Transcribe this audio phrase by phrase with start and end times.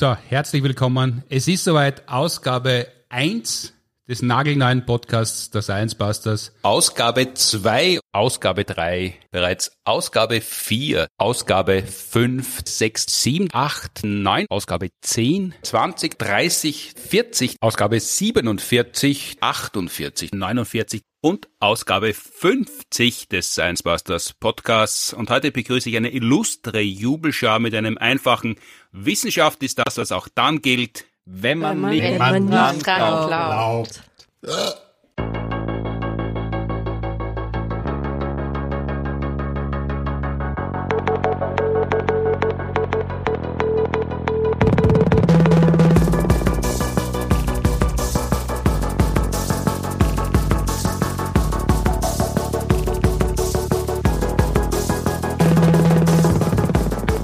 [0.00, 1.24] So, herzlich willkommen.
[1.28, 3.74] Es ist soweit Ausgabe 1
[4.10, 6.52] des nagelneuen Podcasts der Science Busters.
[6.62, 15.54] Ausgabe 2, Ausgabe 3, bereits Ausgabe 4, Ausgabe 5, 6, 7, 8, 9, Ausgabe 10,
[15.62, 25.12] 20, 30, 40, Ausgabe 47, 48, 49 und Ausgabe 50 des Science Busters Podcasts.
[25.12, 28.56] Und heute begrüße ich eine illustre Jubelschar mit einem einfachen
[28.90, 32.52] Wissenschaft ist das, was auch dann gilt, wenn man, wenn man nicht, wenn man nicht
[32.52, 33.28] dran glaubt.
[33.28, 34.09] glaubt.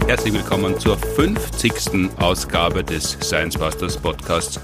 [0.06, 2.10] Herzlich willkommen zur 50.
[2.18, 4.60] Ausgabe des Science Busters Podcasts.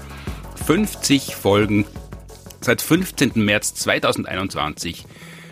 [0.67, 1.85] 50 Folgen
[2.63, 3.31] seit 15.
[3.35, 5.05] März 2021.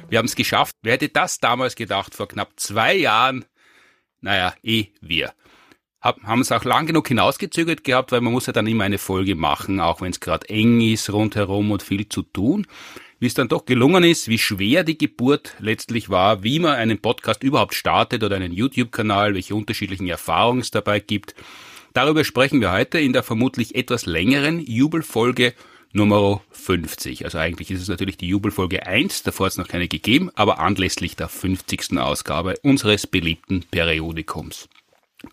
[0.10, 0.76] Wir haben es geschafft.
[0.82, 3.46] Wer hätte das damals gedacht, vor knapp zwei Jahren?
[4.22, 5.34] Naja, eh wir.
[6.02, 9.36] haben es auch lang genug hinausgezögert gehabt, weil man muss ja dann immer eine Folge
[9.36, 12.66] machen, auch wenn es gerade eng ist rundherum und viel zu tun
[13.22, 16.98] wie es dann doch gelungen ist, wie schwer die Geburt letztlich war, wie man einen
[17.00, 21.36] Podcast überhaupt startet oder einen YouTube-Kanal, welche unterschiedlichen Erfahrungen es dabei gibt.
[21.94, 25.54] Darüber sprechen wir heute in der vermutlich etwas längeren Jubelfolge
[25.94, 27.26] Nummer 50.
[27.26, 30.60] Also eigentlich ist es natürlich die Jubelfolge 1, davor hat es noch keine gegeben, aber
[30.60, 31.98] anlässlich der 50.
[31.98, 34.70] Ausgabe unseres beliebten Periodikums.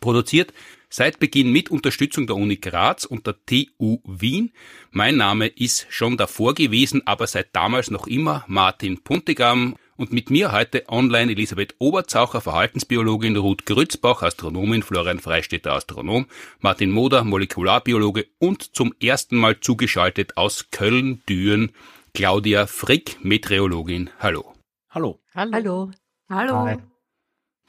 [0.01, 0.53] Produziert
[0.91, 4.53] Seit Beginn mit Unterstützung der Uni Graz und der TU Wien.
[4.91, 10.31] Mein Name ist schon davor gewesen, aber seit damals noch immer Martin Puntigam und mit
[10.31, 16.27] mir heute online Elisabeth Oberzaucher, Verhaltensbiologin, Ruth Grützbach, Astronomin, Florian Freistetter, Astronom,
[16.61, 21.73] Martin Moder, Molekularbiologe und zum ersten Mal zugeschaltet aus Köln-Düren
[22.15, 24.11] Claudia Frick, Meteorologin.
[24.21, 24.55] Hallo.
[24.89, 25.21] Hallo.
[25.35, 25.91] Hallo.
[26.31, 26.55] Hallo.
[26.55, 26.83] Hallo.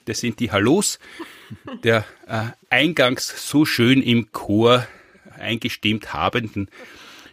[0.06, 1.00] Das sind die Hallos
[1.84, 4.88] der äh, eingangs so schön im Chor
[5.38, 6.70] eingestimmt habenden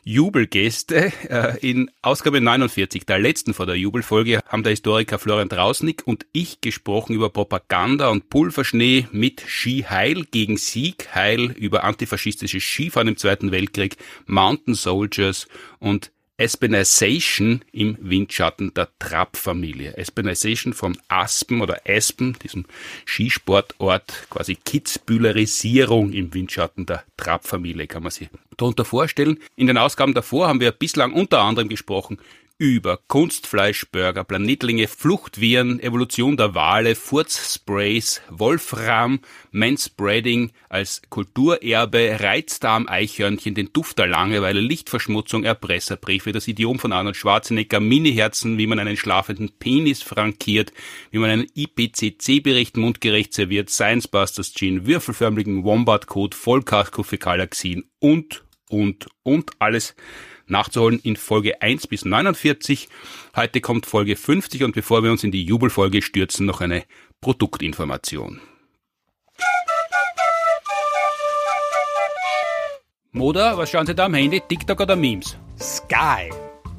[0.07, 1.13] Jubelgäste.
[1.29, 6.27] Äh, in Ausgabe 49, der letzten vor der Jubelfolge, haben der Historiker Florian Drausnick und
[6.33, 13.51] ich gesprochen über Propaganda und Pulverschnee mit Skiheil gegen Siegheil, über antifaschistisches Skifahren im Zweiten
[13.51, 13.97] Weltkrieg,
[14.27, 15.49] Mountain Soldiers
[15.81, 19.97] und Aspenization im Windschatten der Trapp-Familie.
[19.97, 22.67] Aspenization von Aspen oder Aspen, diesem
[23.07, 29.39] Skisportort, quasi Kitzbühlerisierung im Windschatten der Trapp-Familie, kann man sich darunter vorstellen.
[29.57, 32.19] In den Ausgaben davor haben wir bislang unter anderem gesprochen
[32.59, 43.75] über Kunstfleischburger, Planetlinge, Fluchtviren, Evolution der Wale, Furzsprays, Wolfram, Manspreading als Kulturerbe, Reizdarm, Eichhörnchen, den
[43.75, 49.51] Duft der Langeweile, Lichtverschmutzung, Erpresserbriefe, das Idiom von Arnold Schwarzenegger, Miniherzen, wie man einen schlafenden
[49.59, 50.73] Penis frankiert,
[51.11, 59.51] wie man einen IPCC-Bericht mundgerecht serviert, Science Busters Gin, würfelförmigen Wombat-Code, Vollkasko-Fäkalaksin und, und, und
[59.59, 59.95] alles
[60.47, 62.89] nachzuholen in Folge 1 bis 49.
[63.35, 66.85] Heute kommt Folge 50 und bevor wir uns in die Jubelfolge stürzen, noch eine
[67.21, 68.41] Produktinformation.
[73.13, 74.41] Moda, was schauen Sie da am Handy?
[74.41, 75.39] TikTok oder Memes?
[75.59, 76.31] Sky.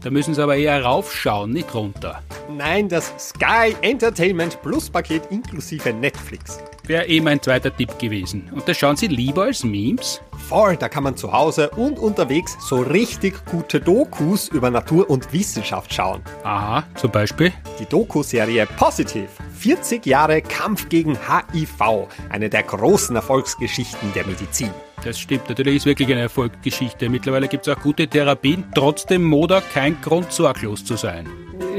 [0.01, 2.21] Da müssen Sie aber eher raufschauen, nicht runter.
[2.49, 6.59] Nein, das Sky Entertainment Plus Paket inklusive Netflix.
[6.87, 8.49] Wäre eh mein zweiter Tipp gewesen.
[8.53, 10.21] Und das schauen Sie lieber als Memes?
[10.47, 15.33] Voll, da kann man zu Hause und unterwegs so richtig gute Dokus über Natur und
[15.33, 16.21] Wissenschaft schauen.
[16.43, 17.51] Aha, zum Beispiel?
[17.79, 19.27] Die Doku-Serie Positive.
[19.57, 22.07] 40 Jahre Kampf gegen HIV.
[22.29, 24.71] Eine der großen Erfolgsgeschichten der Medizin.
[25.03, 27.09] Das stimmt, natürlich ist wirklich eine Erfolgsgeschichte.
[27.09, 31.27] Mittlerweile gibt es auch gute Therapien, trotzdem Moda kein Grund sorglos zu sein.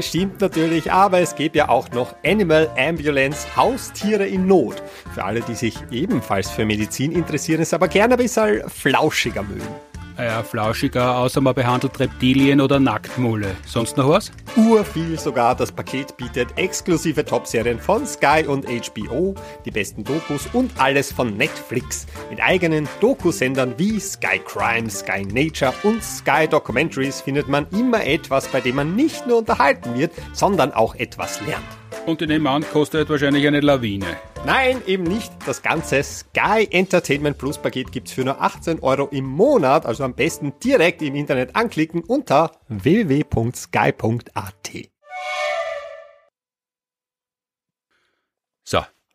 [0.01, 4.81] Stimmt natürlich, aber es gibt ja auch noch Animal Ambulance, Haustiere in Not.
[5.13, 9.88] Für alle, die sich ebenfalls für Medizin interessieren, es aber gerne ein bisschen flauschiger mögen
[10.23, 13.55] ja, flauschiger, außer man behandelt Reptilien oder Nacktmulle.
[13.65, 14.31] Sonst noch was?
[14.55, 15.55] Urviel sogar.
[15.55, 19.35] Das Paket bietet exklusive Top-Serien von Sky und HBO,
[19.65, 22.05] die besten Dokus und alles von Netflix.
[22.29, 28.47] Mit eigenen Dokusendern wie Sky Crime, Sky Nature und Sky Documentaries findet man immer etwas,
[28.47, 31.78] bei dem man nicht nur unterhalten wird, sondern auch etwas lernt.
[32.05, 34.17] Und in dem an, kostet wahrscheinlich eine Lawine.
[34.45, 35.31] Nein, eben nicht.
[35.45, 39.85] Das ganze Sky Entertainment Plus Paket gibt's für nur 18 Euro im Monat.
[39.85, 44.59] Also am besten direkt im Internet anklicken unter www.sky.at.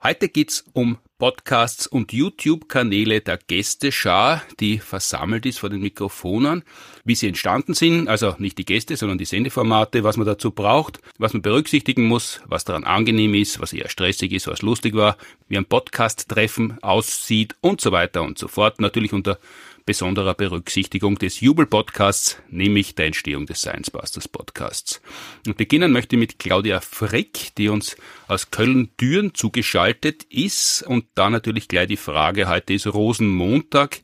[0.04, 6.62] heute geht's um Podcasts und YouTube-Kanäle der Gästeschar, die versammelt ist vor den Mikrofonen,
[7.04, 11.00] wie sie entstanden sind, also nicht die Gäste, sondern die Sendeformate, was man dazu braucht,
[11.18, 15.16] was man berücksichtigen muss, was daran angenehm ist, was eher stressig ist, was lustig war,
[15.48, 18.80] wie ein Podcast-Treffen aussieht und so weiter und so fort.
[18.80, 19.38] Natürlich unter
[19.86, 25.02] besonderer Berücksichtigung des Jubel-Podcasts, nämlich der Entstehung des Science Busters Podcasts.
[25.46, 27.96] Und beginnen möchte ich mit Claudia Frick, die uns
[28.26, 30.82] aus Köln-Düren zugeschaltet ist.
[30.82, 34.00] Und da natürlich gleich die Frage, heute ist Rosenmontag.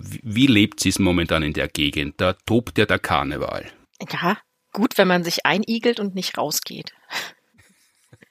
[0.00, 2.20] Wie lebt sie es momentan in der Gegend?
[2.20, 3.70] Da tobt ja der Karneval.
[4.10, 4.38] Ja,
[4.72, 6.92] gut, wenn man sich einigelt und nicht rausgeht.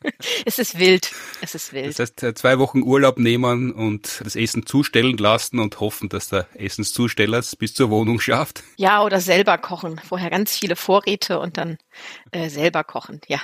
[0.46, 1.12] es ist wild.
[1.42, 1.88] Es ist wild.
[1.88, 6.30] Das heißt, äh, zwei Wochen Urlaub nehmen und das Essen zustellen lassen und hoffen, dass
[6.30, 8.64] der Essenszusteller es bis zur Wohnung schafft.
[8.78, 10.00] Ja, oder selber kochen.
[10.04, 11.78] Vorher ganz viele Vorräte und dann
[12.32, 13.40] äh, selber kochen, ja.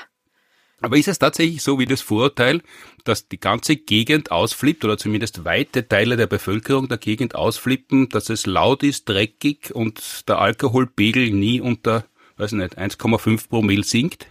[0.81, 2.61] Aber ist es tatsächlich so wie das Vorurteil,
[3.03, 8.29] dass die ganze Gegend ausflippt oder zumindest weite Teile der Bevölkerung der Gegend ausflippen, dass
[8.29, 12.05] es laut ist, dreckig und der Alkoholpegel nie unter,
[12.37, 14.27] weiß nicht, 1,5 Promille sinkt?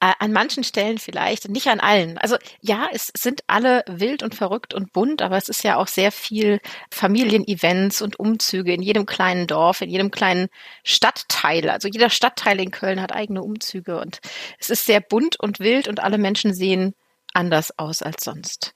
[0.00, 2.18] Äh, an manchen Stellen vielleicht, nicht an allen.
[2.18, 5.88] Also ja, es sind alle wild und verrückt und bunt, aber es ist ja auch
[5.88, 6.60] sehr viel
[6.90, 10.48] Familienevents und Umzüge in jedem kleinen Dorf, in jedem kleinen
[10.84, 11.68] Stadtteil.
[11.68, 14.20] Also jeder Stadtteil in Köln hat eigene Umzüge und
[14.58, 16.94] es ist sehr bunt und wild und alle Menschen sehen
[17.34, 18.74] anders aus als sonst.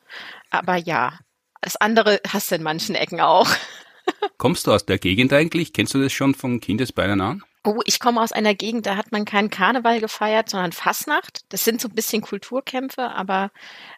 [0.50, 1.18] Aber ja,
[1.60, 3.48] das andere hast du in manchen Ecken auch.
[4.36, 5.72] Kommst du aus der Gegend eigentlich?
[5.72, 7.42] Kennst du das schon von Kindesbeinen an?
[7.66, 11.46] Oh, ich komme aus einer Gegend, da hat man keinen Karneval gefeiert, sondern Fasnacht.
[11.48, 13.50] Das sind so ein bisschen Kulturkämpfe, aber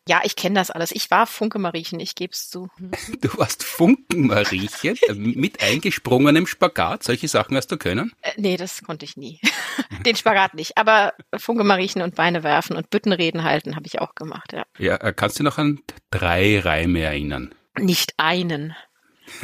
[0.09, 0.93] ja, ich kenne das alles.
[0.93, 2.69] Ich war Funke-Mariechen, ich gebe es zu.
[3.21, 7.03] Du warst Funken-Mariechen mit eingesprungenem Spagat.
[7.03, 8.13] Solche Sachen hast du können?
[8.23, 9.41] Äh, nee, das konnte ich nie.
[10.07, 10.79] Den Spagat nicht.
[10.79, 14.65] Aber Funke-Mariechen und Beine werfen und Büttenreden halten habe ich auch gemacht, ja.
[14.79, 15.81] Ja, äh, kannst du noch an
[16.11, 17.53] drei Reime erinnern?
[17.77, 18.77] Nicht einen.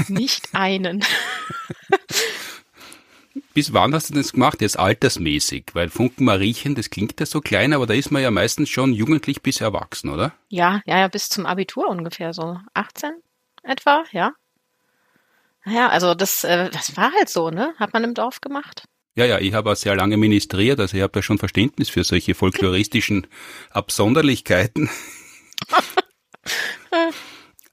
[0.06, 1.04] Nicht einen.
[3.54, 4.62] Bis wann hast du das gemacht?
[4.62, 8.30] Jetzt altersmäßig, weil Funken Mariechen, das klingt ja so klein, aber da ist man ja
[8.30, 10.32] meistens schon jugendlich bis erwachsen, oder?
[10.48, 13.10] Ja, ja, ja, bis zum Abitur ungefähr, so 18
[13.62, 14.32] etwa, ja.
[15.64, 17.74] Naja, also das, äh, das war halt so, ne?
[17.78, 18.84] Hat man im Dorf gemacht.
[19.14, 22.02] Ja, ja, ich habe auch sehr lange ministriert, also ich habe ja schon Verständnis für
[22.02, 23.26] solche folkloristischen
[23.70, 24.88] Absonderlichkeiten.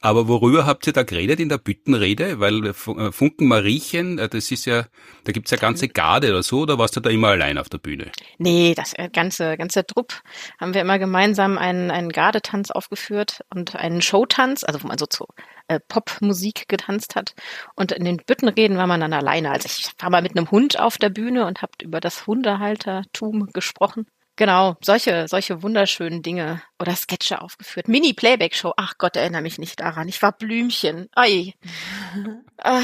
[0.02, 2.40] Aber worüber habt ihr da geredet in der Büttenrede?
[2.40, 4.86] Weil äh, äh, Funken Mariechen, äh, das ist ja,
[5.26, 7.80] da gibt's ja ganze Garde oder so, oder warst du da immer allein auf der
[7.80, 8.12] Bühne?
[8.38, 10.14] Nee, das ganze, ganze Trupp
[10.58, 15.06] haben wir immer gemeinsam einen, einen Gardetanz aufgeführt und einen Showtanz, also wo man so
[15.06, 15.26] zu
[15.68, 17.36] äh, Popmusik getanzt hat.
[17.76, 19.52] Und in den Büttenreden war man dann alleine.
[19.52, 23.48] Also ich war mal mit einem Hund auf der Bühne und habe über das Hundehaltertum
[23.52, 24.06] gesprochen.
[24.40, 27.90] Genau, solche, solche wunderschönen Dinge oder Sketche aufgeführt.
[27.90, 28.72] Mini-Playback-Show.
[28.78, 30.08] Ach Gott, erinnere mich nicht daran.
[30.08, 31.10] Ich war Blümchen.
[31.14, 31.56] Ei.
[32.62, 32.82] Ah,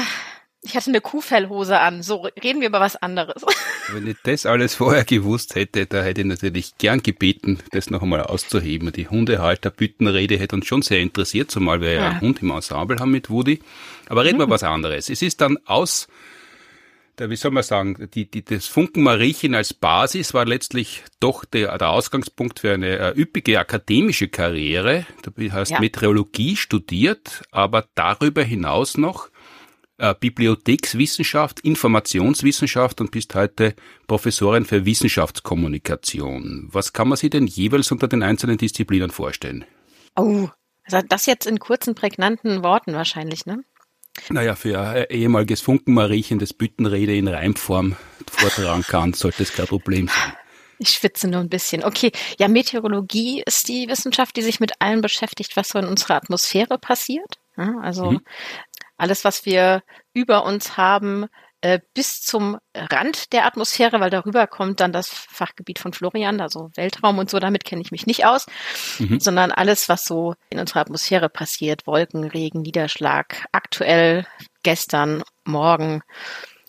[0.62, 2.02] ich hatte eine Kuhfellhose an.
[2.02, 3.42] So, reden wir über was anderes.
[3.92, 8.02] Wenn ich das alles vorher gewusst hätte, da hätte ich natürlich gern gebeten, das noch
[8.02, 8.90] einmal auszuheben.
[8.92, 12.98] Die Hundehalter-Büttenrede hätte uns schon sehr interessiert, zumal wir ja, ja einen Hund im Ensemble
[12.98, 13.60] haben mit Woody.
[14.08, 14.50] Aber reden wir mhm.
[14.50, 15.10] was anderes.
[15.10, 16.08] Es ist dann aus
[17.18, 21.44] der, wie soll man sagen, die, die, das Funken Mariechen als Basis war letztlich doch
[21.44, 25.06] der, der Ausgangspunkt für eine äh, üppige akademische Karriere.
[25.22, 25.80] Du hast ja.
[25.80, 29.30] Meteorologie studiert, aber darüber hinaus noch
[29.98, 33.74] äh, Bibliothekswissenschaft, Informationswissenschaft und bist heute
[34.06, 36.68] Professorin für Wissenschaftskommunikation.
[36.70, 39.64] Was kann man sich denn jeweils unter den einzelnen Disziplinen vorstellen?
[40.16, 40.48] Oh,
[40.84, 43.64] also das jetzt in kurzen, prägnanten Worten wahrscheinlich, ne?
[44.30, 47.96] Naja, für ein ehemaliges Funkenmariechen das Büttenrede in Reimform
[48.30, 50.32] vortragen kann, sollte es kein Problem sein.
[50.78, 51.84] Ich schwitze nur ein bisschen.
[51.84, 56.16] Okay, ja, Meteorologie ist die Wissenschaft, die sich mit allem beschäftigt, was so in unserer
[56.16, 57.38] Atmosphäre passiert.
[57.56, 58.20] also mhm.
[58.98, 59.82] alles, was wir
[60.12, 61.26] über uns haben,
[61.66, 66.70] äh, bis zum Rand der Atmosphäre, weil darüber kommt dann das Fachgebiet von Florian, also
[66.76, 68.46] Weltraum und so, damit kenne ich mich nicht aus,
[69.00, 69.18] mhm.
[69.18, 74.28] sondern alles, was so in unserer Atmosphäre passiert, Wolken, Regen, Niederschlag, aktuell,
[74.62, 76.02] gestern, morgen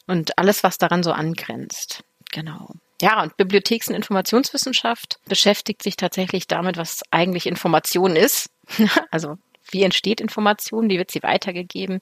[0.08, 2.04] und alles, was daran so angrenzt.
[2.32, 2.72] Genau.
[3.00, 8.50] Ja, und Bibliotheks- und Informationswissenschaft beschäftigt sich tatsächlich damit, was eigentlich Information ist.
[9.12, 9.38] also
[9.70, 12.00] wie entsteht Information, wie wird sie weitergegeben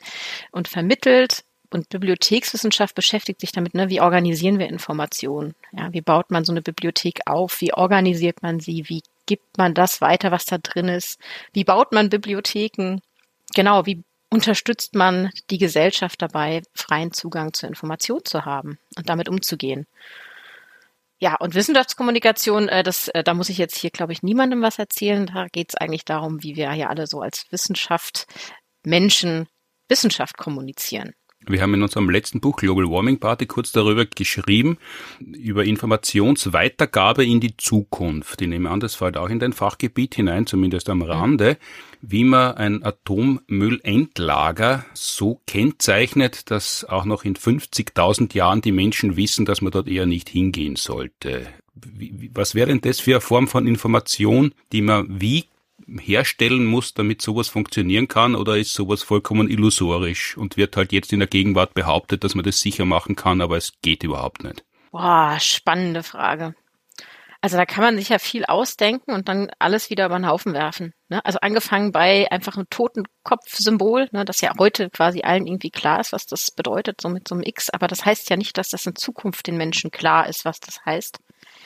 [0.51, 1.43] und vermittelt
[1.75, 5.53] und Bibliothekswissenschaft beschäftigt sich damit, ne, wie organisieren wir Informationen?
[5.73, 7.61] Ja, wie baut man so eine Bibliothek auf?
[7.61, 8.85] Wie organisiert man sie?
[8.87, 11.19] Wie gibt man das weiter, was da drin ist?
[11.53, 13.01] Wie baut man Bibliotheken?
[13.53, 19.29] Genau, wie unterstützt man die Gesellschaft dabei, freien Zugang zur Information zu haben und damit
[19.29, 19.85] umzugehen?
[21.19, 24.79] Ja, und Wissenschaftskommunikation, äh, das, äh, da muss ich jetzt hier, glaube ich, niemandem was
[24.79, 25.25] erzählen.
[25.27, 28.27] Da geht es eigentlich darum, wie wir ja alle so als Wissenschaft,
[28.83, 29.47] Menschen,
[29.87, 31.13] Wissenschaft kommunizieren.
[31.47, 34.77] Wir haben in unserem letzten Buch Global Warming Party kurz darüber geschrieben,
[35.19, 38.41] über Informationsweitergabe in die Zukunft.
[38.41, 41.57] Ich nehme an, das fällt auch in dein Fachgebiet hinein, zumindest am Rande,
[42.01, 49.45] wie man ein Atommüllendlager so kennzeichnet, dass auch noch in 50.000 Jahren die Menschen wissen,
[49.45, 51.47] dass man dort eher nicht hingehen sollte.
[52.33, 55.45] Was wäre denn das für eine Form von Information, die man wie
[55.99, 61.13] herstellen muss, damit sowas funktionieren kann, oder ist sowas vollkommen illusorisch und wird halt jetzt
[61.13, 64.63] in der Gegenwart behauptet, dass man das sicher machen kann, aber es geht überhaupt nicht?
[64.91, 66.55] Boah, spannende Frage.
[67.45, 70.53] Also da kann man sich ja viel ausdenken und dann alles wieder über den Haufen
[70.53, 70.93] werfen.
[71.09, 71.23] Ne?
[71.23, 76.11] Also angefangen bei einfach einem Totenkopf-Symbol, ne, das ja heute quasi allen irgendwie klar ist,
[76.11, 77.69] was das bedeutet, so mit so einem X.
[77.69, 80.83] Aber das heißt ja nicht, dass das in Zukunft den Menschen klar ist, was das
[80.85, 81.19] heißt.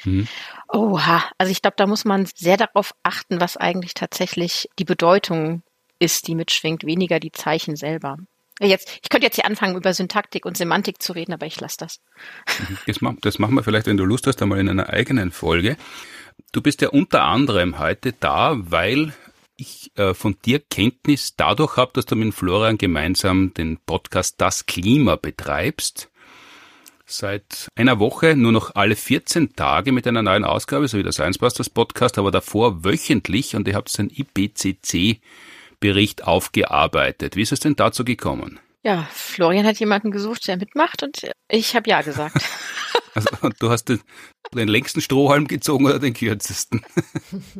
[0.03, 0.27] Mhm.
[0.69, 5.63] Oha, also ich glaube, da muss man sehr darauf achten, was eigentlich tatsächlich die Bedeutung
[5.99, 8.17] ist, die mitschwingt, weniger die Zeichen selber.
[8.61, 11.77] Jetzt, ich könnte jetzt hier anfangen, über Syntaktik und Semantik zu reden, aber ich lasse
[11.79, 12.01] das.
[12.59, 12.77] Mhm.
[12.87, 15.77] Das, das machen wir vielleicht, wenn du Lust hast, einmal in einer eigenen Folge.
[16.51, 19.13] Du bist ja unter anderem heute da, weil
[19.55, 24.65] ich äh, von dir Kenntnis dadurch habe, dass du mit Florian gemeinsam den Podcast Das
[24.65, 26.09] Klima betreibst
[27.09, 31.11] seit einer Woche nur noch alle 14 Tage mit einer neuen Ausgabe, so wie der
[31.11, 37.35] Science Busters Podcast, aber davor wöchentlich und ihr habt einen IPCC-Bericht aufgearbeitet.
[37.35, 38.59] Wie ist es denn dazu gekommen?
[38.83, 42.37] Ja, Florian hat jemanden gesucht, der mitmacht und ich habe ja gesagt.
[43.15, 44.01] Also du hast den,
[44.53, 46.85] den längsten Strohhalm gezogen oder den kürzesten?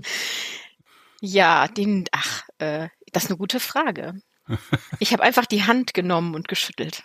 [1.21, 4.21] Ja, den, ach, äh, das ist eine gute Frage.
[4.99, 7.03] Ich habe einfach die Hand genommen und geschüttelt.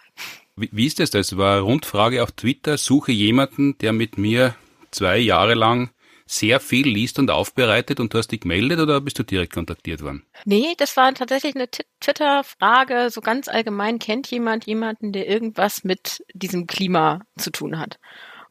[0.57, 1.11] Wie, wie ist das?
[1.11, 2.79] Das war eine Rundfrage auf Twitter.
[2.79, 4.55] Suche jemanden, der mit mir
[4.91, 5.91] zwei Jahre lang
[6.27, 10.01] sehr viel liest und aufbereitet und du hast dich gemeldet oder bist du direkt kontaktiert
[10.01, 10.25] worden?
[10.47, 11.69] Nee, das war tatsächlich eine
[12.01, 13.11] Twitter-Frage.
[13.11, 17.99] So ganz allgemein kennt jemand jemanden, der irgendwas mit diesem Klima zu tun hat.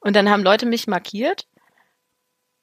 [0.02, 1.48] Und dann haben Leute mich markiert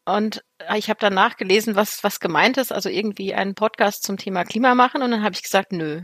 [0.05, 0.45] und
[0.77, 4.75] ich habe dann nachgelesen, was, was gemeint ist, also irgendwie einen Podcast zum Thema Klima
[4.75, 6.03] machen und dann habe ich gesagt, nö.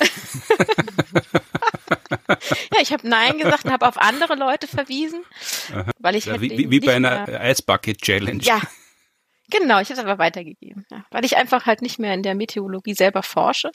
[2.74, 5.22] ja, ich habe Nein gesagt und habe auf andere Leute verwiesen,
[5.98, 8.42] weil ich ja, halt wie, wie bei einer Eisbucket Challenge.
[8.42, 8.60] Ja,
[9.50, 9.80] genau.
[9.80, 12.94] Ich habe es aber weitergegeben, ja, weil ich einfach halt nicht mehr in der Meteorologie
[12.94, 13.70] selber forsche.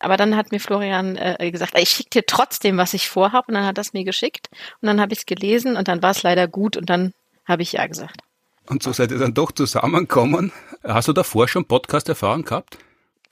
[0.00, 3.54] Aber dann hat mir Florian äh, gesagt, ich schicke dir trotzdem, was ich vorhabe, und
[3.54, 4.48] dann hat er es mir geschickt
[4.80, 7.12] und dann habe ich es gelesen und dann war es leider gut und dann
[7.46, 8.20] habe ich ja gesagt.
[8.66, 10.50] Und so seid ihr dann doch zusammengekommen.
[10.82, 12.78] Hast du davor schon Podcast-Erfahrung gehabt?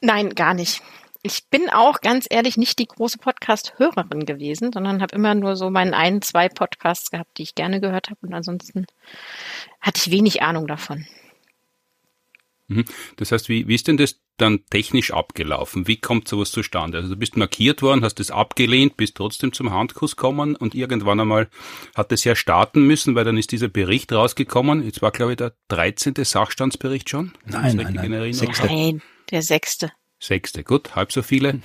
[0.00, 0.82] Nein, gar nicht
[1.22, 5.70] ich bin auch ganz ehrlich nicht die große Podcast-Hörerin gewesen, sondern habe immer nur so
[5.70, 8.86] meinen ein, zwei Podcasts gehabt, die ich gerne gehört habe und ansonsten
[9.80, 11.06] hatte ich wenig Ahnung davon.
[12.66, 12.84] Mhm.
[13.16, 15.86] Das heißt, wie, wie ist denn das dann technisch abgelaufen?
[15.86, 16.98] Wie kommt sowas zustande?
[16.98, 21.20] Also du bist markiert worden, hast es abgelehnt, bist trotzdem zum Handkuss gekommen und irgendwann
[21.20, 21.48] einmal
[21.94, 24.84] hat es ja starten müssen, weil dann ist dieser Bericht rausgekommen.
[24.84, 26.14] Jetzt war, glaube ich, der 13.
[26.24, 27.32] Sachstandsbericht schon.
[27.44, 31.60] Nein, nein, nein, nein, der sechste sechste, gut, halb so viele,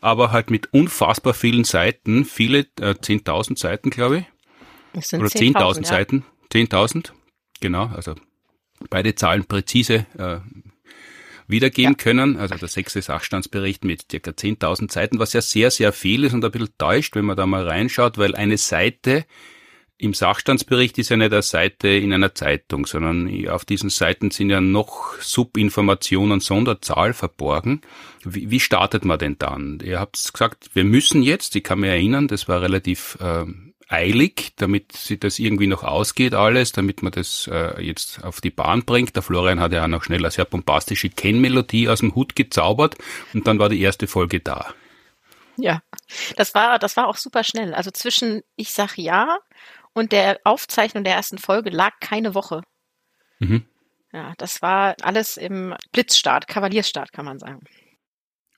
[0.00, 4.24] aber halt mit unfassbar vielen Seiten, viele, äh, 10.000 Seiten, glaube ich.
[4.92, 5.88] Das sind Oder 10.000 10 ja.
[5.88, 7.12] Seiten, 10.000,
[7.60, 8.14] genau, also
[8.88, 10.38] beide Zahlen präzise äh,
[11.46, 12.02] wiedergeben ja.
[12.02, 12.36] können.
[12.36, 16.44] Also der sechste Sachstandsbericht mit circa 10.000 Seiten, was ja sehr, sehr viel ist und
[16.44, 19.26] ein bisschen täuscht, wenn man da mal reinschaut, weil eine Seite
[20.00, 24.48] im Sachstandsbericht ist ja nicht eine Seite in einer Zeitung, sondern auf diesen Seiten sind
[24.48, 27.82] ja noch Subinformationen, Sonderzahl verborgen.
[28.24, 29.78] Wie, wie startet man denn dann?
[29.84, 33.44] Ihr habt gesagt, wir müssen jetzt, ich kann mich erinnern, das war relativ äh,
[33.88, 38.50] eilig, damit sich das irgendwie noch ausgeht alles, damit man das äh, jetzt auf die
[38.50, 39.16] Bahn bringt.
[39.16, 42.96] Der Florian hat ja auch noch schnell eine sehr bombastische Kennmelodie aus dem Hut gezaubert
[43.34, 44.72] und dann war die erste Folge da.
[45.56, 45.82] Ja,
[46.36, 47.74] das war, das war auch super schnell.
[47.74, 49.38] Also zwischen ich sag ja
[49.94, 52.62] und der Aufzeichnung der ersten Folge lag keine Woche.
[53.38, 53.66] Mhm.
[54.12, 57.60] Ja, das war alles im Blitzstart, Kavaliersstart, kann man sagen.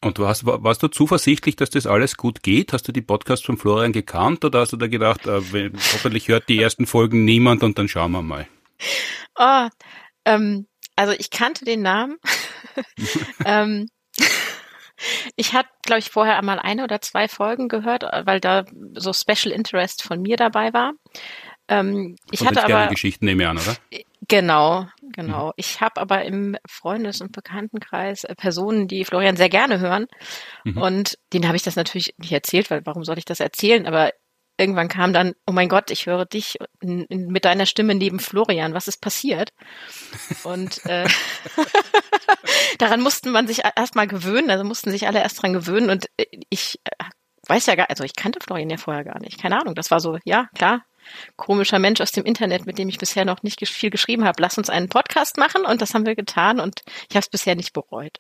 [0.01, 2.73] Und du hast, warst du zuversichtlich, dass das alles gut geht?
[2.73, 6.49] Hast du die Podcasts von Florian gekannt oder hast du da gedacht, äh, hoffentlich hört
[6.49, 8.49] die ersten Folgen niemand und dann schauen wir mal?
[9.37, 9.69] Oh,
[10.25, 12.19] ähm, also ich kannte den Namen.
[13.45, 13.89] ähm,
[15.37, 19.53] ich hatte, glaube ich, vorher einmal eine oder zwei Folgen gehört, weil da so Special
[19.53, 20.93] Interest von mir dabei war.
[21.69, 23.77] Ähm, ich hatte aber Geschichten nehme ich an, oder?
[24.29, 25.47] Genau, genau.
[25.49, 25.53] Mhm.
[25.57, 30.07] Ich habe aber im Freundes- und Bekanntenkreis äh, Personen, die Florian sehr gerne hören.
[30.65, 30.79] Mhm.
[30.79, 33.87] Und denen habe ich das natürlich nicht erzählt, weil warum soll ich das erzählen?
[33.87, 34.13] Aber
[34.63, 38.89] irgendwann kam dann, oh mein Gott, ich höre dich mit deiner Stimme neben Florian, was
[38.89, 39.51] ist passiert?
[40.45, 41.07] Und äh,
[42.79, 45.91] daran mussten man sich erstmal gewöhnen, also mussten sich alle erst dran gewöhnen.
[45.91, 46.07] Und
[46.49, 47.05] ich äh,
[47.49, 50.01] weiß ja gar, also ich kannte Florian ja vorher gar nicht, keine Ahnung, das war
[50.01, 50.85] so, ja, klar,
[51.37, 54.41] komischer Mensch aus dem Internet, mit dem ich bisher noch nicht viel geschrieben habe.
[54.41, 55.65] Lass uns einen Podcast machen.
[55.65, 56.61] Und das haben wir getan.
[56.61, 58.19] Und ich habe es bisher nicht bereut.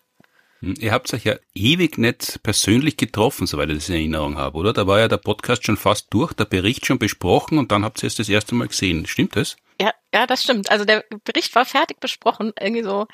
[0.62, 4.56] Hm, ihr habt euch ja ewig nicht persönlich getroffen, soweit ich das in Erinnerung habe,
[4.56, 4.72] oder?
[4.72, 8.02] Da war ja der Podcast schon fast durch, der Bericht schon besprochen und dann habt
[8.02, 9.06] ihr es das erste Mal gesehen.
[9.06, 9.56] Stimmt das?
[9.80, 10.70] Ja, ja, das stimmt.
[10.70, 13.06] Also der Bericht war fertig besprochen, irgendwie so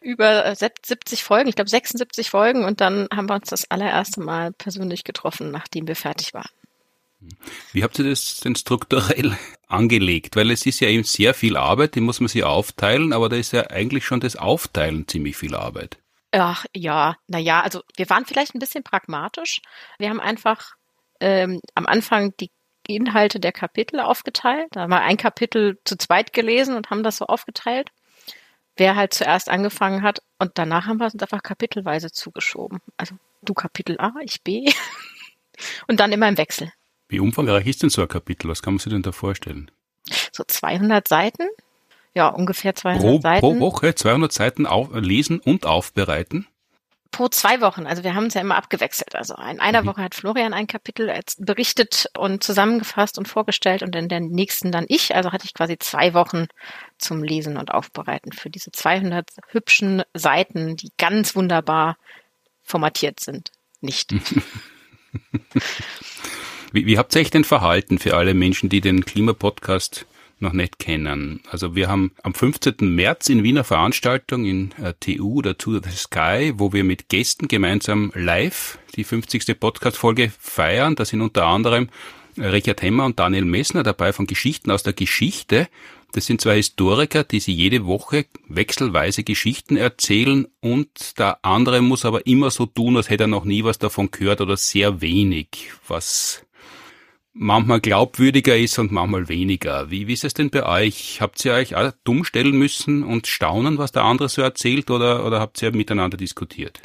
[0.00, 4.52] über 70 Folgen, ich glaube 76 Folgen und dann haben wir uns das allererste Mal
[4.52, 6.50] persönlich getroffen, nachdem wir fertig waren.
[7.72, 10.34] Wie habt ihr das denn strukturell angelegt?
[10.34, 13.36] Weil es ist ja eben sehr viel Arbeit, die muss man sich aufteilen, aber da
[13.36, 16.01] ist ja eigentlich schon das Aufteilen ziemlich viel Arbeit.
[16.32, 19.60] Ach ja, naja, also wir waren vielleicht ein bisschen pragmatisch.
[19.98, 20.72] Wir haben einfach
[21.20, 22.50] ähm, am Anfang die
[22.86, 24.68] Inhalte der Kapitel aufgeteilt.
[24.72, 27.90] Da haben wir ein Kapitel zu zweit gelesen und haben das so aufgeteilt.
[28.76, 32.80] Wer halt zuerst angefangen hat und danach haben wir es einfach kapitelweise zugeschoben.
[32.96, 34.72] Also du Kapitel A, ich B
[35.86, 36.72] und dann immer im Wechsel.
[37.08, 38.48] Wie umfangreich ist denn so ein Kapitel?
[38.48, 39.70] Was kann man sich denn da vorstellen?
[40.32, 41.46] So 200 Seiten.
[42.14, 43.40] Ja, ungefähr 200 pro, Seiten.
[43.40, 46.46] Pro Woche 200 Seiten auf, lesen und aufbereiten?
[47.10, 47.86] Pro zwei Wochen.
[47.86, 49.14] Also wir haben es ja immer abgewechselt.
[49.14, 49.86] Also in einer mhm.
[49.86, 54.86] Woche hat Florian ein Kapitel berichtet und zusammengefasst und vorgestellt und in der nächsten dann
[54.88, 55.14] ich.
[55.14, 56.46] Also hatte ich quasi zwei Wochen
[56.98, 61.96] zum Lesen und Aufbereiten für diese 200 hübschen Seiten, die ganz wunderbar
[62.62, 63.50] formatiert sind.
[63.80, 64.14] Nicht.
[66.72, 70.06] Wie, wie habt ihr euch denn verhalten für alle Menschen, die den Klimapodcast
[70.42, 71.40] noch nicht kennen.
[71.50, 72.74] Also wir haben am 15.
[72.80, 77.48] März in Wiener Veranstaltung in äh, TU oder To the Sky, wo wir mit Gästen
[77.48, 79.58] gemeinsam live die 50.
[79.58, 80.96] Podcast-Folge feiern.
[80.96, 81.88] Da sind unter anderem
[82.36, 85.68] äh, Richard Hemmer und Daniel Messner dabei von Geschichten aus der Geschichte.
[86.12, 92.04] Das sind zwei Historiker, die sie jede Woche wechselweise Geschichten erzählen und der andere muss
[92.04, 95.70] aber immer so tun, als hätte er noch nie was davon gehört oder sehr wenig,
[95.88, 96.44] was
[97.32, 99.90] manchmal glaubwürdiger ist und manchmal weniger.
[99.90, 101.20] Wie, wie ist es denn bei euch?
[101.20, 105.24] Habt ihr euch alle dumm stellen müssen und staunen, was der andere so erzählt oder,
[105.24, 106.80] oder habt ihr miteinander diskutiert?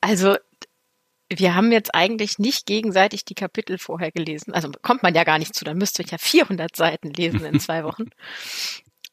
[0.00, 0.36] Also
[1.32, 4.52] wir haben jetzt eigentlich nicht gegenseitig die Kapitel vorher gelesen.
[4.52, 7.60] Also kommt man ja gar nicht zu, dann müsst ihr ja 400 Seiten lesen in
[7.60, 8.10] zwei Wochen.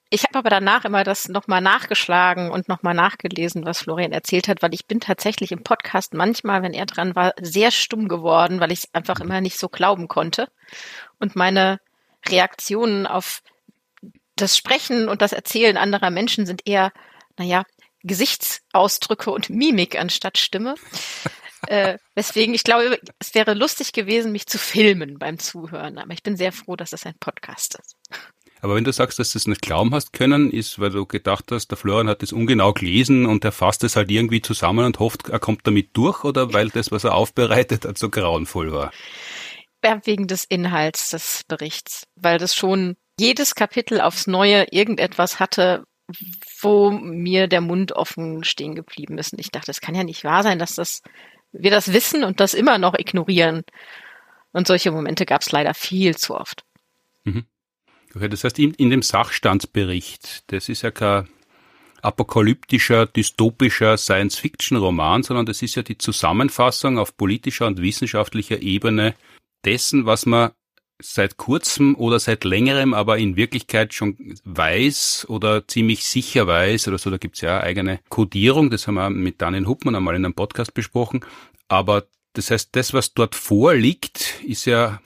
[0.10, 4.62] Ich habe aber danach immer das nochmal nachgeschlagen und nochmal nachgelesen, was Florian erzählt hat,
[4.62, 8.72] weil ich bin tatsächlich im Podcast manchmal, wenn er dran war, sehr stumm geworden, weil
[8.72, 10.48] ich es einfach immer nicht so glauben konnte.
[11.20, 11.82] Und meine
[12.26, 13.41] Reaktionen auf
[14.38, 16.93] das Sprechen und das Erzählen anderer Menschen sind eher,
[17.38, 17.65] naja,
[18.04, 20.76] Gesichtsausdrücke und Mimik anstatt Stimme.
[21.67, 25.98] äh, weswegen ich glaube, es wäre lustig gewesen, mich zu filmen beim Zuhören.
[25.98, 27.96] Aber ich bin sehr froh, dass es ein Podcast ist.
[28.62, 31.46] Aber wenn du sagst, dass du es nicht glauben hast können, ist, weil du gedacht
[31.52, 35.00] hast, der Florian hat es ungenau gelesen und er fasst es halt irgendwie zusammen und
[35.00, 38.91] hofft, er kommt damit durch oder weil das, was er aufbereitet hat, so grauenvoll war?
[39.84, 45.86] Ja, wegen des Inhalts des Berichts, weil das schon jedes Kapitel aufs Neue irgendetwas hatte,
[46.62, 49.34] wo mir der Mund offen stehen geblieben ist.
[49.34, 51.02] Und ich dachte, es kann ja nicht wahr sein, dass das,
[51.52, 53.63] wir das wissen und das immer noch ignorieren.
[54.52, 56.63] Und solche Momente gab es leider viel zu oft.
[57.24, 57.46] Mhm.
[58.17, 61.27] Okay, das heißt, in, in dem Sachstandsbericht, das ist ja kein
[62.01, 69.13] apokalyptischer, dystopischer Science-Fiction-Roman, sondern das ist ja die Zusammenfassung auf politischer und wissenschaftlicher Ebene
[69.65, 70.49] dessen, was man
[70.99, 76.97] seit kurzem oder seit längerem aber in Wirklichkeit schon weiß oder ziemlich sicher weiß oder
[76.97, 80.34] so, da gibt's ja eigene Codierung, das haben wir mit Daniel Huppmann einmal in einem
[80.34, 81.23] Podcast besprochen,
[81.67, 85.01] aber das heißt, das, was dort vorliegt, ist ja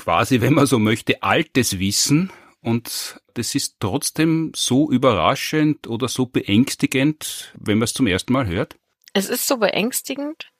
[0.00, 2.32] quasi, wenn man so möchte, altes Wissen
[2.62, 8.46] und das ist trotzdem so überraschend oder so beängstigend, wenn man es zum ersten Mal
[8.46, 8.76] hört?
[9.12, 10.50] Es ist so beängstigend.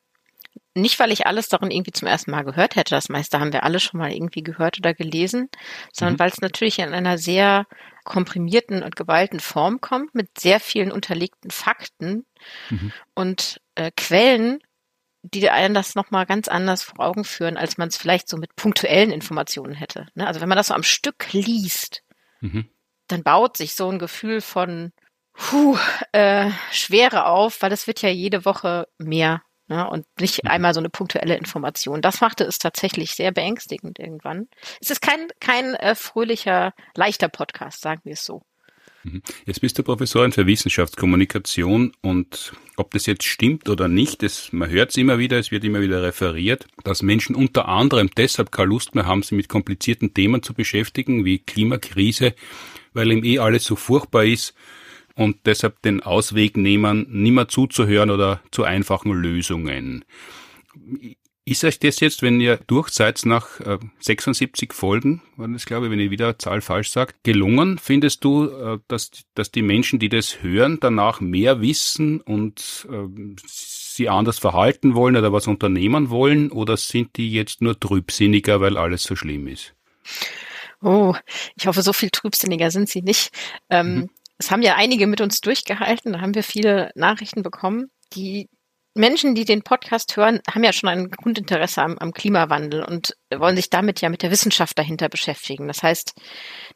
[0.74, 3.64] Nicht, weil ich alles darin irgendwie zum ersten Mal gehört hätte, das meiste haben wir
[3.64, 5.48] alle schon mal irgendwie gehört oder gelesen,
[5.92, 6.18] sondern mhm.
[6.18, 7.66] weil es natürlich in einer sehr
[8.04, 12.26] komprimierten und geballten Form kommt, mit sehr vielen unterlegten Fakten
[12.68, 12.92] mhm.
[13.14, 14.60] und äh, Quellen,
[15.22, 18.56] die einen das nochmal ganz anders vor Augen führen, als man es vielleicht so mit
[18.56, 20.06] punktuellen Informationen hätte.
[20.14, 20.26] Ne?
[20.26, 22.02] Also wenn man das so am Stück liest,
[22.40, 22.68] mhm.
[23.08, 24.92] dann baut sich so ein Gefühl von
[25.34, 25.78] puh,
[26.12, 29.88] äh, Schwere auf, weil es wird ja jede Woche mehr ne?
[29.88, 30.50] und nicht mhm.
[30.50, 32.00] einmal so eine punktuelle Information.
[32.02, 34.48] Das machte es tatsächlich sehr beängstigend irgendwann.
[34.80, 38.42] Es ist kein, kein äh, fröhlicher, leichter Podcast, sagen wir es so.
[39.02, 39.22] Mhm.
[39.46, 44.70] Jetzt bist du Professorin für Wissenschaftskommunikation und ob das jetzt stimmt oder nicht, das, man
[44.70, 48.68] hört es immer wieder, es wird immer wieder referiert, dass Menschen unter anderem deshalb keine
[48.68, 52.34] Lust mehr haben, sich mit komplizierten Themen zu beschäftigen, wie Klimakrise,
[52.92, 54.54] weil ihm eh alles so furchtbar ist
[55.14, 60.04] und deshalb den Ausweg nehmen, nimmer zuzuhören oder zu einfachen Lösungen.
[61.46, 65.86] Ist euch das jetzt, wenn ihr durch seid nach äh, 76 Folgen, war das glaube
[65.86, 67.78] ich, wenn ich wieder eine Zahl falsch sage, gelungen?
[67.78, 73.36] Findest du, äh, dass, dass die Menschen, die das hören, danach mehr wissen und äh,
[73.46, 76.52] sie anders verhalten wollen oder was unternehmen wollen?
[76.52, 79.74] Oder sind die jetzt nur trübsinniger, weil alles so schlimm ist?
[80.82, 81.14] Oh,
[81.56, 83.30] ich hoffe, so viel trübsinniger sind sie nicht.
[83.70, 84.10] Ähm, mhm.
[84.38, 88.48] Es haben ja einige mit uns durchgehalten, da haben wir viele Nachrichten bekommen, die
[88.94, 93.54] Menschen, die den Podcast hören, haben ja schon ein Grundinteresse am, am, Klimawandel und wollen
[93.54, 95.68] sich damit ja mit der Wissenschaft dahinter beschäftigen.
[95.68, 96.14] Das heißt,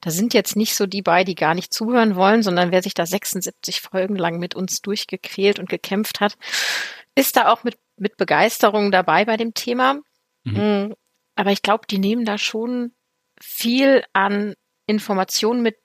[0.00, 2.94] da sind jetzt nicht so die bei, die gar nicht zuhören wollen, sondern wer sich
[2.94, 6.35] da 76 Folgen lang mit uns durchgequält und gekämpft hat,
[7.16, 10.00] ist da auch mit, mit Begeisterung dabei bei dem Thema.
[10.44, 10.55] Mhm.
[10.55, 10.94] Mm,
[11.35, 12.92] aber ich glaube, die nehmen da schon
[13.40, 14.55] viel an
[14.87, 15.77] Informationen mit,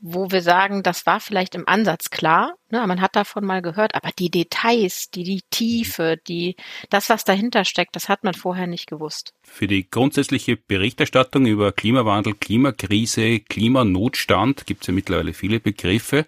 [0.00, 3.94] wo wir sagen, das war vielleicht im Ansatz klar, ne, man hat davon mal gehört,
[3.94, 6.56] aber die Details, die, die Tiefe, die,
[6.90, 9.34] das, was dahinter steckt, das hat man vorher nicht gewusst.
[9.42, 16.26] Für die grundsätzliche Berichterstattung über Klimawandel, Klimakrise, Klimanotstand gibt es ja mittlerweile viele Begriffe.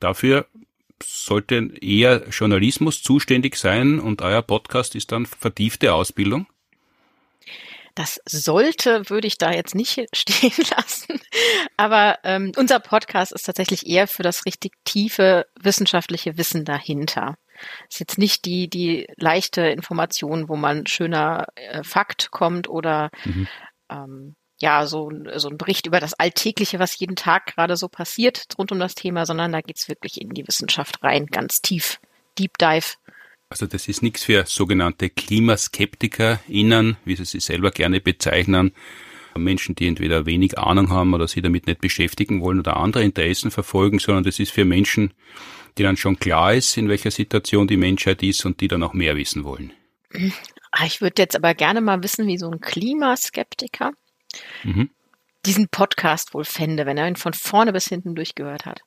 [0.00, 0.46] Dafür
[1.02, 6.46] sollte eher Journalismus zuständig sein und euer Podcast ist dann vertiefte Ausbildung?
[7.96, 11.20] Das sollte, würde ich da jetzt nicht stehen lassen.
[11.76, 17.36] Aber ähm, unser Podcast ist tatsächlich eher für das richtig tiefe wissenschaftliche Wissen dahinter.
[17.88, 23.48] Ist jetzt nicht die, die leichte Information, wo man schöner äh, Fakt kommt oder mhm.
[23.90, 28.46] ähm, ja, so, so ein Bericht über das Alltägliche, was jeden Tag gerade so passiert
[28.58, 31.98] rund um das Thema, sondern da geht's wirklich in die Wissenschaft rein, ganz tief,
[32.38, 32.96] Deep Dive.
[33.48, 38.72] Also das ist nichts für sogenannte KlimaskeptikerInnen, wie sie sich selber gerne bezeichnen.
[39.36, 43.50] Menschen, die entweder wenig Ahnung haben oder sich damit nicht beschäftigen wollen oder andere Interessen
[43.50, 45.12] verfolgen, sondern das ist für Menschen,
[45.78, 48.94] die dann schon klar ist, in welcher Situation die Menschheit ist und die dann auch
[48.94, 49.72] mehr wissen wollen.
[50.72, 53.92] Ah, ich würde jetzt aber gerne mal wissen, wie so ein Klimaskeptiker
[54.64, 54.90] mhm.
[55.44, 58.80] diesen Podcast wohl fände, wenn er ihn von vorne bis hinten durchgehört hat.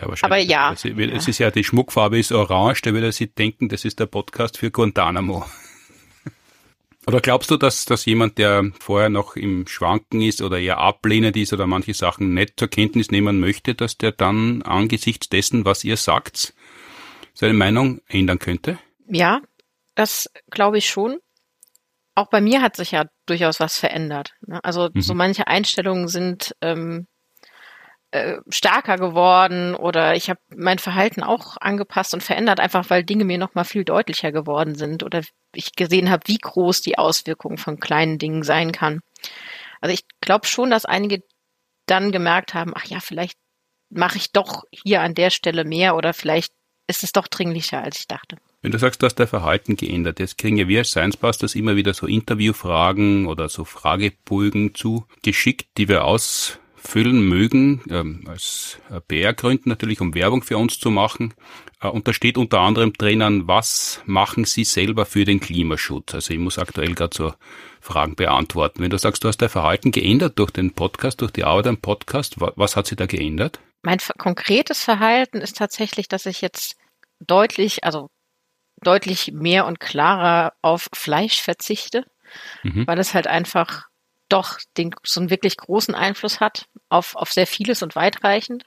[0.00, 0.72] Ja, Aber ja.
[0.72, 4.06] Es, es ist ja, die Schmuckfarbe ist orange, da würde sie denken, das ist der
[4.06, 5.44] Podcast für Guantanamo.
[7.06, 11.36] Oder glaubst du, dass, dass jemand, der vorher noch im Schwanken ist oder eher ablehnend
[11.36, 15.84] ist oder manche Sachen nicht zur Kenntnis nehmen möchte, dass der dann angesichts dessen, was
[15.84, 16.52] ihr sagt,
[17.32, 18.80] seine Meinung ändern könnte?
[19.08, 19.40] Ja,
[19.94, 21.18] das glaube ich schon.
[22.16, 24.32] Auch bei mir hat sich ja durchaus was verändert.
[24.40, 24.58] Ne?
[24.64, 25.00] Also mhm.
[25.00, 27.06] so manche Einstellungen sind ähm,
[28.16, 33.24] äh, stärker geworden oder ich habe mein Verhalten auch angepasst und verändert, einfach weil Dinge
[33.24, 35.22] mir noch mal viel deutlicher geworden sind oder
[35.54, 39.00] ich gesehen habe, wie groß die Auswirkung von kleinen Dingen sein kann.
[39.80, 41.22] Also ich glaube schon, dass einige
[41.86, 43.38] dann gemerkt haben, ach ja, vielleicht
[43.90, 46.52] mache ich doch hier an der Stelle mehr oder vielleicht
[46.88, 48.36] ist es doch dringlicher, als ich dachte.
[48.62, 51.54] Wenn du sagst, du hast dein Verhalten geändert, jetzt kriegen ja wir als Science Busters
[51.54, 58.78] immer wieder so Interviewfragen oder so Fragebögen zugeschickt, die wir aus füllen mögen, ähm, als
[59.08, 61.34] PR-Gründen natürlich, um Werbung für uns zu machen.
[61.80, 66.14] Äh, und da steht unter anderem drinnen, was machen Sie selber für den Klimaschutz?
[66.14, 67.34] Also ich muss aktuell gerade so
[67.80, 68.82] Fragen beantworten.
[68.82, 71.78] Wenn du sagst, du hast dein Verhalten geändert durch den Podcast, durch die Arbeit am
[71.78, 73.60] Podcast, was hat sich da geändert?
[73.82, 76.76] Mein konkretes Verhalten ist tatsächlich, dass ich jetzt
[77.20, 78.08] deutlich, also
[78.82, 82.04] deutlich mehr und klarer auf Fleisch verzichte,
[82.62, 82.86] mhm.
[82.86, 83.86] weil es halt einfach
[84.28, 88.64] doch den, so einen wirklich großen Einfluss hat auf, auf sehr vieles und weitreichend.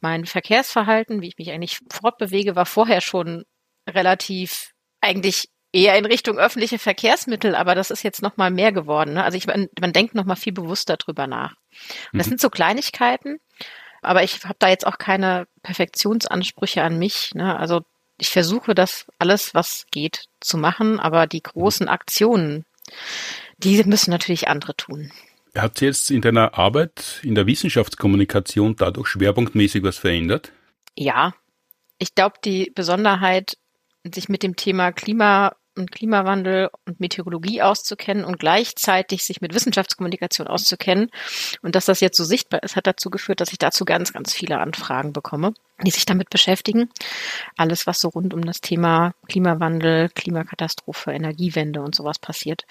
[0.00, 3.44] Mein Verkehrsverhalten, wie ich mich eigentlich fortbewege, war vorher schon
[3.88, 9.14] relativ eigentlich eher in Richtung öffentliche Verkehrsmittel, aber das ist jetzt noch mal mehr geworden.
[9.14, 9.24] Ne?
[9.24, 11.54] Also ich, man, man denkt noch mal viel bewusster drüber nach.
[12.12, 12.32] Und das mhm.
[12.32, 13.38] sind so Kleinigkeiten,
[14.02, 17.34] aber ich habe da jetzt auch keine Perfektionsansprüche an mich.
[17.34, 17.58] Ne?
[17.58, 17.80] Also
[18.18, 22.64] ich versuche das alles, was geht, zu machen, aber die großen Aktionen,
[23.64, 25.10] die müssen natürlich andere tun.
[25.56, 30.52] Hat sich jetzt in deiner Arbeit in der Wissenschaftskommunikation dadurch schwerpunktmäßig was verändert?
[30.96, 31.34] Ja.
[31.98, 33.58] Ich glaube, die Besonderheit,
[34.04, 40.46] sich mit dem Thema Klima und Klimawandel und Meteorologie auszukennen und gleichzeitig sich mit Wissenschaftskommunikation
[40.46, 41.10] auszukennen
[41.62, 44.32] und dass das jetzt so sichtbar ist, hat dazu geführt, dass ich dazu ganz, ganz
[44.34, 46.90] viele Anfragen bekomme, die sich damit beschäftigen.
[47.56, 52.64] Alles, was so rund um das Thema Klimawandel, Klimakatastrophe, Energiewende und sowas passiert,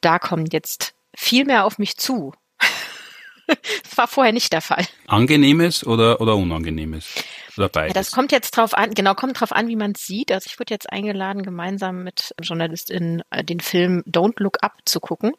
[0.00, 2.32] da kommt jetzt viel mehr auf mich zu.
[3.96, 4.86] war vorher nicht der Fall.
[5.06, 7.14] Angenehmes oder, oder Unangenehmes?
[7.56, 7.88] Beides?
[7.88, 10.32] Ja, das kommt jetzt drauf an, genau, kommt drauf an, wie man es sieht.
[10.32, 15.00] Also ich wurde jetzt eingeladen, gemeinsam mit JournalistInnen äh, den Film Don't Look Up zu
[15.00, 15.32] gucken.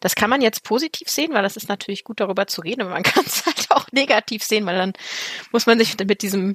[0.00, 2.90] Das kann man jetzt positiv sehen, weil das ist natürlich gut darüber zu reden, aber
[2.90, 4.92] man kann es halt auch negativ sehen, weil dann
[5.52, 6.54] muss man sich mit diesem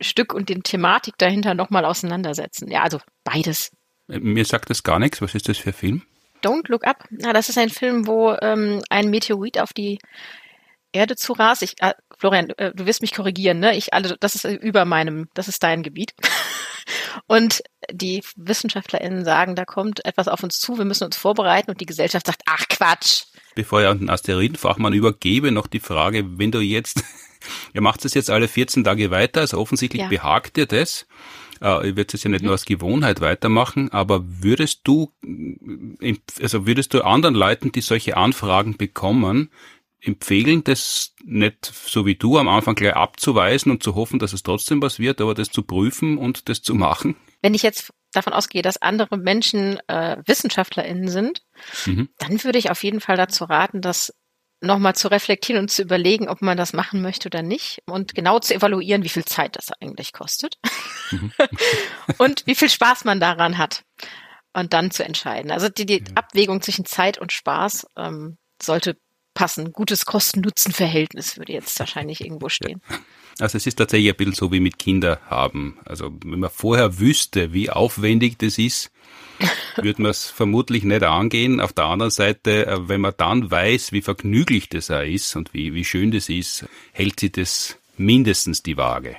[0.00, 2.70] Stück und den Thematik dahinter nochmal auseinandersetzen.
[2.70, 3.70] Ja, also beides.
[4.08, 5.20] Äh, mir sagt das gar nichts.
[5.22, 6.02] Was ist das für ein Film?
[6.42, 7.04] Don't Look Up.
[7.10, 9.98] Na, das ist ein Film, wo ähm, ein Meteorit auf die
[10.92, 11.62] Erde zu rast.
[11.62, 13.76] Ich, äh, Florian, äh, du wirst mich korrigieren, ne?
[13.76, 16.14] Ich alle, das ist über meinem, das ist dein Gebiet.
[17.26, 21.80] Und die WissenschaftlerInnen sagen, da kommt etwas auf uns zu, wir müssen uns vorbereiten und
[21.80, 23.24] die Gesellschaft sagt, ach Quatsch.
[23.54, 27.02] Bevor ich an den Asteroidenfachmann übergebe, noch die Frage, wenn du jetzt,
[27.74, 30.08] ihr macht es jetzt alle 14 Tage weiter, also offensichtlich ja.
[30.08, 31.06] behagt dir das.
[31.60, 32.46] Äh, ich würde es ja nicht mhm.
[32.46, 35.12] nur als Gewohnheit weitermachen, aber würdest du,
[36.40, 39.50] also würdest du anderen Leuten, die solche Anfragen bekommen,
[40.00, 44.42] empfehlen, das nicht so wie du am Anfang gleich abzuweisen und zu hoffen, dass es
[44.42, 47.16] trotzdem was wird, aber das zu prüfen und das zu machen?
[47.42, 51.42] Wenn ich jetzt davon ausgehe, dass andere Menschen äh, WissenschaftlerInnen sind,
[51.86, 52.08] mhm.
[52.18, 54.14] dann würde ich auf jeden Fall dazu raten, das
[54.60, 58.40] nochmal zu reflektieren und zu überlegen, ob man das machen möchte oder nicht und genau
[58.40, 60.58] zu evaluieren, wie viel Zeit das eigentlich kostet
[61.10, 61.32] mhm.
[62.18, 63.84] und wie viel Spaß man daran hat
[64.52, 65.50] und dann zu entscheiden.
[65.50, 68.96] Also die, die Abwägung zwischen Zeit und Spaß ähm, sollte
[69.38, 69.72] passen.
[69.72, 72.82] Gutes Kosten-Nutzen-Verhältnis würde jetzt wahrscheinlich irgendwo stehen.
[73.38, 75.78] Also es ist tatsächlich ein bisschen so wie mit Kinder haben.
[75.84, 78.90] Also wenn man vorher wüsste, wie aufwendig das ist,
[79.76, 81.60] würde man es vermutlich nicht angehen.
[81.60, 85.54] Auf der anderen Seite, äh, wenn man dann weiß, wie vergnüglich das auch ist und
[85.54, 89.18] wie, wie schön das ist, hält sich das mindestens die Waage.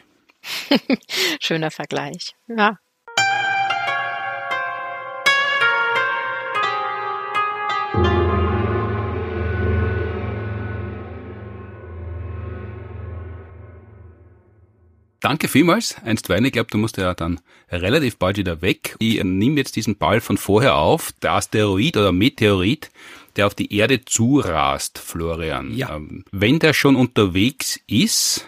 [1.39, 2.35] Schöner Vergleich.
[2.47, 2.77] Ja.
[15.21, 16.45] Danke vielmals, einstweilen.
[16.45, 18.95] Ich glaube, du musst ja dann relativ bald wieder weg.
[18.99, 21.11] Ich nehme jetzt diesen Ball von vorher auf.
[21.21, 22.89] Der Asteroid oder Meteorit,
[23.35, 25.75] der auf die Erde zurast, Florian.
[25.75, 25.95] Ja.
[25.95, 28.45] Ähm, wenn der schon unterwegs ist,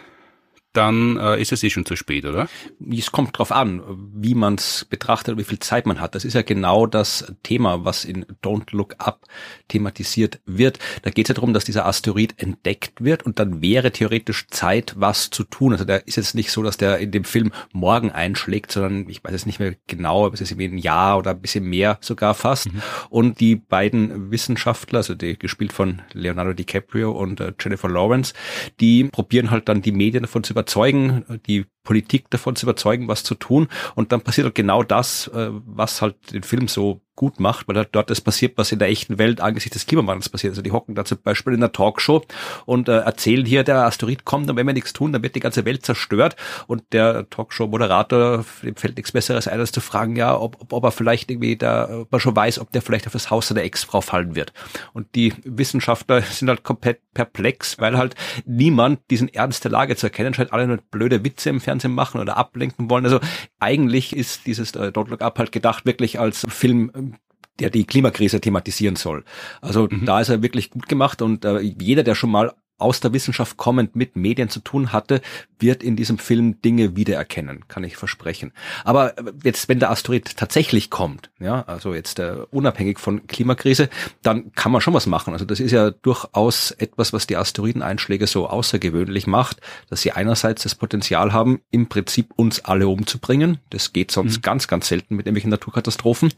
[0.74, 2.48] dann äh, ist es eh schon zu spät, oder?
[2.90, 3.82] Es kommt drauf an,
[4.14, 6.16] wie man es betrachtet, wie viel Zeit man hat.
[6.16, 9.22] Das ist ja genau das Thema, was in Don't Look Up
[9.68, 10.80] thematisiert wird.
[11.02, 14.94] Da geht es ja darum, dass dieser Asteroid entdeckt wird und dann wäre theoretisch Zeit,
[14.98, 15.74] was zu tun.
[15.74, 19.24] Also der ist jetzt nicht so, dass der in dem Film morgen einschlägt, sondern ich
[19.24, 21.98] weiß jetzt nicht mehr genau, ob es ist irgendwie ein Jahr oder ein bisschen mehr
[22.02, 22.72] sogar fast.
[22.72, 22.82] Mhm.
[23.10, 28.34] Und die beiden Wissenschaftler, also die gespielt von Leonardo DiCaprio und äh, Jennifer Lawrence,
[28.80, 33.24] die probieren halt dann die Medien davon zu überzeugen, die Politik davon zu überzeugen, was
[33.24, 33.68] zu tun.
[33.96, 37.76] Und dann passiert halt genau das, äh, was halt den Film so gut macht, weil
[37.76, 40.52] halt dort das passiert, was in der echten Welt angesichts des Klimawandels passiert.
[40.52, 42.24] Also die hocken da zum Beispiel in einer Talkshow
[42.66, 45.40] und äh, erzählen hier, der Asteroid kommt und wenn wir nichts tun, dann wird die
[45.40, 46.36] ganze Welt zerstört.
[46.68, 50.84] Und der Talkshow-Moderator, dem fällt nichts Besseres ein, als zu fragen, ja, ob, ob, ob
[50.84, 53.64] er vielleicht irgendwie da, ob er schon weiß, ob der vielleicht auf das Haus seiner
[53.64, 54.54] Ex-Frau fallen wird.
[54.94, 58.16] Und die Wissenschaftler sind halt komplett perplex, weil halt
[58.46, 62.22] niemand diesen Ernst der Lage zu erkennen scheint, alle nur blöde Witze im Fernsehen machen
[62.22, 63.06] oder ablenken wollen.
[63.06, 63.20] Also
[63.60, 67.16] eigentlich ist dieses äh, Don't Look Up halt gedacht wirklich als Film
[67.60, 69.24] der die Klimakrise thematisieren soll.
[69.62, 70.06] Also mhm.
[70.06, 73.58] da ist er wirklich gut gemacht und äh, jeder, der schon mal aus der Wissenschaft
[73.58, 75.22] kommend mit Medien zu tun hatte,
[75.60, 78.52] wird in diesem Film Dinge wiedererkennen, kann ich versprechen.
[78.84, 83.90] Aber jetzt, wenn der Asteroid tatsächlich kommt, ja, also jetzt äh, unabhängig von Klimakrise,
[84.22, 85.34] dann kann man schon was machen.
[85.34, 90.64] Also das ist ja durchaus etwas, was die Asteroideneinschläge so außergewöhnlich macht, dass sie einerseits
[90.64, 93.60] das Potenzial haben, im Prinzip uns alle umzubringen.
[93.70, 94.42] Das geht sonst mhm.
[94.42, 96.34] ganz, ganz selten mit irgendwelchen Naturkatastrophen.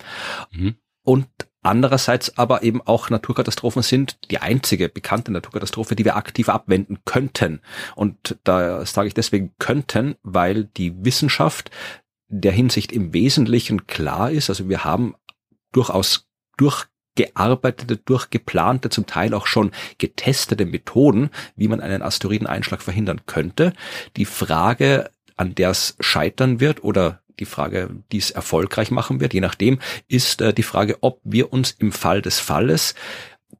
[0.52, 1.28] Mhm und
[1.64, 7.62] andererseits aber eben auch Naturkatastrophen sind die einzige bekannte Naturkatastrophe, die wir aktiv abwenden könnten.
[7.96, 11.72] Und da sage ich deswegen könnten, weil die Wissenschaft
[12.28, 14.50] der Hinsicht im Wesentlichen klar ist.
[14.50, 15.16] Also wir haben
[15.72, 23.74] durchaus durchgearbeitete, durchgeplante, zum Teil auch schon getestete Methoden, wie man einen Asteroideneinschlag verhindern könnte.
[24.18, 29.34] Die Frage, an der es scheitern wird oder die Frage, die es erfolgreich machen wird,
[29.34, 32.96] je nachdem, ist äh, die Frage, ob wir uns im Fall des Falles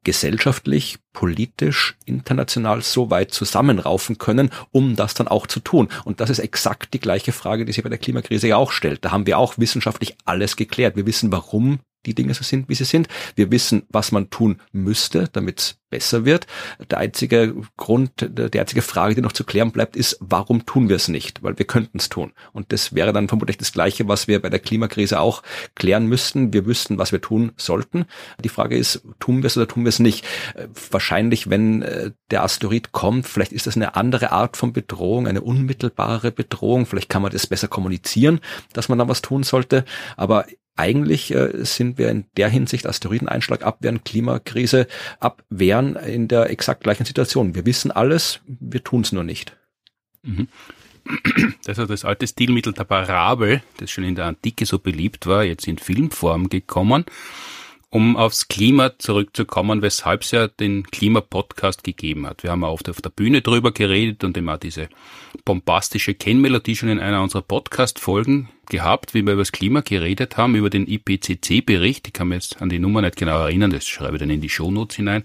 [0.02, 5.88] gesellschaftlich, politisch, international so weit zusammenraufen können, um das dann auch zu tun.
[6.04, 9.04] Und das ist exakt die gleiche Frage, die sich bei der Klimakrise ja auch stellt.
[9.04, 10.96] Da haben wir auch wissenschaftlich alles geklärt.
[10.96, 13.08] Wir wissen, warum die Dinge so sind, wie sie sind.
[13.34, 16.48] Wir wissen, was man tun müsste, damit es besser wird.
[16.90, 20.96] Der einzige Grund, die einzige Frage, die noch zu klären bleibt, ist, warum tun wir
[20.96, 21.44] es nicht?
[21.44, 22.32] Weil wir könnten es tun.
[22.52, 25.44] Und das wäre dann vermutlich das Gleiche, was wir bei der Klimakrise auch
[25.76, 26.52] klären müssten.
[26.52, 28.06] Wir wüssten, was wir tun sollten.
[28.42, 30.24] Die Frage ist, tun wir es oder tun wir es nicht?
[30.90, 35.42] Wahrscheinlich, wenn äh, der Asteroid kommt, vielleicht ist das eine andere Art von Bedrohung, eine
[35.42, 36.86] unmittelbare Bedrohung.
[36.86, 38.40] Vielleicht kann man das besser kommunizieren,
[38.72, 39.84] dass man da was tun sollte.
[40.16, 44.86] Aber eigentlich äh, sind wir in der Hinsicht Asteroideneinschlag abwehren, Klimakrise
[45.20, 47.54] abwehren in der exakt gleichen Situation.
[47.54, 49.56] Wir wissen alles, wir tun es nur nicht.
[50.22, 50.48] Mhm.
[51.64, 55.44] Das ist das alte Stilmittel der Parabel, das schon in der Antike so beliebt war,
[55.44, 57.04] jetzt in Filmform gekommen
[57.94, 62.42] um aufs Klima zurückzukommen, weshalb es ja den Klimapodcast gegeben hat.
[62.42, 64.88] Wir haben oft auf der Bühne drüber geredet und immer diese
[65.44, 70.54] bombastische Kennmelodie schon in einer unserer Podcast-Folgen gehabt, wie wir über das Klima geredet haben,
[70.54, 72.06] über den IPCC-Bericht.
[72.08, 74.40] Ich kann mir jetzt an die Nummer nicht genau erinnern, das schreibe ich dann in
[74.40, 75.24] die Shownotes hinein.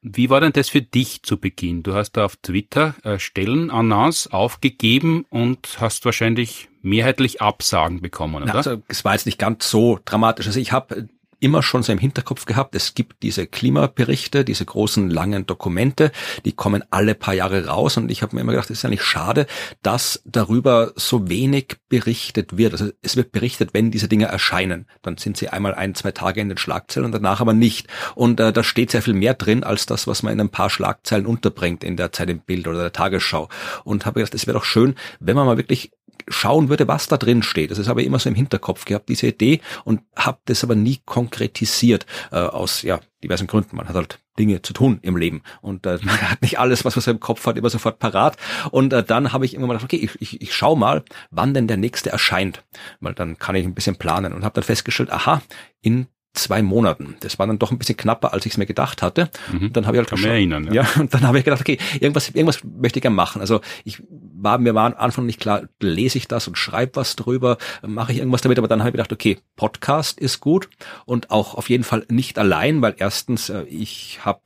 [0.00, 1.82] Wie war denn das für dich zu Beginn?
[1.82, 8.54] Du hast da auf Twitter äh, Stellenannonce aufgegeben und hast wahrscheinlich mehrheitlich Absagen bekommen, oder?
[8.54, 10.46] Also es war jetzt nicht ganz so dramatisch.
[10.46, 11.08] Also ich habe
[11.40, 16.12] immer schon so im Hinterkopf gehabt, es gibt diese Klimaberichte, diese großen langen Dokumente,
[16.44, 19.02] die kommen alle paar Jahre raus und ich habe mir immer gedacht, es ist eigentlich
[19.02, 19.46] schade,
[19.82, 22.72] dass darüber so wenig berichtet wird.
[22.72, 24.86] Also es wird berichtet, wenn diese Dinge erscheinen.
[25.02, 27.86] Dann sind sie einmal ein, zwei Tage in den Schlagzeilen und danach aber nicht.
[28.14, 30.70] Und äh, da steht sehr viel mehr drin, als das, was man in ein paar
[30.70, 33.48] Schlagzeilen unterbringt in der Zeit im Bild oder der Tagesschau.
[33.84, 35.92] Und habe gedacht, es wäre doch schön, wenn man mal wirklich
[36.28, 37.70] schauen würde, was da drin steht.
[37.70, 41.00] Das ist aber immer so im Hinterkopf gehabt, diese Idee, und habe das aber nie
[41.04, 43.76] konkretisiert äh, aus ja diversen Gründen.
[43.76, 46.96] Man hat halt Dinge zu tun im Leben und äh, man hat nicht alles, was
[46.96, 48.36] man so im Kopf hat, immer sofort parat.
[48.70, 51.54] Und äh, dann habe ich immer mal gedacht, okay, ich, ich, ich schau mal, wann
[51.54, 52.64] denn der nächste erscheint,
[53.00, 55.42] weil dann kann ich ein bisschen planen und habe dann festgestellt, aha,
[55.80, 56.06] in
[56.38, 57.16] zwei Monaten.
[57.20, 59.30] Das war dann doch ein bisschen knapper, als ich es mir gedacht hatte.
[59.52, 59.66] Mhm.
[59.66, 60.82] Und dann habe ich halt Kann geschaut, erinnern, ja.
[60.82, 60.88] ja.
[61.00, 63.40] Und dann habe ich gedacht, okay, irgendwas, irgendwas möchte ich gerne machen.
[63.40, 64.02] Also ich
[64.40, 68.12] war mir war am Anfang nicht klar, lese ich das und schreibe was drüber, mache
[68.12, 68.58] ich irgendwas damit.
[68.58, 70.68] Aber dann habe ich gedacht, okay, Podcast ist gut
[71.04, 74.40] und auch auf jeden Fall nicht allein, weil erstens äh, ich habe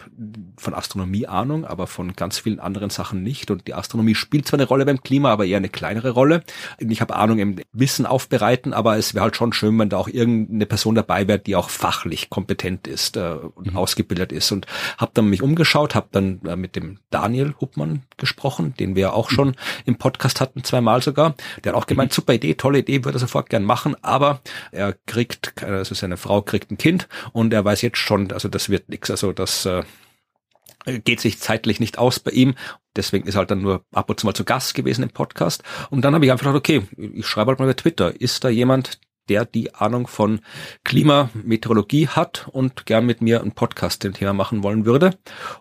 [0.56, 3.50] von Astronomie Ahnung, aber von ganz vielen anderen Sachen nicht.
[3.50, 6.42] Und die Astronomie spielt zwar eine Rolle beim Klima, aber eher eine kleinere Rolle.
[6.78, 10.08] Ich habe Ahnung im Wissen aufbereiten, aber es wäre halt schon schön, wenn da auch
[10.08, 13.76] irgendeine Person dabei wäre, die auch fachlich kompetent ist äh, und mhm.
[13.76, 14.52] ausgebildet ist.
[14.52, 14.66] Und
[14.98, 19.30] habe dann mich umgeschaut, habe dann äh, mit dem Daniel Huppmann gesprochen, den wir auch
[19.30, 19.54] schon mhm.
[19.86, 21.34] im Podcast hatten, zweimal sogar.
[21.64, 22.14] Der hat auch gemeint, mhm.
[22.14, 26.40] super Idee, tolle Idee, würde er sofort gern machen, aber er kriegt, also seine Frau
[26.40, 29.82] kriegt ein Kind und er weiß jetzt schon, also das wird nichts, also das äh,
[30.84, 32.54] geht sich zeitlich nicht aus bei ihm.
[32.94, 35.64] Deswegen ist er halt dann nur ab und zu mal zu Gast gewesen im Podcast.
[35.90, 38.20] Und dann habe ich einfach gedacht, okay, ich schreibe halt mal bei Twitter.
[38.20, 40.40] Ist da jemand, der die Ahnung von
[40.84, 45.16] Klimameteorologie hat und gern mit mir einen Podcast dem Thema machen wollen würde.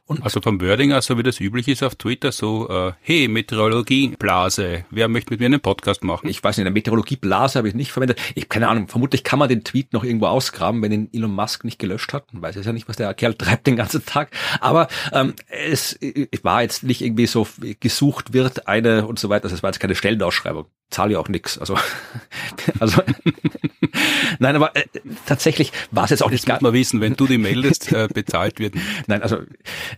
[0.05, 4.85] Und also vom Wording, also wie das üblich ist auf Twitter, so, äh, hey, Meteorologieblase,
[4.89, 6.27] wer möchte mit mir einen Podcast machen?
[6.27, 8.19] Ich weiß nicht, eine Meteorologieblase habe ich nicht verwendet.
[8.35, 11.63] Ich keine Ahnung, vermutlich kann man den Tweet noch irgendwo ausgraben, wenn ihn Elon Musk
[11.63, 12.33] nicht gelöscht hat.
[12.33, 14.31] Man weiß es ja nicht, was der Kerl treibt den ganzen Tag.
[14.59, 17.47] Aber ähm, es, es war jetzt nicht irgendwie so
[17.79, 19.49] gesucht wird eine und so weiter.
[19.49, 21.57] Das war jetzt keine Stellenausschreibung zahle ja auch nix.
[21.57, 21.77] Also,
[22.79, 23.01] also
[24.39, 24.83] nein, aber äh,
[25.25, 26.61] tatsächlich war es jetzt auch nicht ganz.
[26.61, 28.75] mal wissen, wenn du die meldest, äh, bezahlt wird.
[29.07, 29.39] Nein, also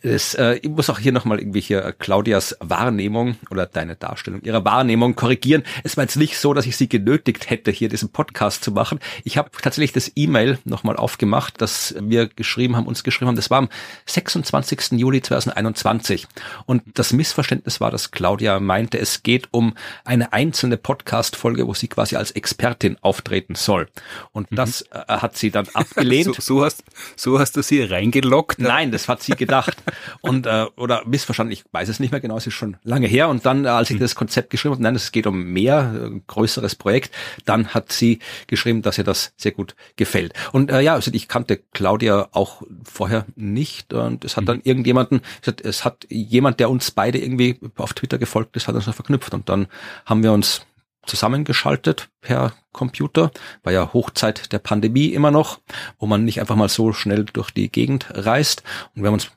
[0.02, 4.64] es, äh, ich muss auch hier nochmal irgendwie hier Claudias Wahrnehmung oder deine Darstellung ihrer
[4.64, 5.64] Wahrnehmung korrigieren.
[5.84, 9.00] Es war jetzt nicht so, dass ich sie genötigt hätte, hier diesen Podcast zu machen.
[9.24, 13.36] Ich habe tatsächlich das E-Mail nochmal aufgemacht, das wir geschrieben haben, uns geschrieben haben.
[13.36, 13.70] Das war am
[14.06, 14.92] 26.
[14.92, 16.28] Juli 2021.
[16.66, 19.74] Und das Missverständnis war, dass Claudia meinte, es geht um
[20.06, 23.88] eine einzelne Podcast-Folge, wo sie quasi als Expertin auftreten soll.
[24.32, 24.58] Und mhm.
[24.58, 26.36] das äh, hat sie dann abgelehnt.
[26.36, 26.84] so, so, hast,
[27.16, 28.60] so hast du sie reingelockt?
[28.60, 29.76] Nein, das hat sie gedacht.
[30.22, 33.30] und äh, oder missverstanden, ich weiß es nicht mehr genau, es ist schon lange her.
[33.30, 34.02] Und dann, äh, als ich mhm.
[34.02, 37.12] das Konzept geschrieben habe, nein, es geht um mehr, äh, größeres Projekt,
[37.46, 40.34] dann hat sie geschrieben, dass ihr das sehr gut gefällt.
[40.52, 43.94] Und äh, ja, also ich kannte Claudia auch vorher nicht.
[43.94, 44.48] Und es hat mhm.
[44.48, 45.22] dann irgendjemanden,
[45.64, 49.34] es hat jemand, der uns beide irgendwie auf Twitter gefolgt ist, hat uns noch verknüpft.
[49.34, 49.68] Und dann
[50.06, 50.66] haben wir uns
[51.06, 53.32] zusammengeschaltet per Computer.
[53.64, 55.60] War ja Hochzeit der Pandemie immer noch,
[56.00, 58.64] wo man nicht einfach mal so schnell durch die Gegend reist.
[58.96, 59.32] Und wir haben uns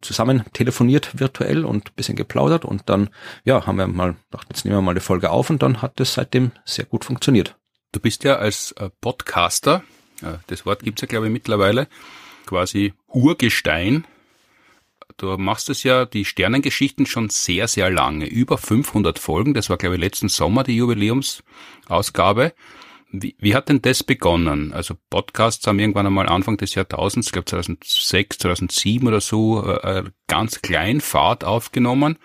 [0.00, 3.10] zusammen telefoniert virtuell und bisschen geplaudert und dann,
[3.44, 6.00] ja, haben wir mal gedacht, jetzt nehmen wir mal eine Folge auf und dann hat
[6.00, 7.56] es seitdem sehr gut funktioniert.
[7.92, 9.82] Du bist ja als äh, Podcaster,
[10.22, 11.86] äh, das Wort gibt's ja glaube ich mittlerweile,
[12.46, 14.06] quasi Urgestein
[15.20, 18.26] Du machst es ja, die Sternengeschichten schon sehr, sehr lange.
[18.26, 19.52] Über 500 Folgen.
[19.52, 22.54] Das war, glaube ich, letzten Sommer die Jubiläumsausgabe.
[23.10, 24.72] wie, wie hat denn das begonnen?
[24.72, 30.04] Also Podcasts haben irgendwann einmal Anfang des Jahrtausends, ich glaube 2006, 2007 oder so, äh,
[30.30, 32.16] ganz klein Fahrt aufgenommen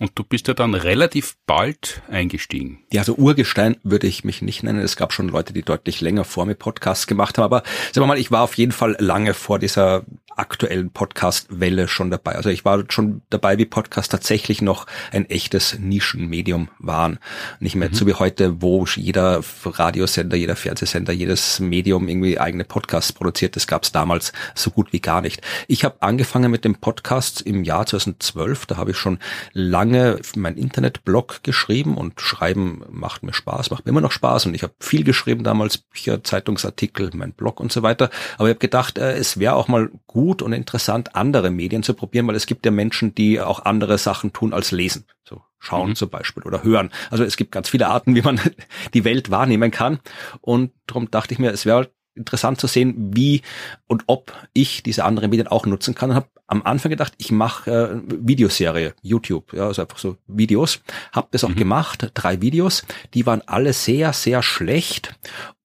[0.00, 2.80] und du bist ja dann relativ bald eingestiegen.
[2.92, 4.80] Ja, also Urgestein würde ich mich nicht nennen.
[4.80, 8.08] Es gab schon Leute, die deutlich länger vor mir Podcasts gemacht haben, aber sagen wir
[8.08, 10.04] mal, ich war auf jeden Fall lange vor dieser
[10.36, 12.34] aktuellen Podcast-Welle schon dabei.
[12.36, 17.18] Also ich war schon dabei, wie Podcasts tatsächlich noch ein echtes Nischenmedium waren.
[17.60, 17.94] Nicht mehr mhm.
[17.94, 23.56] so wie heute, wo jeder Radiosender, jeder Fernsehsender, jedes Medium irgendwie eigene Podcasts produziert.
[23.56, 25.42] Das gab es damals so gut wie gar nicht.
[25.68, 28.66] Ich habe angefangen mit dem Podcast im Jahr 2012.
[28.66, 29.18] Da habe ich schon
[29.52, 34.46] lange mein Internetblog geschrieben und Schreiben macht mir Spaß, macht mir immer noch Spaß.
[34.46, 38.10] Und ich habe viel geschrieben damals, Bücher, Zeitungsartikel, mein Blog und so weiter.
[38.38, 41.82] Aber ich habe gedacht, äh, es wäre auch mal gut, gut und interessant, andere Medien
[41.82, 45.04] zu probieren, weil es gibt ja Menschen, die auch andere Sachen tun als lesen.
[45.28, 45.94] So schauen mhm.
[45.96, 46.90] zum Beispiel oder hören.
[47.10, 48.40] Also es gibt ganz viele Arten, wie man
[48.94, 49.98] die Welt wahrnehmen kann.
[50.40, 53.42] Und darum dachte ich mir, es wäre interessant zu sehen, wie
[53.86, 56.10] und ob ich diese anderen Medien auch nutzen kann.
[56.10, 60.80] Und habe am Anfang gedacht, ich mache äh, Videoserie, YouTube, ja, also einfach so Videos.
[61.12, 61.56] Habe das auch mhm.
[61.56, 62.84] gemacht, drei Videos.
[63.14, 65.14] Die waren alle sehr, sehr schlecht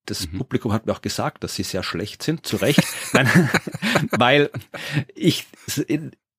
[0.08, 0.38] das mhm.
[0.38, 2.82] Publikum hat mir auch gesagt, dass sie sehr schlecht sind, zu Recht,
[4.18, 4.50] weil
[5.14, 5.46] ich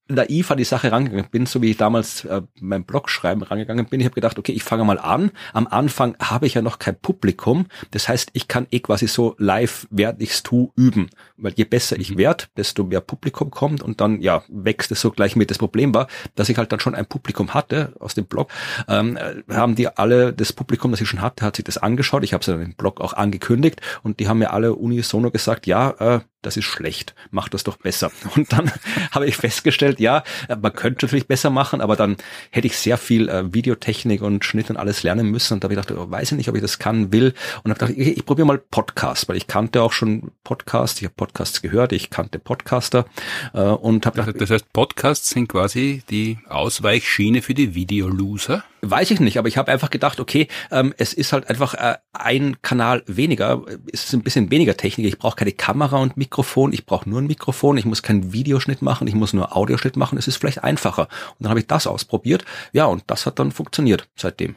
[0.09, 3.85] naiv an die Sache rangegangen bin, so wie ich damals äh, mein Blog schreiben rangegangen
[3.85, 3.99] bin.
[3.99, 5.31] Ich habe gedacht, okay, ich fange mal an.
[5.53, 7.67] Am Anfang habe ich ja noch kein Publikum.
[7.91, 11.09] Das heißt, ich kann eh quasi so live, während ich's tu, üben.
[11.37, 12.17] Weil je besser ich mhm.
[12.17, 15.51] werde, desto mehr Publikum kommt und dann ja wächst es so gleich mit.
[15.51, 18.49] Das Problem war, dass ich halt dann schon ein Publikum hatte aus dem Blog.
[18.87, 19.17] Ähm,
[19.49, 22.23] haben die alle, das Publikum, das ich schon hatte, hat sich das angeschaut.
[22.23, 25.67] Ich habe es dann im Blog auch angekündigt und die haben mir alle unisono gesagt,
[25.67, 28.11] ja, äh, das ist schlecht, mach das doch besser.
[28.35, 28.71] Und dann
[29.11, 32.17] habe ich festgestellt, ja, man könnte natürlich besser machen, aber dann
[32.51, 35.55] hätte ich sehr viel äh, Videotechnik und Schnitt und alles lernen müssen.
[35.55, 37.33] Und da habe ich gedacht, oh, weiß ich nicht, ob ich das kann, will.
[37.63, 41.05] Und habe gedacht, ich, ich probiere mal Podcast, weil ich kannte auch schon Podcasts, ich
[41.05, 43.05] habe Podcasts gehört, ich kannte Podcaster
[43.53, 48.63] äh, und habe gedacht, Das heißt, Podcasts sind quasi die Ausweichschiene für die Videoloser?
[48.81, 51.97] Weiß ich nicht, aber ich habe einfach gedacht, okay, ähm, es ist halt einfach äh,
[52.13, 55.07] ein Kanal weniger, es ist ein bisschen weniger Technik.
[55.07, 58.81] Ich brauche keine Kamera und Mikrofon, ich brauche nur ein Mikrofon, ich muss keinen Videoschnitt
[58.81, 60.17] machen, ich muss nur Audioschnitt machen.
[60.17, 61.03] Es ist vielleicht einfacher.
[61.37, 64.55] Und dann habe ich das ausprobiert, ja, und das hat dann funktioniert seitdem.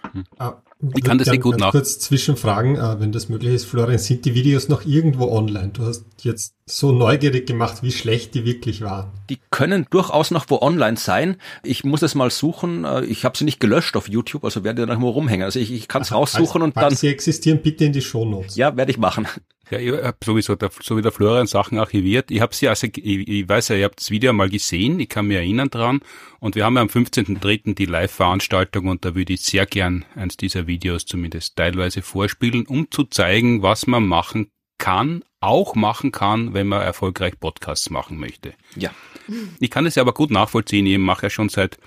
[0.94, 1.70] Ich kann das sehr gut nach.
[1.70, 5.70] Kurz Zwischenfragen, äh, wenn das möglich ist, Florian, sind die Videos noch irgendwo online?
[5.72, 9.10] Du hast jetzt so neugierig gemacht, wie schlecht die wirklich waren.
[9.30, 11.36] Die können durchaus noch wo online sein.
[11.62, 12.84] Ich muss es mal suchen.
[12.84, 15.44] Äh, ich habe sie nicht gelöscht auf YouTube, also werde ich dann noch mal rumhängen.
[15.44, 16.94] Also ich, ich kann es raussuchen und dann.
[16.94, 18.56] Sie existieren, bitte in die Shownotes.
[18.56, 19.26] Ja, werde ich machen.
[19.70, 22.30] Ja, ich habe sowieso, der, so wie der Florian Sachen archiviert.
[22.30, 25.08] Ich habe sie, also ich, ich weiß ja, ihr habt das Video mal gesehen, ich
[25.08, 26.00] kann mich erinnern dran.
[26.40, 27.74] Und wir haben ja am 15.03.
[27.74, 32.90] die Live-Veranstaltung und da würde ich sehr gern eins dieser Videos zumindest teilweise vorspielen, um
[32.90, 38.54] zu zeigen, was man machen kann, auch machen kann, wenn man erfolgreich Podcasts machen möchte.
[38.74, 38.90] Ja.
[39.60, 40.86] Ich kann es ja aber gut nachvollziehen.
[40.86, 41.78] Ich mache ja schon seit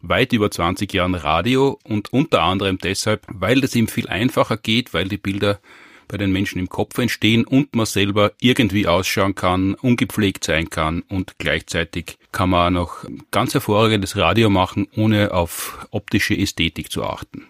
[0.00, 4.94] weit über 20 Jahren Radio und unter anderem deshalb, weil das ihm viel einfacher geht,
[4.94, 5.60] weil die Bilder
[6.08, 11.02] bei den Menschen im Kopf entstehen und man selber irgendwie ausschauen kann, ungepflegt sein kann
[11.08, 17.46] und gleichzeitig kann man noch ganz hervorragendes Radio machen, ohne auf optische Ästhetik zu achten.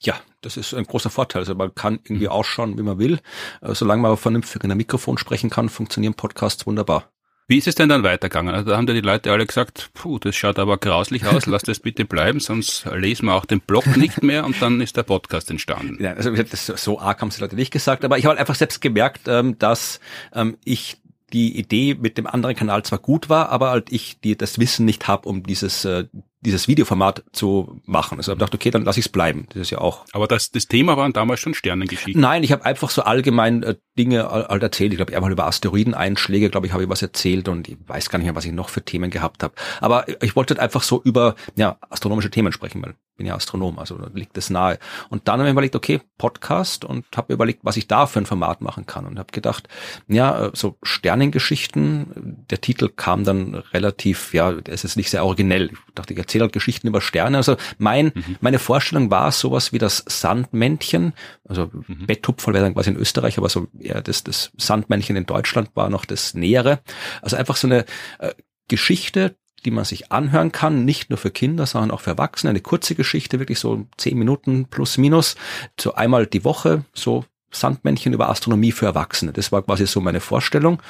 [0.00, 1.40] Ja, das ist ein großer Vorteil.
[1.40, 2.32] Also man kann irgendwie mhm.
[2.32, 3.20] ausschauen, wie man will.
[3.60, 7.10] Äh, solange man vernünftig in einem Mikrofon sprechen kann, funktionieren Podcasts wunderbar.
[7.50, 8.54] Wie ist es denn dann weitergegangen?
[8.54, 11.80] Also da haben die Leute alle gesagt, puh, das schaut aber grauslich aus, lass das
[11.80, 15.50] bitte bleiben, sonst lesen wir auch den Blog nicht mehr und dann ist der Podcast
[15.50, 15.96] entstanden.
[15.98, 18.54] Ja, also das, so arg haben sie Leute nicht gesagt, aber ich habe halt einfach
[18.54, 19.98] selbst gemerkt, ähm, dass
[20.34, 20.98] ähm, ich
[21.32, 24.84] die Idee mit dem anderen Kanal zwar gut war, aber halt ich die das Wissen
[24.84, 26.04] nicht habe, um dieses äh,
[26.40, 28.18] dieses Videoformat zu machen.
[28.18, 29.46] Also ich dachte, okay, dann lasse ich es bleiben.
[29.50, 30.04] Das ist ja auch.
[30.12, 32.20] Aber das, das Thema waren damals schon Sternengeschichten.
[32.20, 34.92] Nein, ich habe einfach so allgemein äh, Dinge halt erzählt.
[34.92, 38.18] Ich glaube, einmal über Asteroideneinschläge, glaube ich, habe ich was erzählt und ich weiß gar
[38.18, 39.54] nicht mehr, was ich noch für Themen gehabt habe.
[39.80, 43.78] Aber ich wollte halt einfach so über ja, astronomische Themen sprechen, weil bin ja Astronom,
[43.78, 44.78] also liegt das nahe.
[45.10, 48.26] Und dann habe ich überlegt, okay, Podcast und habe überlegt, was ich da für ein
[48.26, 49.68] Format machen kann und habe gedacht,
[50.06, 55.70] ja, äh, so Sternengeschichten, der Titel kam dann relativ, ja, es ist nicht sehr originell.
[55.72, 57.36] Ich dachte, ich erzähle halt Geschichten über Sterne.
[57.36, 58.36] Also mein, mhm.
[58.40, 61.12] meine Vorstellung war sowas wie das Sandmännchen,
[61.46, 62.06] also mhm.
[62.06, 65.90] Betthupferl wäre dann quasi in Österreich, aber so eher das, das Sandmännchen in Deutschland war
[65.90, 66.78] noch das Nähere.
[67.20, 67.84] Also einfach so eine
[68.20, 68.32] äh,
[68.68, 72.50] Geschichte, die man sich anhören kann, nicht nur für Kinder, sondern auch für Erwachsene.
[72.50, 75.36] Eine kurze Geschichte, wirklich so zehn Minuten plus minus,
[75.78, 79.32] so einmal die Woche, so Sandmännchen über Astronomie für Erwachsene.
[79.32, 80.82] Das war quasi so meine Vorstellung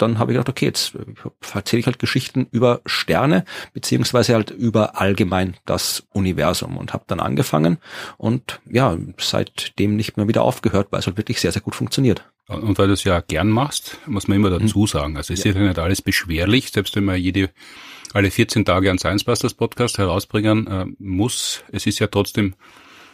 [0.00, 0.94] dann habe ich gedacht, okay, jetzt
[1.54, 7.20] erzähle ich halt Geschichten über Sterne, beziehungsweise halt über allgemein das Universum und habe dann
[7.20, 7.78] angefangen
[8.16, 12.24] und ja, seitdem nicht mehr wieder aufgehört, weil es halt wirklich sehr, sehr gut funktioniert.
[12.48, 14.86] Und weil du es ja gern machst, muss man immer dazu mhm.
[14.86, 15.16] sagen.
[15.16, 17.50] Also es ist ja nicht alles beschwerlich, selbst wenn man jede
[18.14, 21.62] alle 14 Tage einen Science Busters Podcast herausbringen äh, muss.
[21.72, 22.54] Es ist ja trotzdem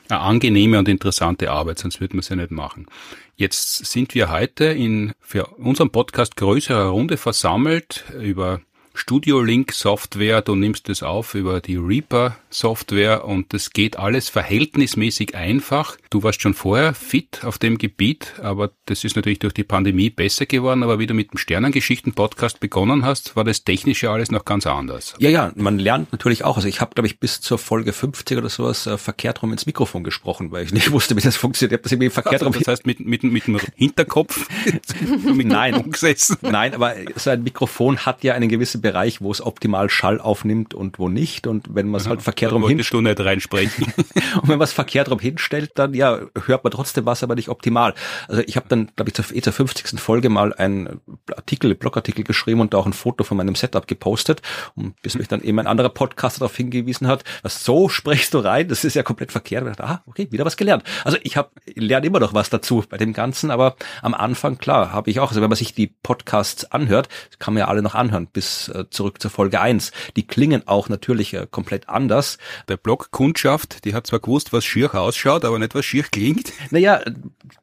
[0.09, 2.87] eine angenehme und interessante Arbeit, sonst würde man es ja nicht machen.
[3.35, 8.61] Jetzt sind wir heute in für unseren Podcast größerer Runde versammelt über
[8.99, 14.31] Studio Link Software, du nimmst es auf über die Reaper Software und das geht alles
[14.31, 15.99] verhältnismäßig einfach.
[16.09, 20.09] Du warst schon vorher fit auf dem Gebiet, aber das ist natürlich durch die Pandemie
[20.09, 20.83] besser geworden.
[20.83, 25.15] Aber wie du mit dem Sternengeschichten-Podcast begonnen hast, war das technische alles noch ganz anders.
[25.19, 26.57] Ja, ja, man lernt natürlich auch.
[26.57, 29.67] Also ich habe, glaube ich, bis zur Folge 50 oder sowas äh, verkehrt rum ins
[29.67, 31.73] Mikrofon gesprochen, weil ich nicht wusste, wie das funktioniert.
[31.73, 32.55] Ich habe das irgendwie verkehrt also, rum.
[32.59, 36.39] Das heißt, mit, mit, mit dem Hinterkopf mit Nein, gesessen.
[36.41, 40.73] Nein, aber so ein Mikrofon hat ja einen gewissen Bereich, wo es optimal Schall aufnimmt
[40.73, 41.49] und wo nicht.
[41.49, 43.03] Und wenn man es halt verkehrt rum hinstellt.
[43.03, 43.87] nicht reinsprechen.
[43.97, 47.49] und wenn man es verkehrt rum hinstellt, dann ja, hört man trotzdem was, aber nicht
[47.49, 47.95] optimal.
[48.29, 49.99] Also ich habe dann, glaube ich, zur, eh zur 50.
[49.99, 51.01] Folge mal einen
[51.35, 54.41] Artikel, Blogartikel geschrieben und auch ein Foto von meinem Setup gepostet.
[54.77, 58.39] Und bis mich dann eben ein anderer Podcaster darauf hingewiesen hat, was so sprichst du
[58.39, 59.65] rein, das ist ja komplett verkehrt.
[59.65, 60.85] Und ich dachte, ah, okay, wieder was gelernt.
[61.05, 64.93] Also ich habe lerne immer noch was dazu bei dem Ganzen, aber am Anfang, klar,
[64.93, 67.09] habe ich auch, also wenn man sich die Podcasts anhört,
[67.41, 69.93] kann man ja alle noch anhören, bis äh, zurück zur Folge eins.
[70.17, 72.39] Die klingen auch natürlich äh, komplett anders.
[72.69, 76.53] Der Blog-Kundschaft, die hat zwar gewusst, was schier ausschaut, aber nicht, was schier klingt.
[76.71, 77.01] Naja,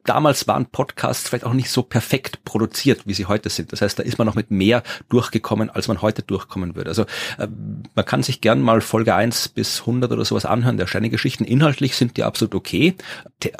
[0.04, 3.72] damals waren Podcasts vielleicht auch nicht so perfekt produziert, wie sie heute sind.
[3.72, 6.90] Das heißt, da ist man noch mit mehr durchgekommen, als man heute durchkommen würde.
[6.90, 7.02] Also
[7.38, 7.48] äh,
[7.94, 11.46] man kann sich gern mal Folge eins bis 100 oder sowas anhören, der Steinegeschichten.
[11.46, 12.94] Inhaltlich sind die absolut okay.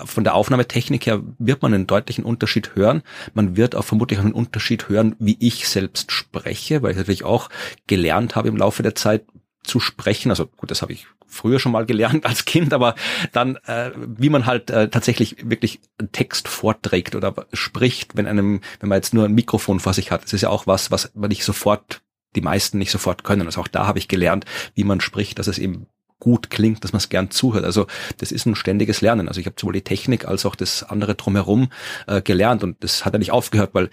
[0.04, 3.02] Von der Aufnahmetechnik her wird man einen deutlichen Unterschied hören.
[3.34, 7.43] Man wird auch vermutlich einen Unterschied hören, wie ich selbst spreche, weil ich natürlich auch
[7.86, 9.24] gelernt habe im Laufe der Zeit
[9.64, 10.30] zu sprechen.
[10.30, 12.94] Also gut, das habe ich früher schon mal gelernt als Kind, aber
[13.32, 15.80] dann, äh, wie man halt äh, tatsächlich wirklich
[16.12, 20.24] Text vorträgt oder spricht, wenn einem, wenn man jetzt nur ein Mikrofon vor sich hat,
[20.24, 22.02] das ist ja auch was, was man nicht sofort,
[22.36, 23.46] die meisten nicht sofort können.
[23.46, 25.86] Also auch da habe ich gelernt, wie man spricht, dass es eben
[26.20, 27.64] gut klingt, dass man es gern zuhört.
[27.64, 27.86] Also
[28.18, 29.28] das ist ein ständiges Lernen.
[29.28, 31.68] Also ich habe sowohl die Technik als auch das andere drumherum
[32.06, 33.90] äh, gelernt und das hat ja nicht aufgehört, weil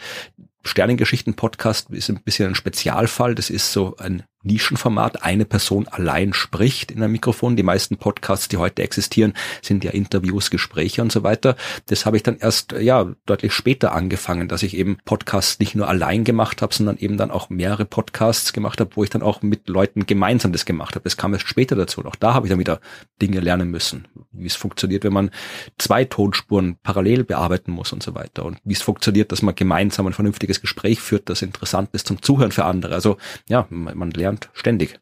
[0.64, 3.36] Sternengeschichten-Podcast ist ein bisschen ein Spezialfall.
[3.36, 5.24] Das ist so ein Nischenformat.
[5.24, 7.56] Eine Person allein spricht in einem Mikrofon.
[7.56, 11.56] Die meisten Podcasts, die heute existieren, sind ja Interviews, Gespräche und so weiter.
[11.88, 15.88] Das habe ich dann erst ja deutlich später angefangen, dass ich eben Podcasts nicht nur
[15.88, 19.42] allein gemacht habe, sondern eben dann auch mehrere Podcasts gemacht habe, wo ich dann auch
[19.42, 21.04] mit Leuten gemeinsam das gemacht habe.
[21.04, 22.02] Das kam erst später dazu.
[22.02, 22.80] Und auch da habe ich dann wieder
[23.22, 25.32] Dinge lernen müssen, wie es funktioniert, wenn man
[25.78, 28.46] zwei Tonspuren parallel bearbeiten muss und so weiter.
[28.46, 32.22] Und wie es funktioniert, dass man gemeinsam ein vernünftiges Gespräch führt, das interessant ist zum
[32.22, 32.94] Zuhören für andere.
[32.94, 33.18] Also
[33.48, 35.00] ja, man lernt lernt ständig.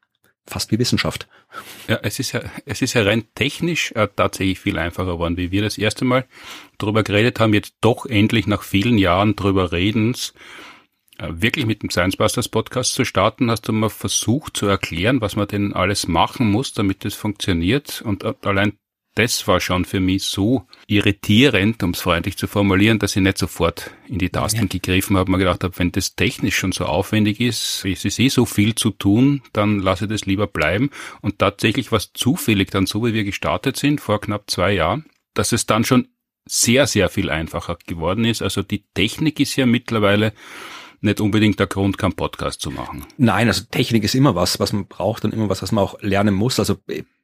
[0.48, 1.28] Fast wie Wissenschaft.
[1.88, 5.52] Ja, es ist ja, es ist ja rein technisch äh, tatsächlich viel einfacher geworden, wie
[5.52, 6.26] wir das erste Mal
[6.80, 10.34] drüber geredet haben, jetzt doch endlich nach vielen Jahren drüber redens,
[11.20, 15.22] äh, wirklich mit dem Science Busters Podcast zu starten, hast du mal versucht zu erklären,
[15.22, 18.02] was man denn alles machen muss, damit das funktioniert.
[18.02, 18.74] Und äh, allein
[19.16, 23.38] das war schon für mich so irritierend, um es freundlich zu formulieren, dass ich nicht
[23.38, 24.68] sofort in die Tasten ja.
[24.68, 28.30] gegriffen habe und gedacht habe, wenn das technisch schon so aufwendig ist, es ist eh
[28.30, 30.90] so viel zu tun, dann lasse ich das lieber bleiben.
[31.22, 35.06] Und tatsächlich war es zufällig dann so, wie wir gestartet sind, vor knapp zwei Jahren,
[35.34, 36.08] dass es dann schon
[36.46, 38.42] sehr, sehr viel einfacher geworden ist.
[38.42, 40.34] Also die Technik ist ja mittlerweile
[41.02, 43.06] nicht unbedingt der Grund, keinen Podcast zu machen.
[43.18, 46.02] Nein, also Technik ist immer was, was man braucht und immer was, was man auch
[46.02, 46.60] lernen muss.
[46.60, 46.78] Also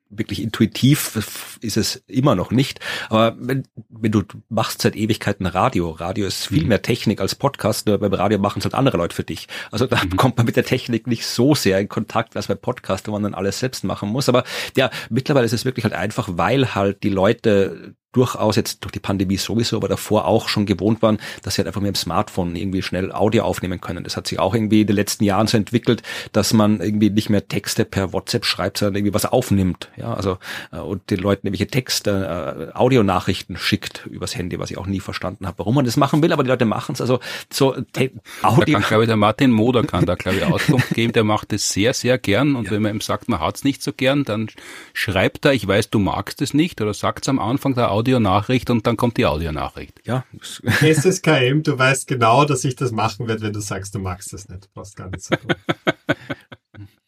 [0.10, 2.80] wirklich intuitiv ist es immer noch nicht.
[3.10, 6.70] Aber wenn, wenn du, machst seit Ewigkeiten Radio, Radio ist viel mhm.
[6.70, 9.48] mehr Technik als Podcast, nur beim Radio machen es halt andere Leute für dich.
[9.72, 10.16] Also da mhm.
[10.16, 13.24] kommt man mit der Technik nicht so sehr in Kontakt, als bei Podcast, wo man
[13.24, 14.30] dann alles selbst machen muss.
[14.30, 14.44] Aber
[14.76, 19.00] ja, mittlerweile ist es wirklich halt einfach, weil halt die Leute durchaus jetzt durch die
[19.00, 22.56] Pandemie sowieso, aber davor auch schon gewohnt waren, dass sie halt einfach mit dem Smartphone
[22.56, 24.04] irgendwie schnell Audio aufnehmen können.
[24.04, 26.02] Das hat sich auch irgendwie in den letzten Jahren so entwickelt,
[26.32, 29.90] dass man irgendwie nicht mehr Texte per WhatsApp schreibt, sondern irgendwie was aufnimmt.
[29.98, 30.38] Ja, also
[30.72, 35.02] äh, und den Leuten irgendwelche Texte, äh, Audionachrichten schickt übers Handy, was ich auch nie
[35.02, 37.02] verstanden habe, warum man das machen will, aber die Leute machen es.
[37.02, 37.20] Also
[37.52, 38.66] so Audio.
[38.66, 41.14] Da kann, glaube ich, der Martin Moder kann da, glaube ich, Auskunft geben.
[41.14, 42.56] Der macht das sehr, sehr gern.
[42.56, 42.72] Und ja.
[42.72, 44.48] wenn man ihm sagt, man hat's nicht so gern, dann
[44.94, 48.05] schreibt er, ich weiß, du magst es nicht, oder sagt es am Anfang der Audio
[48.06, 50.06] Audionachricht und dann kommt die Audionachricht.
[50.06, 50.26] Ja.
[50.82, 54.48] SSKM, du weißt genau, dass ich das machen werde, wenn du sagst, du magst das
[54.48, 54.66] nicht.
[54.66, 55.56] Du brauchst gar nichts zu tun.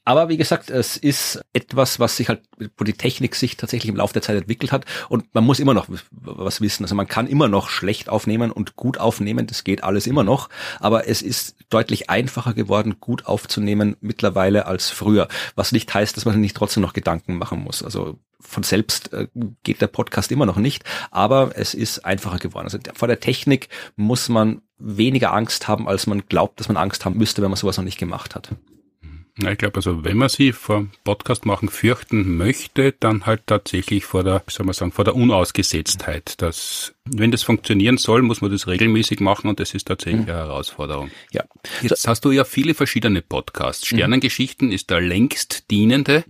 [0.08, 2.42] Aber wie gesagt, es ist etwas, was sich halt,
[2.78, 5.74] wo die Technik sich tatsächlich im Laufe der Zeit entwickelt hat und man muss immer
[5.74, 6.86] noch was wissen.
[6.86, 10.48] Also man kann immer noch schlecht aufnehmen und gut aufnehmen, das geht alles immer noch,
[10.80, 15.28] aber es ist deutlich einfacher geworden, gut aufzunehmen mittlerweile als früher.
[15.56, 17.84] Was nicht heißt, dass man nicht trotzdem noch Gedanken machen muss.
[17.84, 19.28] Also von selbst äh,
[19.64, 22.68] geht der Podcast immer noch nicht, aber es ist einfacher geworden.
[22.68, 27.04] Also vor der Technik muss man weniger Angst haben, als man glaubt, dass man Angst
[27.04, 28.56] haben müsste, wenn man sowas noch nicht gemacht hat.
[29.40, 34.06] Ja, ich glaube, also wenn man sie vor Podcast machen fürchten möchte, dann halt tatsächlich
[34.06, 36.42] vor der, wie soll man sagen, vor der Unausgesetztheit.
[36.42, 40.32] Dass, wenn das funktionieren soll, muss man das regelmäßig machen und das ist tatsächlich mhm.
[40.32, 41.12] eine Herausforderung.
[41.32, 41.44] Ja.
[41.82, 43.86] Jetzt hast du ja viele verschiedene Podcasts.
[43.86, 44.74] Sternengeschichten mhm.
[44.74, 46.24] ist der längst dienende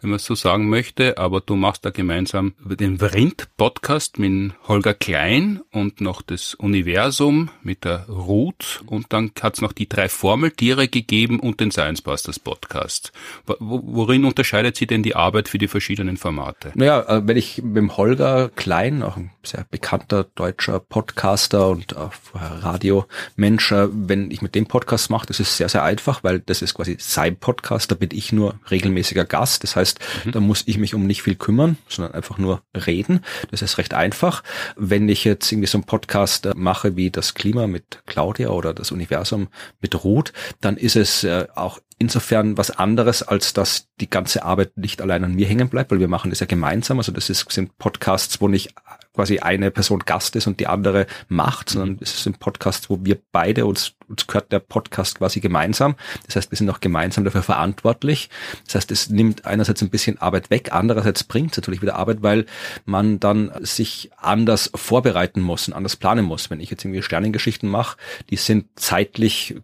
[0.00, 5.60] wenn man so sagen möchte, aber du machst da gemeinsam den Vrind-Podcast mit Holger Klein
[5.72, 10.88] und noch das Universum mit der Ruth und dann hat es noch die drei Formeltiere
[10.88, 13.12] gegeben und den Science Busters Podcast.
[13.46, 16.72] Worin unterscheidet sich denn die Arbeit für die verschiedenen Formate?
[16.74, 21.94] Naja, äh, wenn ich mit dem Holger Klein, auch ein sehr bekannter deutscher Podcaster und
[22.34, 26.62] Radiomensch, äh, wenn ich mit dem Podcast mache, das ist sehr, sehr einfach, weil das
[26.62, 29.62] ist quasi sein Podcast, da bin ich nur regelmäßiger Gast.
[29.62, 30.32] Das heißt, heißt, mhm.
[30.32, 33.20] da muss ich mich um nicht viel kümmern, sondern einfach nur reden.
[33.50, 34.42] Das ist recht einfach.
[34.76, 38.74] Wenn ich jetzt irgendwie so einen Podcast äh, mache wie das Klima mit Claudia oder
[38.74, 39.48] das Universum
[39.80, 44.76] mit Ruth, dann ist es äh, auch insofern was anderes, als dass die ganze Arbeit
[44.76, 46.98] nicht allein an mir hängen bleibt, weil wir machen das ja gemeinsam.
[46.98, 48.74] Also das ist, sind Podcasts, wo nicht
[49.18, 53.18] quasi eine Person Gast ist und die andere macht, sondern es sind Podcasts, wo wir
[53.32, 55.96] beide uns, uns gehört der Podcast quasi gemeinsam.
[56.26, 58.30] Das heißt, wir sind auch gemeinsam dafür verantwortlich.
[58.66, 62.22] Das heißt, es nimmt einerseits ein bisschen Arbeit weg, andererseits bringt es natürlich wieder Arbeit,
[62.22, 62.46] weil
[62.84, 66.48] man dann sich anders vorbereiten muss und anders planen muss.
[66.48, 67.96] Wenn ich jetzt irgendwie Sternengeschichten mache,
[68.30, 69.56] die sind zeitlich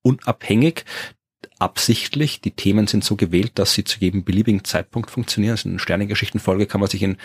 [0.00, 0.86] unabhängig
[1.62, 2.40] absichtlich.
[2.40, 5.52] Die Themen sind so gewählt, dass sie zu jedem beliebigen Zeitpunkt funktionieren.
[5.52, 7.16] Also eine Sternengeschichtenfolge kann man sich in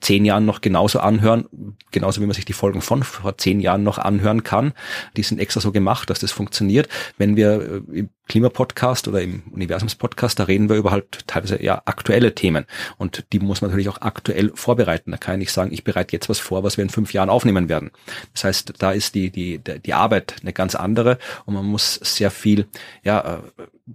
[0.00, 3.82] zehn Jahren noch genauso anhören, genauso wie man sich die Folgen von vor zehn Jahren
[3.82, 4.72] noch anhören kann.
[5.16, 6.88] Die sind extra so gemacht, dass das funktioniert.
[7.16, 11.88] Wenn wir äh, im Klimapodcast oder im Universumspodcast, da reden wir über halt teilweise eher
[11.88, 12.66] aktuelle Themen.
[12.96, 15.10] Und die muss man natürlich auch aktuell vorbereiten.
[15.10, 17.30] Da kann ich nicht sagen, ich bereite jetzt was vor, was wir in fünf Jahren
[17.30, 17.90] aufnehmen werden.
[18.34, 22.30] Das heißt, da ist die, die, die Arbeit eine ganz andere und man muss sehr
[22.30, 22.68] viel,
[23.02, 23.92] ja, äh,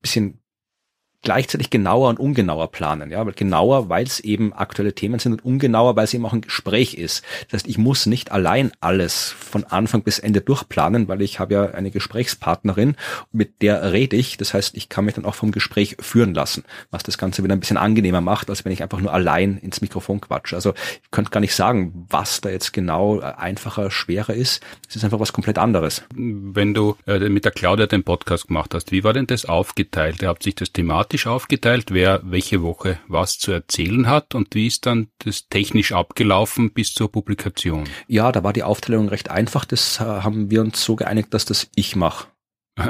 [0.00, 0.41] bisschen
[1.22, 3.10] gleichzeitig genauer und ungenauer planen.
[3.10, 6.32] Ja, weil genauer, weil es eben aktuelle Themen sind und ungenauer, weil es eben auch
[6.32, 7.24] ein Gespräch ist.
[7.48, 11.54] Das heißt, ich muss nicht allein alles von Anfang bis Ende durchplanen, weil ich habe
[11.54, 12.96] ja eine Gesprächspartnerin,
[13.30, 14.36] mit der rede ich.
[14.36, 17.54] Das heißt, ich kann mich dann auch vom Gespräch führen lassen, was das Ganze wieder
[17.54, 20.56] ein bisschen angenehmer macht, als wenn ich einfach nur allein ins Mikrofon quatsche.
[20.56, 24.62] Also ich könnte gar nicht sagen, was da jetzt genau einfacher, schwerer ist.
[24.88, 26.02] Es ist einfach was komplett anderes.
[26.14, 30.20] Wenn du äh, mit der Claudia den Podcast gemacht hast, wie war denn das aufgeteilt?
[30.22, 34.54] Ihr habt sich das thematisch thematisch aufgeteilt, wer welche Woche was zu erzählen hat und
[34.54, 37.84] wie ist dann das technisch abgelaufen bis zur Publikation?
[38.08, 39.66] Ja, da war die Aufteilung recht einfach.
[39.66, 42.28] Das äh, haben wir uns so geeinigt, dass das ich mache.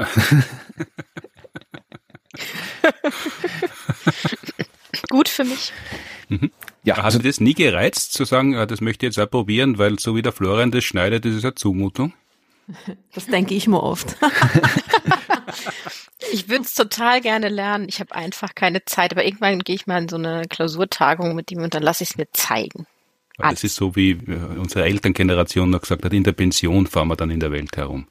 [5.09, 5.73] Gut für mich.
[6.29, 6.49] Mhm.
[6.85, 9.99] Ja, hast du das nie gereizt, zu sagen, das möchte ich jetzt auch probieren, weil
[9.99, 12.13] so wie der Florian das schneidet, das ist eine Zumutung?
[13.13, 14.15] Das denke ich mir oft.
[16.33, 17.85] Ich würde es total gerne lernen.
[17.87, 19.11] Ich habe einfach keine Zeit.
[19.11, 22.09] Aber irgendwann gehe ich mal in so eine Klausurtagung mit ihm und dann lasse ich
[22.09, 22.87] es mir zeigen.
[23.37, 23.61] Alles.
[23.61, 27.15] Das ist so, wie äh, unsere Elterngeneration noch gesagt hat, in der Pension fahren wir
[27.15, 28.07] dann in der Welt herum.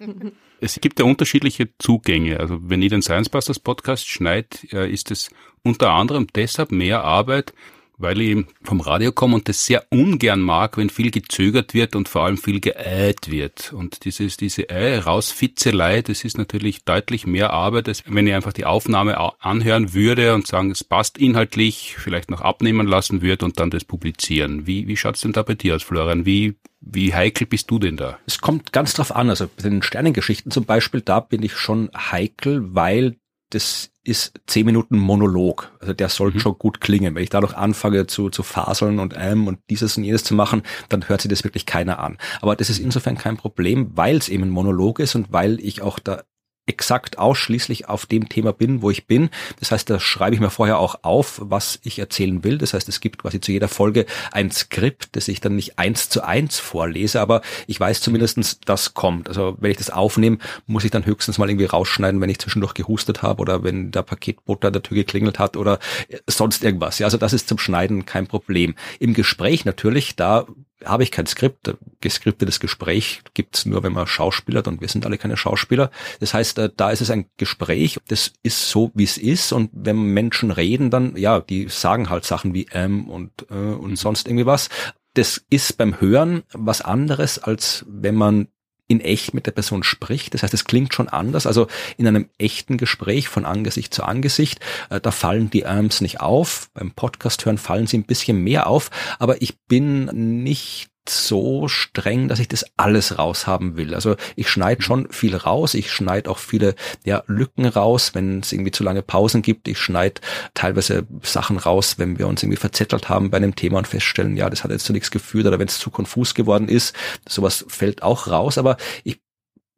[0.60, 2.40] es gibt ja unterschiedliche Zugänge.
[2.40, 5.30] Also wenn ich den Science Busters Podcast schneide, äh, ist es
[5.62, 7.54] unter anderem deshalb mehr Arbeit,
[8.02, 12.08] weil ich vom Radio komme und das sehr ungern mag, wenn viel gezögert wird und
[12.08, 13.72] vor allem viel geeilt wird.
[13.72, 18.52] Und dieses, diese Ei rausfitzelei, das ist natürlich deutlich mehr Arbeit, als wenn ich einfach
[18.52, 23.58] die Aufnahme anhören würde und sagen, es passt inhaltlich, vielleicht noch abnehmen lassen würde und
[23.58, 24.66] dann das publizieren.
[24.66, 26.26] Wie, wie schaut's denn da bei dir aus, Florian?
[26.26, 28.18] Wie, wie heikel bist du denn da?
[28.26, 29.30] Es kommt ganz drauf an.
[29.30, 33.16] Also bei den Sternengeschichten zum Beispiel, da bin ich schon heikel, weil
[33.52, 35.70] das ist zehn Minuten Monolog.
[35.78, 36.40] Also der sollte mhm.
[36.40, 37.14] schon gut klingen.
[37.14, 40.34] Wenn ich da noch anfange zu, zu faseln und ähm und dieses und jenes zu
[40.34, 42.18] machen, dann hört sich das wirklich keiner an.
[42.40, 45.82] Aber das ist insofern kein Problem, weil es eben ein Monolog ist und weil ich
[45.82, 46.22] auch da
[46.66, 49.30] exakt ausschließlich auf dem Thema bin, wo ich bin.
[49.58, 52.58] Das heißt, da schreibe ich mir vorher auch auf, was ich erzählen will.
[52.58, 56.08] Das heißt, es gibt quasi zu jeder Folge ein Skript, das ich dann nicht eins
[56.08, 59.28] zu eins vorlese, aber ich weiß zumindestens, das kommt.
[59.28, 62.74] Also wenn ich das aufnehme, muss ich dann höchstens mal irgendwie rausschneiden, wenn ich zwischendurch
[62.74, 65.80] gehustet habe oder wenn der Paketbote an der Tür geklingelt hat oder
[66.28, 66.98] sonst irgendwas.
[67.00, 68.76] Ja, also das ist zum Schneiden kein Problem.
[69.00, 70.46] Im Gespräch natürlich, da
[70.84, 71.74] habe ich kein Skript.
[72.00, 75.90] Geskriptetes Gespräch gibt's nur, wenn man schauspielert und wir sind alle keine Schauspieler.
[76.20, 79.70] Das heißt, äh, da ist es ein Gespräch, das ist so, wie es ist und
[79.72, 84.26] wenn Menschen reden, dann, ja, die sagen halt Sachen wie ähm und äh, und sonst
[84.26, 84.68] irgendwie was.
[85.14, 88.48] Das ist beim Hören was anderes, als wenn man
[88.92, 90.34] in echt mit der Person spricht.
[90.34, 91.46] Das heißt, es klingt schon anders.
[91.46, 91.66] Also
[91.96, 96.70] in einem echten Gespräch von Angesicht zu Angesicht, äh, da fallen die Arms nicht auf.
[96.74, 98.90] Beim Podcast hören fallen sie ein bisschen mehr auf.
[99.18, 100.04] Aber ich bin
[100.42, 103.94] nicht so streng, dass ich das alles raushaben will.
[103.94, 106.74] Also ich schneide schon viel raus, ich schneide auch viele
[107.04, 109.68] ja, Lücken raus, wenn es irgendwie zu lange Pausen gibt.
[109.68, 110.20] Ich schneide
[110.54, 114.48] teilweise Sachen raus, wenn wir uns irgendwie verzettelt haben bei einem Thema und feststellen, ja,
[114.48, 116.94] das hat jetzt zu nichts geführt oder wenn es zu konfus geworden ist.
[117.28, 119.20] Sowas fällt auch raus, aber ich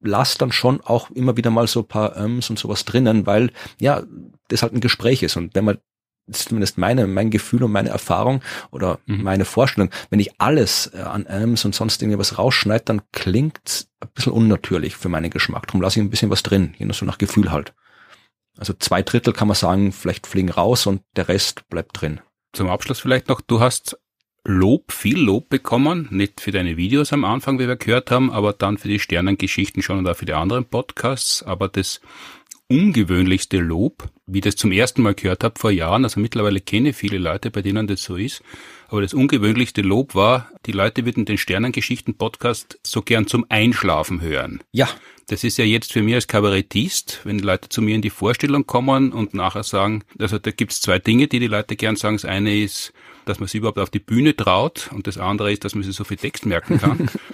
[0.01, 3.51] lasse dann schon auch immer wieder mal so ein paar Öms und sowas drinnen, weil
[3.81, 4.03] ja,
[4.49, 5.37] das halt ein Gespräch ist.
[5.37, 5.79] Und wenn man
[6.27, 9.23] das ist zumindest meine, mein Gefühl und meine Erfahrung oder mhm.
[9.23, 9.91] meine Vorstellung.
[10.11, 14.33] Wenn ich alles äh, an Amps und sonst irgendwie was rausschneide, dann klingt's ein bisschen
[14.33, 15.67] unnatürlich für meinen Geschmack.
[15.67, 17.75] Darum lasse ich ein bisschen was drin, je nach so nach Gefühl halt.
[18.57, 22.21] Also zwei Drittel kann man sagen, vielleicht fliegen raus und der Rest bleibt drin.
[22.53, 23.99] Zum Abschluss vielleicht noch, du hast
[24.47, 28.53] Lob, viel Lob bekommen, nicht für deine Videos am Anfang, wie wir gehört haben, aber
[28.53, 31.43] dann für die Sternengeschichten schon und auch für die anderen Podcasts.
[31.43, 32.03] Aber das
[32.69, 36.05] ungewöhnlichste Lob, wie ich das zum ersten Mal gehört habe vor Jahren.
[36.05, 38.43] Also mittlerweile kenne ich viele Leute, bei denen das so ist.
[38.89, 44.63] Aber das ungewöhnlichste Lob war, die Leute würden den Sternengeschichten-Podcast so gern zum Einschlafen hören.
[44.73, 44.89] Ja.
[45.27, 48.67] Das ist ja jetzt für mich als Kabarettist, wenn Leute zu mir in die Vorstellung
[48.67, 52.17] kommen und nachher sagen, also da gibt's zwei Dinge, die die Leute gern sagen.
[52.17, 52.93] Das eine ist,
[53.25, 55.97] dass man sich überhaupt auf die Bühne traut und das andere ist, dass man sich
[55.97, 57.09] so viel Text merken kann.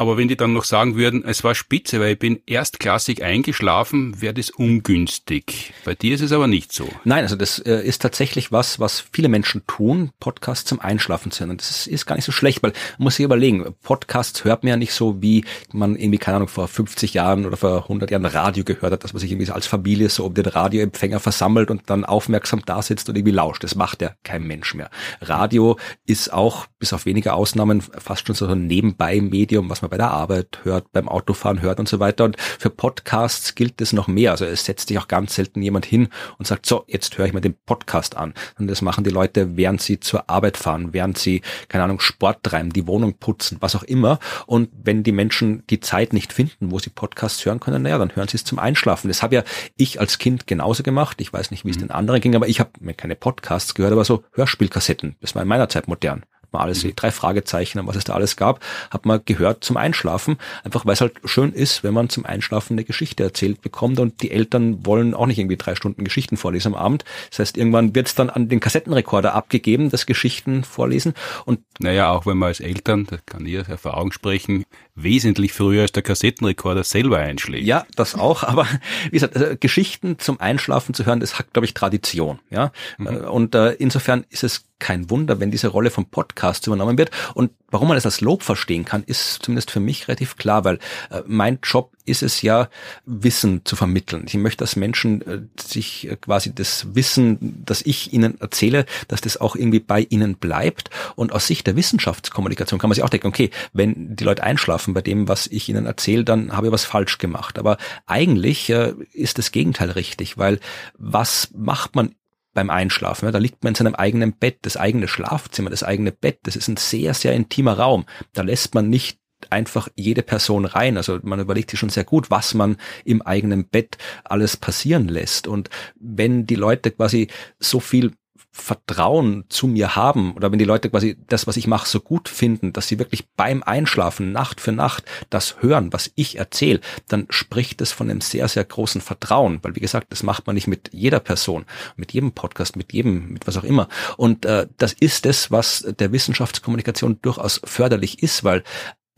[0.00, 4.18] Aber wenn die dann noch sagen würden, es war spitze, weil ich bin erstklassig eingeschlafen,
[4.22, 5.74] wäre das ungünstig.
[5.84, 6.88] Bei dir ist es aber nicht so.
[7.04, 11.44] Nein, also das äh, ist tatsächlich was, was viele Menschen tun, Podcasts zum Einschlafen zu
[11.44, 11.58] hören.
[11.58, 14.70] Das ist, ist gar nicht so schlecht, weil man muss sich überlegen, Podcasts hört man
[14.70, 18.24] ja nicht so, wie man irgendwie, keine Ahnung, vor 50 Jahren oder vor 100 Jahren
[18.24, 21.90] Radio gehört hat, dass man sich irgendwie als Familie so um den Radioempfänger versammelt und
[21.90, 23.62] dann aufmerksam da sitzt und irgendwie lauscht.
[23.64, 24.88] Das macht ja kein Mensch mehr.
[25.20, 29.98] Radio ist auch, bis auf wenige Ausnahmen, fast schon so ein Nebenbei-Medium, was man bei
[29.98, 32.24] der Arbeit hört, beim Autofahren hört und so weiter.
[32.24, 34.30] Und für Podcasts gilt das noch mehr.
[34.30, 37.32] Also es setzt sich auch ganz selten jemand hin und sagt, so, jetzt höre ich
[37.32, 38.32] mir den Podcast an.
[38.58, 42.42] Und das machen die Leute, während sie zur Arbeit fahren, während sie, keine Ahnung, Sport
[42.42, 44.18] treiben, die Wohnung putzen, was auch immer.
[44.46, 48.14] Und wenn die Menschen die Zeit nicht finden, wo sie Podcasts hören können, naja, dann
[48.14, 49.08] hören sie es zum Einschlafen.
[49.08, 49.42] Das habe ja
[49.76, 51.20] ich als Kind genauso gemacht.
[51.20, 51.82] Ich weiß nicht, wie es mhm.
[51.82, 55.16] den anderen ging, aber ich habe mir keine Podcasts gehört, aber so Hörspielkassetten.
[55.20, 58.36] Das war in meiner Zeit modern man alles, die drei Fragezeichen was es da alles
[58.36, 60.36] gab, hat man gehört zum Einschlafen.
[60.64, 64.22] Einfach weil es halt schön ist, wenn man zum Einschlafen eine Geschichte erzählt bekommt und
[64.22, 67.04] die Eltern wollen auch nicht irgendwie drei Stunden Geschichten vorlesen am Abend.
[67.30, 72.10] Das heißt, irgendwann wird es dann an den Kassettenrekorder abgegeben, das Geschichten vorlesen und naja,
[72.10, 76.02] auch wenn man als Eltern, das kann ich aus Erfahrung sprechen, wesentlich früher als der
[76.02, 77.66] Kassettenrekorder selber einschlägt.
[77.66, 78.66] Ja, das auch, aber
[79.04, 82.38] wie gesagt, also Geschichten zum Einschlafen zu hören, das hat, glaube ich, Tradition.
[82.50, 83.06] Ja, mhm.
[83.06, 87.10] Äh, und äh, insofern ist es kein Wunder, wenn diese Rolle vom Podcast übernommen wird.
[87.34, 90.78] Und warum man das als Lob verstehen kann, ist zumindest für mich relativ klar, weil
[91.10, 92.68] äh, mein Job ist es ja,
[93.04, 94.24] Wissen zu vermitteln.
[94.26, 99.20] Ich möchte, dass Menschen äh, sich äh, quasi das Wissen, das ich ihnen erzähle, dass
[99.20, 100.90] das auch irgendwie bei ihnen bleibt.
[101.14, 104.94] Und aus Sicht der Wissenschaftskommunikation kann man sich auch denken, okay, wenn die Leute einschlafen
[104.94, 107.58] bei dem, was ich ihnen erzähle, dann habe ich was falsch gemacht.
[107.58, 107.76] Aber
[108.06, 110.58] eigentlich ist das Gegenteil richtig, weil
[110.98, 112.14] was macht man
[112.52, 113.30] beim Einschlafen.
[113.30, 116.40] da liegt man in seinem eigenen Bett, das eigene Schlafzimmer, das eigene Bett.
[116.42, 118.06] Das ist ein sehr, sehr intimer Raum.
[118.32, 120.96] Da lässt man nicht einfach jede Person rein.
[120.96, 125.46] Also man überlegt sich schon sehr gut, was man im eigenen Bett alles passieren lässt.
[125.46, 127.28] Und wenn die Leute quasi
[127.58, 128.12] so viel
[128.52, 132.28] Vertrauen zu mir haben oder wenn die Leute quasi das, was ich mache, so gut
[132.28, 137.26] finden, dass sie wirklich beim Einschlafen Nacht für Nacht das hören, was ich erzähle, dann
[137.30, 140.66] spricht es von einem sehr, sehr großen Vertrauen, weil wie gesagt, das macht man nicht
[140.66, 143.88] mit jeder Person, mit jedem Podcast, mit jedem, mit was auch immer.
[144.16, 148.64] Und äh, das ist es, was der Wissenschaftskommunikation durchaus förderlich ist, weil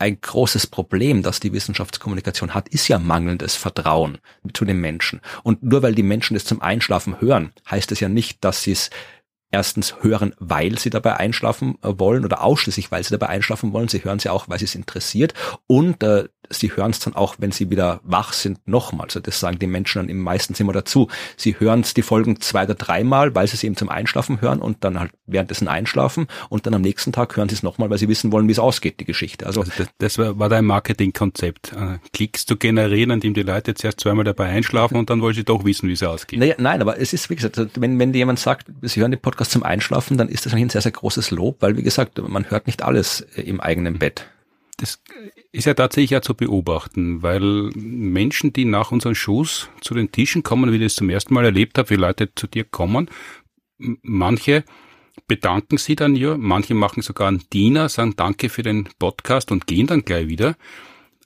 [0.02, 4.18] ein großes Problem, das die Wissenschaftskommunikation hat, ist ja mangelndes Vertrauen
[4.52, 5.20] zu den Menschen.
[5.44, 8.72] Und nur weil die Menschen es zum Einschlafen hören, heißt es ja nicht, dass sie
[8.72, 8.90] es
[9.53, 13.88] erstens hören, weil sie dabei einschlafen äh, wollen oder ausschließlich, weil sie dabei einschlafen wollen.
[13.88, 15.34] Sie hören sie auch, weil sie es interessiert.
[15.66, 19.07] Und äh, sie hören es dann auch, wenn sie wieder wach sind, nochmal.
[19.07, 21.09] Also das sagen die Menschen dann im meistens immer dazu.
[21.36, 24.61] Sie hören es die Folgen zwei oder dreimal, weil sie es eben zum Einschlafen hören
[24.61, 27.98] und dann halt währenddessen einschlafen und dann am nächsten Tag hören sie es nochmal, weil
[27.98, 29.46] sie wissen wollen, wie es ausgeht, die Geschichte.
[29.46, 33.74] Also, also das, das, war, dein Marketingkonzept, äh, Klicks zu generieren, an dem die Leute
[33.74, 36.38] zuerst zweimal dabei einschlafen und dann wollen sie doch wissen, wie es ausgeht.
[36.38, 39.41] Naja, nein, aber es ist, wie gesagt, wenn, wenn jemand sagt, sie hören den Podcast
[39.43, 42.18] Podcast zum Einschlafen, dann ist das eigentlich ein sehr, sehr großes Lob, weil wie gesagt,
[42.18, 44.28] man hört nicht alles äh, im eigenen Bett.
[44.76, 45.01] Das
[45.51, 50.43] ist ja tatsächlich ja zu beobachten, weil Menschen, die nach unseren Shows zu den Tischen
[50.43, 53.11] kommen, wie ich das zum ersten Mal erlebt habe, wie Leute zu dir kommen,
[53.78, 54.64] manche
[55.26, 59.66] bedanken sie dann ja, manche machen sogar einen Diener, sagen Danke für den Podcast und
[59.66, 60.57] gehen dann gleich wieder.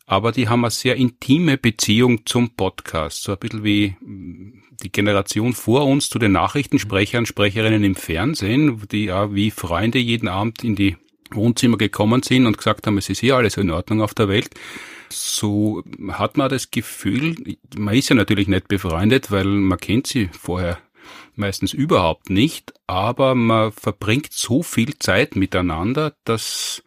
[0.07, 3.23] Aber die haben eine sehr intime Beziehung zum Podcast.
[3.23, 3.97] So ein bisschen wie
[4.83, 10.29] die Generation vor uns zu den Nachrichtensprechern, Sprecherinnen im Fernsehen, die ja wie Freunde jeden
[10.29, 10.97] Abend in die
[11.31, 14.51] Wohnzimmer gekommen sind und gesagt haben, es ist hier alles in Ordnung auf der Welt.
[15.09, 17.35] So hat man das Gefühl,
[17.77, 20.79] man ist ja natürlich nicht befreundet, weil man kennt sie vorher
[21.35, 26.83] meistens überhaupt nicht, aber man verbringt so viel Zeit miteinander, dass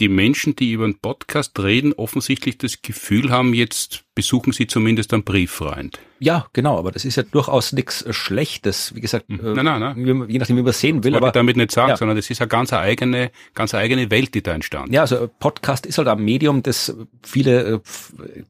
[0.00, 5.12] die Menschen, die über einen Podcast reden, offensichtlich das Gefühl haben, jetzt besuchen sie zumindest
[5.12, 5.98] einen Brieffreund.
[6.18, 8.94] Ja, genau, aber das ist ja durchaus nichts Schlechtes.
[8.94, 10.28] Wie gesagt, nein, nein, nein.
[10.28, 11.12] je nachdem, wie man sehen will.
[11.12, 11.96] Das aber ich damit nicht sagen, ja.
[11.96, 14.92] sondern das ist eine ganz eigene, ganz eigene Welt, die da entstanden.
[14.92, 17.80] Ja, also Podcast ist halt ein Medium, das viele äh,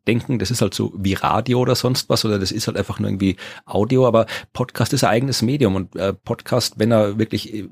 [0.06, 2.98] denken, das ist halt so wie Radio oder sonst was oder das ist halt einfach
[2.98, 3.36] nur irgendwie
[3.66, 7.68] Audio, aber Podcast ist ein eigenes Medium und äh, Podcast, wenn er wirklich äh,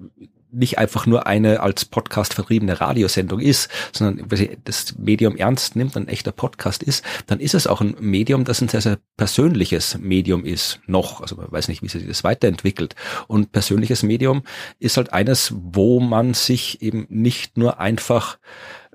[0.51, 4.29] nicht einfach nur eine als Podcast vertriebene Radiosendung ist, sondern
[4.65, 8.61] das Medium ernst nimmt, ein echter Podcast ist, dann ist es auch ein Medium, das
[8.61, 10.81] ein sehr, sehr persönliches Medium ist.
[10.87, 12.95] Noch, also man weiß nicht, wie sich das weiterentwickelt.
[13.27, 14.43] Und persönliches Medium
[14.79, 18.39] ist halt eines, wo man sich eben nicht nur einfach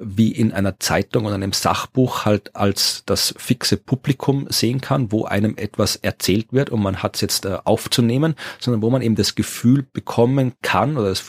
[0.05, 5.25] wie in einer Zeitung oder einem Sachbuch halt als das fixe Publikum sehen kann, wo
[5.25, 9.15] einem etwas erzählt wird und man hat es jetzt äh, aufzunehmen, sondern wo man eben
[9.15, 11.23] das Gefühl bekommen kann oder das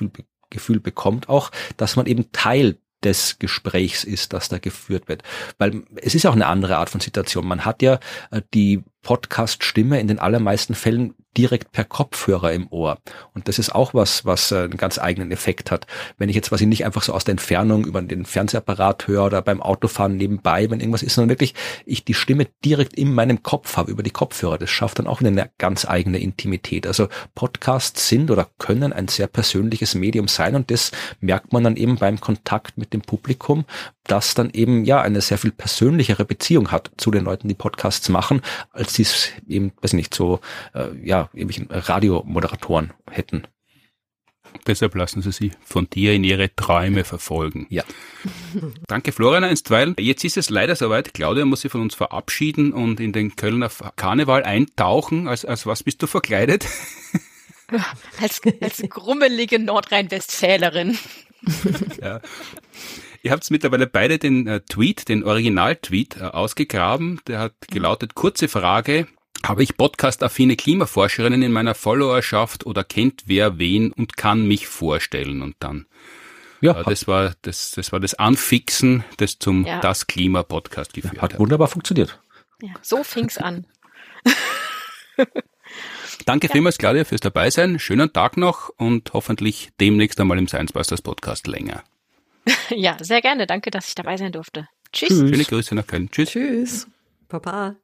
[0.51, 5.23] Gefühl bekommt auch, dass man eben Teil des Gesprächs ist, das da geführt wird.
[5.59, 7.47] Weil es ist auch eine andere Art von Situation.
[7.47, 8.01] Man hat ja
[8.31, 12.99] äh, die Podcast-Stimme in den allermeisten Fällen direkt per Kopfhörer im Ohr.
[13.35, 15.87] Und das ist auch was, was äh, einen ganz eigenen Effekt hat.
[16.17, 19.43] Wenn ich jetzt quasi nicht einfach so aus der Entfernung über den Fernsehapparat höre oder
[19.43, 23.77] beim Autofahren nebenbei, wenn irgendwas ist, sondern wirklich ich die Stimme direkt in meinem Kopf
[23.77, 24.59] habe, über die Kopfhörer.
[24.59, 26.87] Das schafft dann auch eine ganz eigene Intimität.
[26.87, 31.77] Also Podcasts sind oder können ein sehr persönliches Medium sein und das merkt man dann
[31.77, 33.65] eben beim Kontakt mit dem Publikum,
[34.07, 38.09] das dann eben ja eine sehr viel persönlichere Beziehung hat zu den Leuten, die Podcasts
[38.09, 40.41] machen, als sie es eben, weiß nicht, so
[40.75, 43.47] äh, ja, irgendwelchen Radiomoderatoren hätten.
[44.67, 47.67] Deshalb lassen Sie sie von dir in Ihre Träume verfolgen.
[47.71, 47.83] Ja.
[48.87, 49.97] Danke, Florian, einstweilen.
[49.99, 51.13] Jetzt ist es leider soweit.
[51.13, 55.29] Claudia muss sich von uns verabschieden und in den Kölner Karneval eintauchen.
[55.29, 56.67] Als, als was bist du verkleidet?
[58.21, 60.99] Als, als grummelige Nordrhein-Westfälerin.
[62.01, 62.21] Ja.
[63.25, 67.23] Ihr habt mittlerweile beide den äh, Tweet, den Original-Tweet äh, ausgegraben.
[67.27, 69.07] Der hat gelautet, kurze Frage.
[69.43, 75.41] Habe ich podcast-affine Klimaforscherinnen in meiner Followerschaft oder kennt wer wen und kann mich vorstellen?
[75.41, 75.87] Und dann
[76.61, 79.81] ja, äh, das war das, das war das Anfixen, das zum ja.
[79.81, 81.33] Das Klima Podcast geführt hat.
[81.33, 82.21] Hat wunderbar funktioniert.
[82.61, 83.65] Ja, so fing's an.
[86.27, 86.53] Danke ja.
[86.53, 87.79] vielmals, Claudia, fürs Dabeisein.
[87.79, 91.85] Schönen Tag noch und hoffentlich demnächst einmal im Science Busters Podcast länger.
[92.71, 93.47] Ja, sehr gerne.
[93.47, 94.69] Danke, dass ich dabei sein durfte.
[94.93, 95.09] Tschüss.
[95.09, 95.19] Tschüss.
[95.19, 96.11] Schöne Grüße nach Köln.
[96.11, 96.31] Tschüss.
[96.31, 96.87] Tschüss.
[97.29, 97.77] Papa.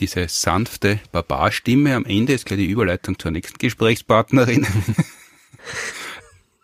[0.00, 4.64] Diese sanfte Barbarstimme am Ende ist gleich die Überleitung zur nächsten Gesprächspartnerin.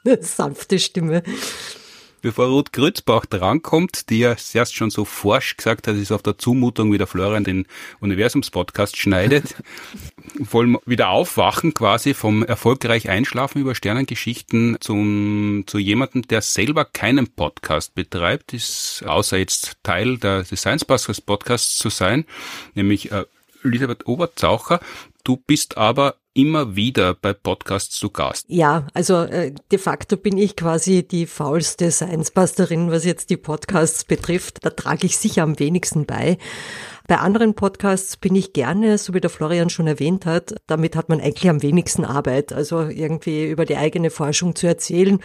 [0.20, 1.22] sanfte Stimme
[2.24, 6.38] bevor Ruth Grützbach drankommt, die ja erst schon so forsch gesagt hat, ist auf der
[6.38, 7.66] Zumutung, wie der Florian den
[8.00, 9.56] Universums-Podcast schneidet,
[10.38, 17.28] wollen wieder aufwachen quasi vom erfolgreich Einschlafen über Sternengeschichten zum, zu jemandem, der selber keinen
[17.28, 22.24] Podcast betreibt, ist außer jetzt Teil der, des Science Busters Podcasts zu sein,
[22.74, 23.26] nämlich äh,
[23.62, 24.80] Elisabeth Oberzaucher.
[25.24, 28.44] Du bist aber immer wieder bei Podcasts zu Gast.
[28.48, 34.04] Ja, also äh, de facto bin ich quasi die faulste Science-Busterin, was jetzt die Podcasts
[34.04, 34.58] betrifft.
[34.64, 36.38] Da trage ich sicher am wenigsten bei.
[37.06, 41.10] Bei anderen Podcasts bin ich gerne, so wie der Florian schon erwähnt hat, damit hat
[41.10, 42.52] man eigentlich am wenigsten Arbeit.
[42.52, 45.20] Also irgendwie über die eigene Forschung zu erzählen,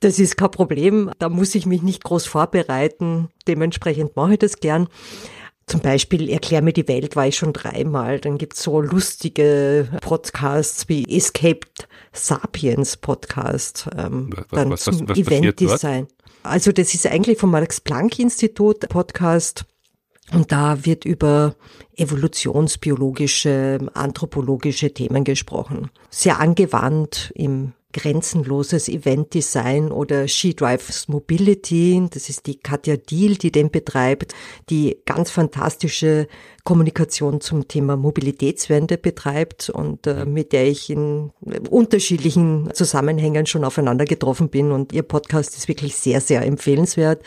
[0.00, 1.10] das ist kein Problem.
[1.18, 3.28] Da muss ich mich nicht groß vorbereiten.
[3.46, 4.88] Dementsprechend mache ich das gern.
[5.72, 8.20] Zum Beispiel Erklär mir die Welt war ich schon dreimal.
[8.20, 13.88] Dann gibt's so lustige Podcasts wie Escaped Sapiens Podcast.
[13.96, 16.08] Ähm, was, dann was, was, was Event Design.
[16.42, 19.64] Also das ist eigentlich vom Max Planck Institut Podcast.
[20.30, 21.56] Und da wird über
[21.96, 25.90] evolutionsbiologische, anthropologische Themen gesprochen.
[26.10, 32.06] Sehr angewandt im Grenzenloses Event Design oder She Drives Mobility.
[32.10, 34.34] Das ist die Katja Diel, die den betreibt,
[34.70, 36.26] die ganz fantastische
[36.64, 41.30] Kommunikation zum Thema Mobilitätswende betreibt und äh, mit der ich in
[41.70, 47.22] unterschiedlichen Zusammenhängen schon aufeinander getroffen bin und ihr Podcast ist wirklich sehr, sehr empfehlenswert.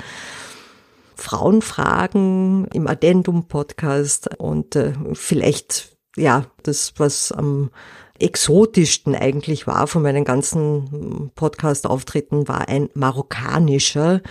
[1.16, 7.72] Frauenfragen im Addendum-Podcast und äh, vielleicht, ja, das, was am
[8.20, 14.22] exotischsten eigentlich war von meinen ganzen Podcast-Auftritten, war ein marokkanischer,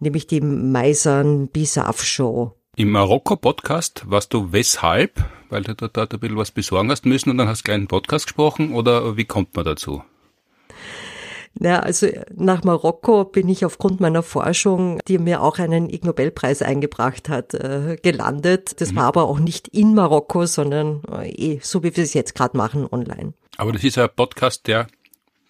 [0.00, 2.52] nämlich die Maisan Bisaf Show.
[2.76, 5.24] Im Marokko-Podcast warst du weshalb?
[5.48, 7.86] Weil du dort ein bisschen was besorgen hast müssen und dann hast du gleich einen
[7.86, 10.02] Podcast gesprochen oder wie kommt man dazu?
[11.60, 16.62] Ja, also nach Marokko bin ich aufgrund meiner Forschung, die mir auch einen Ig Nobelpreis
[16.62, 18.80] eingebracht hat, äh, gelandet.
[18.80, 18.96] Das mhm.
[18.96, 22.56] war aber auch nicht in Marokko, sondern äh, eh, so wie wir es jetzt gerade
[22.56, 23.34] machen, online.
[23.56, 24.88] Aber das ist ein Podcast, der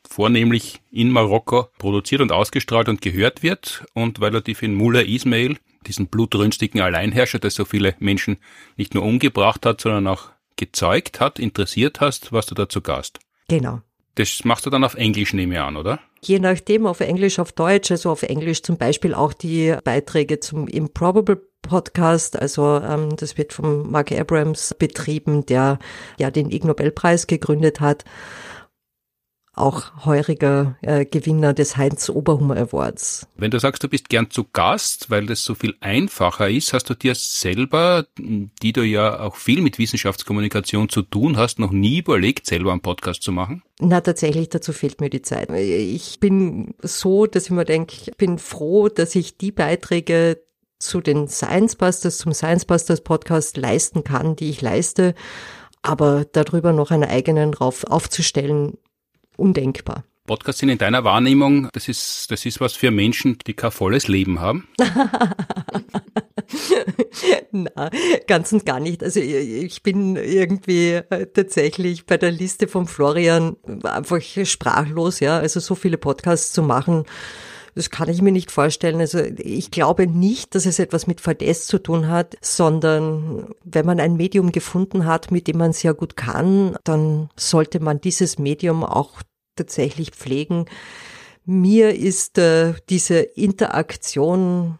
[0.06, 6.08] vornehmlich in Marokko produziert und ausgestrahlt und gehört wird und relativ in Mullah Ismail, diesen
[6.08, 8.36] blutrünstigen Alleinherrscher, der so viele Menschen
[8.76, 13.18] nicht nur umgebracht hat, sondern auch gezeugt hat, interessiert hast, was du dazu Gast.
[13.48, 13.80] Genau.
[14.16, 15.98] Das machst du dann auf Englisch, nehme ich an, oder?
[16.22, 20.68] Je nachdem, auf Englisch, auf Deutsch, also auf Englisch zum Beispiel auch die Beiträge zum
[20.68, 25.78] Improbable Podcast, also ähm, das wird von Mark Abrams betrieben, der
[26.18, 28.04] ja den Ig Nobelpreis gegründet hat
[29.54, 33.26] auch heuriger äh, Gewinner des Heinz Oberhummer Awards.
[33.36, 36.90] Wenn du sagst, du bist gern zu Gast, weil das so viel einfacher ist, hast
[36.90, 41.98] du dir selber, die du ja auch viel mit Wissenschaftskommunikation zu tun hast, noch nie
[41.98, 43.62] überlegt, selber einen Podcast zu machen?
[43.80, 45.50] Na, tatsächlich, dazu fehlt mir die Zeit.
[45.50, 50.40] Ich bin so, dass ich mir denke, ich bin froh, dass ich die Beiträge
[50.78, 55.14] zu den Science Busters, zum Science Busters Podcast leisten kann, die ich leiste.
[55.82, 58.78] Aber darüber noch einen eigenen rauf aufzustellen,
[59.36, 60.04] undenkbar.
[60.26, 64.08] Podcasts sind in deiner Wahrnehmung, das ist, das ist was für Menschen, die kein volles
[64.08, 64.66] Leben haben?
[67.52, 67.90] Na,
[68.26, 69.02] ganz und gar nicht.
[69.02, 75.36] Also ich bin irgendwie äh, tatsächlich bei der Liste von Florian einfach sprachlos, ja.
[75.38, 77.04] Also so viele Podcasts zu machen,
[77.74, 79.00] das kann ich mir nicht vorstellen.
[79.00, 84.00] Also ich glaube nicht, dass es etwas mit Verdes zu tun hat, sondern wenn man
[84.00, 88.84] ein Medium gefunden hat, mit dem man sehr gut kann, dann sollte man dieses Medium
[88.84, 89.22] auch
[89.56, 90.66] tatsächlich pflegen.
[91.44, 94.78] Mir ist äh, diese Interaktion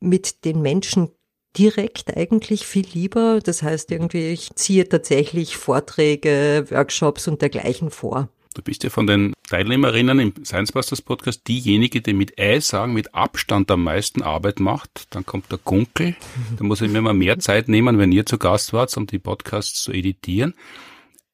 [0.00, 1.10] mit den Menschen
[1.56, 3.40] direkt eigentlich viel lieber.
[3.42, 8.28] Das heißt irgendwie, ich ziehe tatsächlich Vorträge, Workshops und dergleichen vor.
[8.54, 12.92] Du bist ja von den Teilnehmerinnen im Science Busters Podcast diejenige, die mit Ei sagen,
[12.92, 15.08] mit Abstand am meisten Arbeit macht.
[15.10, 16.14] Dann kommt der Gunkel.
[16.56, 19.18] Da muss ich mir mal mehr Zeit nehmen, wenn ihr zu Gast wart, um die
[19.18, 20.54] Podcasts zu editieren.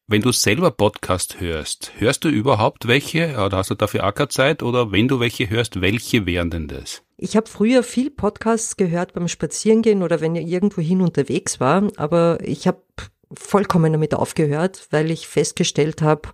[0.06, 4.30] Wenn du selber Podcast hörst, hörst du überhaupt welche oder hast du dafür auch keine
[4.30, 7.02] Zeit oder wenn du welche hörst, welche wären denn das?
[7.18, 11.86] Ich habe früher viel Podcasts gehört beim Spazierengehen oder wenn ich irgendwo hin unterwegs war,
[11.96, 12.80] aber ich habe
[13.32, 16.30] vollkommen damit aufgehört, weil ich festgestellt habe,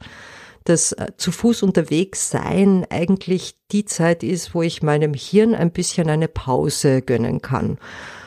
[0.69, 5.73] dass äh, zu Fuß unterwegs sein eigentlich die Zeit ist, wo ich meinem Hirn ein
[5.73, 7.79] bisschen eine Pause gönnen kann.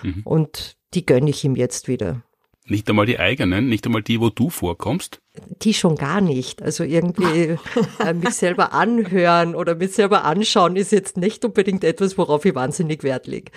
[0.03, 0.21] Mhm.
[0.23, 2.23] Und die gönne ich ihm jetzt wieder.
[2.65, 5.21] Nicht einmal die eigenen, nicht einmal die, wo du vorkommst?
[5.63, 6.61] Die schon gar nicht.
[6.61, 7.57] Also irgendwie
[7.99, 12.53] äh, mich selber anhören oder mich selber anschauen ist jetzt nicht unbedingt etwas, worauf ich
[12.53, 13.51] wahnsinnig Wert lege.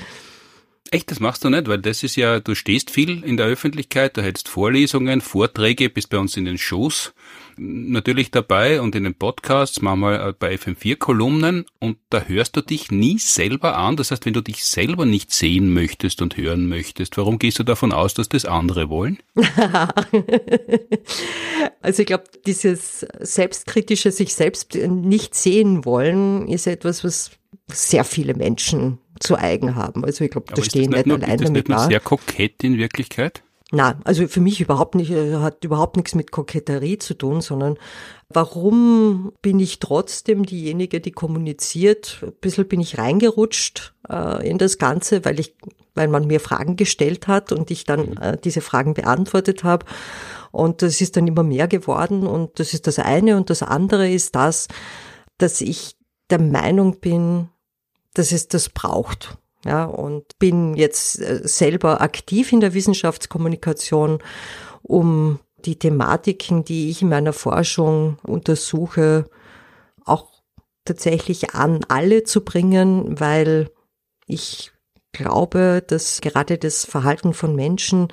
[0.91, 4.17] Echt, das machst du nicht, weil das ist ja, du stehst viel in der Öffentlichkeit,
[4.17, 7.15] du hältst Vorlesungen, Vorträge, bist bei uns in den Shows
[7.57, 12.91] natürlich dabei und in den Podcasts, manchmal äh, bei FM4-Kolumnen und da hörst du dich
[12.91, 13.97] nie selber an.
[13.97, 17.63] Das heißt, wenn du dich selber nicht sehen möchtest und hören möchtest, warum gehst du
[17.63, 19.19] davon aus, dass das andere wollen?
[21.81, 27.31] also ich glaube, dieses selbstkritische sich selbst nicht sehen wollen, ist etwas, was
[27.69, 30.05] sehr viele Menschen zu eigen haben.
[30.05, 32.77] Also ich glaube, da stehen nicht, nicht alleine ist das nicht nur sehr kokett in
[32.77, 33.43] Wirklichkeit?
[33.75, 37.79] Na, also für mich überhaupt nicht, äh, hat überhaupt nichts mit Koketterie zu tun, sondern
[38.29, 42.19] warum bin ich trotzdem diejenige, die kommuniziert?
[42.23, 45.57] Ein bisschen bin ich reingerutscht äh, in das Ganze, weil ich,
[45.95, 49.87] weil man mir Fragen gestellt hat und ich dann äh, diese Fragen beantwortet habe.
[50.51, 53.39] Und das ist dann immer mehr geworden und das ist das eine.
[53.39, 54.69] Und das andere ist das,
[55.39, 55.97] dass ich
[56.29, 57.49] der Meinung bin,
[58.13, 64.19] dass es das braucht ja, und bin jetzt äh, selber aktiv in der Wissenschaftskommunikation,
[64.83, 69.27] um die Thematiken, die ich in meiner Forschung untersuche,
[70.05, 70.33] auch
[70.85, 73.71] tatsächlich an alle zu bringen, weil
[74.27, 74.73] ich
[75.13, 78.09] glaube, dass gerade das Verhalten von Menschen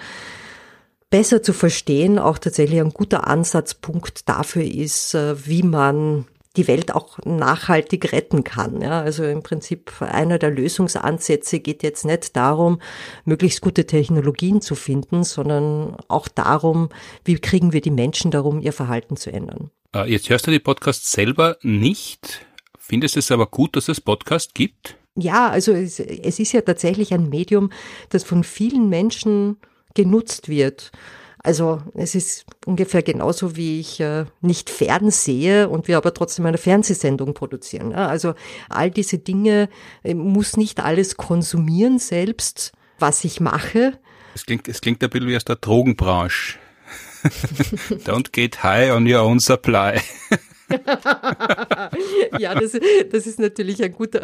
[1.09, 6.25] besser zu verstehen auch tatsächlich ein guter Ansatzpunkt dafür ist, äh, wie man
[6.57, 8.81] die Welt auch nachhaltig retten kann.
[8.81, 12.81] Ja, also im Prinzip einer der Lösungsansätze geht jetzt nicht darum,
[13.23, 16.89] möglichst gute Technologien zu finden, sondern auch darum,
[17.23, 19.69] wie kriegen wir die Menschen darum, ihr Verhalten zu ändern.
[19.95, 22.45] Äh, jetzt hörst du die Podcasts selber nicht.
[22.77, 24.95] Findest es aber gut, dass es Podcast gibt?
[25.15, 27.71] Ja, also es, es ist ja tatsächlich ein Medium,
[28.09, 29.57] das von vielen Menschen
[29.93, 30.91] genutzt wird.
[31.41, 36.57] Also es ist ungefähr genauso, wie ich äh, nicht fernsehe und wir aber trotzdem eine
[36.57, 37.91] Fernsehsendung produzieren.
[37.91, 38.07] Ja?
[38.07, 38.33] Also
[38.67, 39.69] all diese Dinge
[40.03, 43.97] äh, muss nicht alles konsumieren selbst, was ich mache.
[44.35, 46.57] Es klingt, es klingt ein bisschen wie aus der Drogenbranche.
[48.05, 49.99] Don't get high on your own supply.
[52.39, 52.79] ja, das,
[53.11, 54.21] das ist natürlich ein guter,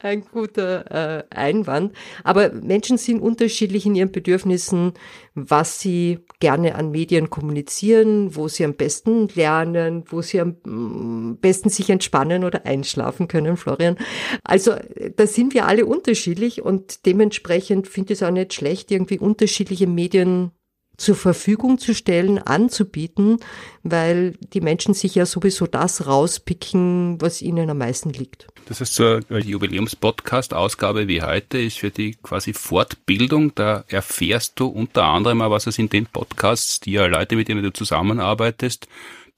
[0.00, 1.92] ein guter äh, Einwand.
[2.24, 4.92] Aber Menschen sind unterschiedlich in ihren Bedürfnissen,
[5.34, 11.38] was sie gerne an Medien kommunizieren, wo sie am besten lernen, wo sie am mm,
[11.40, 13.96] besten sich entspannen oder einschlafen können, Florian.
[14.44, 14.74] Also
[15.16, 19.86] da sind wir alle unterschiedlich und dementsprechend finde ich es auch nicht schlecht, irgendwie unterschiedliche
[19.86, 20.52] Medien
[20.96, 23.38] zur Verfügung zu stellen, anzubieten,
[23.82, 28.46] weil die Menschen sich ja sowieso das rauspicken, was ihnen am meisten liegt.
[28.66, 33.54] Das heißt, so eine Jubiläums-Podcast-Ausgabe wie heute ist für die quasi Fortbildung.
[33.54, 37.48] Da erfährst du unter anderem auch, was es in den Podcasts, die ja Leute, mit
[37.48, 38.88] denen du zusammenarbeitest,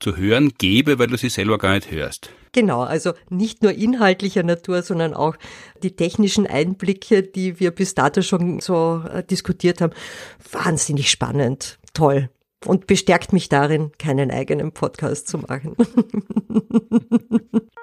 [0.00, 2.30] zu hören gäbe, weil du sie selber gar nicht hörst.
[2.52, 5.36] Genau, also nicht nur inhaltlicher Natur, sondern auch
[5.82, 9.92] die technischen Einblicke, die wir bis dato schon so äh, diskutiert haben.
[10.50, 12.30] Wahnsinnig spannend, toll
[12.66, 15.76] und bestärkt mich darin, keinen eigenen Podcast zu machen.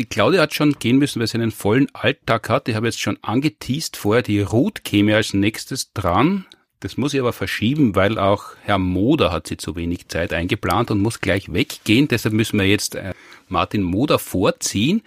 [0.00, 2.70] Die Claudia hat schon gehen müssen, weil sie einen vollen Alltag hat.
[2.70, 6.46] Ich habe jetzt schon angeteased vorher, die Ruth käme als nächstes dran.
[6.80, 10.90] Das muss ich aber verschieben, weil auch Herr Moder hat sie zu wenig Zeit eingeplant
[10.90, 12.08] und muss gleich weggehen.
[12.08, 13.12] Deshalb müssen wir jetzt äh,
[13.48, 15.02] Martin Moder vorziehen,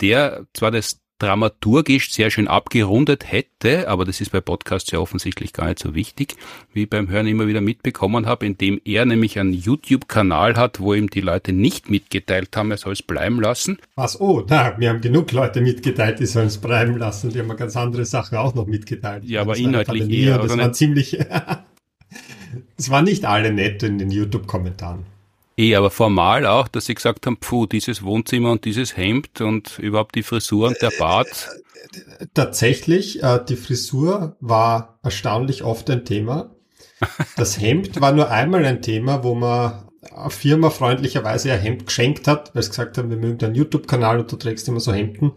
[0.00, 5.52] der zwar das dramaturgisch sehr schön abgerundet hätte, aber das ist bei Podcasts ja offensichtlich
[5.52, 6.36] gar nicht so wichtig,
[6.72, 10.94] wie ich beim Hören immer wieder mitbekommen habe, indem er nämlich einen YouTube-Kanal hat, wo
[10.94, 13.78] ihm die Leute nicht mitgeteilt haben, er soll es bleiben lassen.
[13.96, 14.20] Was?
[14.20, 17.30] Oh, na, wir haben genug Leute mitgeteilt, die sollen es bleiben lassen.
[17.30, 19.24] Die haben ganz andere Sachen auch noch mitgeteilt.
[19.24, 20.38] Ja, aber inhaltlich eher.
[20.38, 21.18] Das war ziemlich,
[22.76, 25.17] es waren nicht alle nett in den YouTube-Kommentaren.
[25.58, 29.80] Eh, aber formal auch, dass sie gesagt haben, puh, dieses Wohnzimmer und dieses Hemd und
[29.80, 31.48] überhaupt die Frisur und der Bart.
[32.32, 36.54] Tatsächlich, äh, die Frisur war erstaunlich oft ein Thema.
[37.36, 42.28] Das Hemd war nur einmal ein Thema, wo man eine Firma freundlicherweise ein Hemd geschenkt
[42.28, 45.32] hat, weil sie gesagt haben, wir mögen deinen YouTube-Kanal und du trägst immer so Hemden.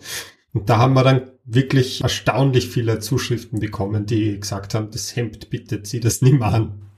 [0.54, 5.50] Und da haben wir dann wirklich erstaunlich viele Zuschriften bekommen, die gesagt haben, das Hemd
[5.50, 6.91] bitte, zieh das mehr an.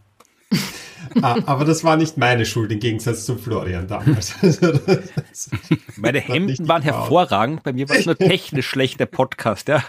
[1.22, 4.36] Ah, aber das war nicht meine Schuld im Gegensatz zum Florian damals.
[4.41, 5.51] Also
[5.97, 7.64] Meine Hemden waren hervorragend.
[7.64, 9.84] Bei mir war es nur technisch schlechter Podcast, ja.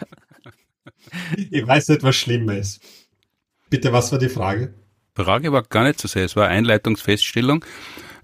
[1.50, 2.82] Ich weiß nicht, was schlimmer ist.
[3.70, 4.74] Bitte, was war die Frage?
[5.14, 6.24] Frage war gar nicht so sehr.
[6.24, 7.64] Es war Einleitungsfeststellung.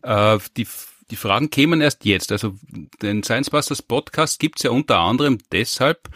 [0.02, 0.66] Äh, die,
[1.10, 2.32] die Fragen kämen erst jetzt.
[2.32, 2.54] Also
[3.02, 6.08] den Science Busters Podcast gibt's ja unter anderem deshalb,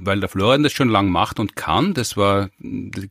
[0.00, 1.94] weil der Florian das schon lang macht und kann.
[1.94, 2.50] Das war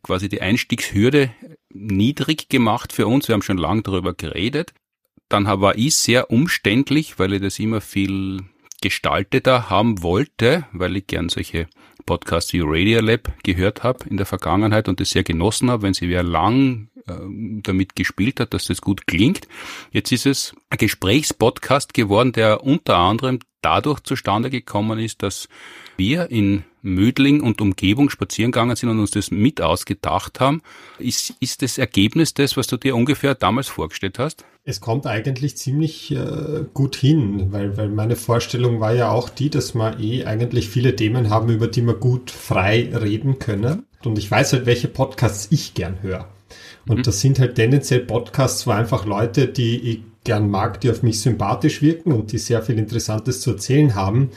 [0.04, 1.32] quasi die Einstiegshürde
[1.74, 3.28] niedrig gemacht für uns.
[3.28, 4.74] Wir haben schon lange darüber geredet.
[5.30, 8.44] Dann war ich sehr umständlich, weil ich das immer viel
[8.82, 11.68] gestalteter haben wollte, weil ich gern solche
[12.06, 15.94] Podcasts wie Radio Lab gehört habe in der Vergangenheit und das sehr genossen habe, wenn
[15.94, 17.14] sie wer lang äh,
[17.64, 19.48] damit gespielt hat, dass das gut klingt.
[19.92, 25.50] Jetzt ist es ein Gesprächspodcast geworden, der unter anderem dadurch zustande gekommen ist, dass
[25.98, 30.62] wir in Mödling und Umgebung spazieren gegangen sind und uns das mit ausgedacht haben.
[31.00, 34.46] Ist, ist das Ergebnis das, was du dir ungefähr damals vorgestellt hast?
[34.64, 39.50] Es kommt eigentlich ziemlich äh, gut hin, weil, weil meine Vorstellung war ja auch die,
[39.50, 43.86] dass wir eh eigentlich viele Themen haben, über die wir gut frei reden können.
[44.04, 46.28] Und ich weiß halt, welche Podcasts ich gern höre.
[46.88, 47.04] Und mhm.
[47.04, 51.22] das sind halt tendenziell Podcasts, wo einfach Leute, die ich gern mag, die auf mich
[51.22, 54.32] sympathisch wirken und die sehr viel Interessantes zu erzählen haben,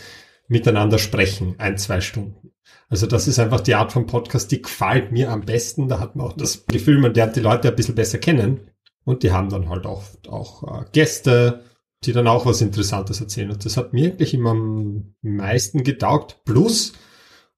[0.50, 2.50] miteinander sprechen, ein, zwei Stunden.
[2.88, 5.88] Also das ist einfach die Art von Podcast, die gefällt mir am besten.
[5.88, 8.60] Da hat man auch das Gefühl, man lernt die Leute ein bisschen besser kennen.
[9.04, 11.64] Und die haben dann halt auch, auch äh, Gäste,
[12.04, 13.50] die dann auch was Interessantes erzählen.
[13.52, 16.40] Und das hat mir eigentlich immer am meisten getaugt.
[16.44, 16.94] Plus,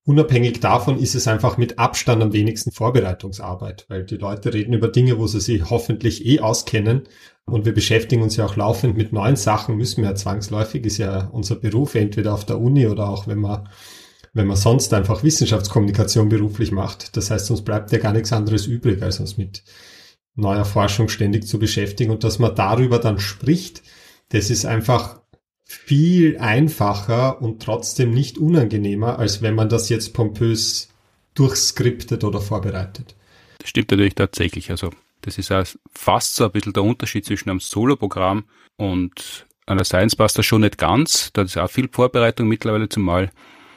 [0.05, 4.89] unabhängig davon ist es einfach mit Abstand am wenigsten Vorbereitungsarbeit, weil die Leute reden über
[4.89, 7.05] Dinge, wo sie sich hoffentlich eh auskennen.
[7.47, 10.99] Und wir beschäftigen uns ja auch laufend mit neuen Sachen, müssen wir ja zwangsläufig, ist
[10.99, 13.69] ja unser Beruf, entweder auf der Uni oder auch wenn man,
[14.33, 17.17] wenn man sonst einfach Wissenschaftskommunikation beruflich macht.
[17.17, 19.65] Das heißt, uns bleibt ja gar nichts anderes übrig, als uns mit
[20.35, 23.83] neuer Forschung ständig zu beschäftigen und dass man darüber dann spricht,
[24.31, 25.21] das ist einfach
[25.65, 30.89] viel einfacher und trotzdem nicht unangenehmer, als wenn man das jetzt pompös
[31.35, 33.15] durchskriptet oder vorbereitet.
[33.59, 34.71] Das stimmt natürlich tatsächlich.
[34.71, 34.91] Also
[35.23, 38.45] das ist auch fast so ein bisschen der Unterschied zwischen einem Solo-Programm
[38.77, 41.33] und einer Science Buster schon nicht ganz.
[41.33, 43.31] Da ist auch viel Vorbereitung mittlerweile zumal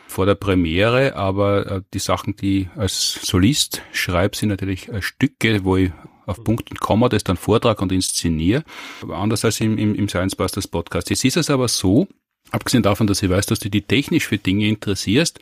[0.08, 5.02] vor der Premiere, aber äh, die Sachen, die ich als Solist schreibe, sind natürlich äh,
[5.02, 5.92] Stücke, wo ich
[6.26, 8.64] auf Punkt und Komma das dann vortrag und inszeniere.
[9.02, 11.10] Aber anders als im, im, im Science Busters Podcast.
[11.10, 12.08] Jetzt ist es aber so,
[12.52, 15.40] abgesehen davon, dass ich weiß, dass du dich technisch für Dinge interessierst,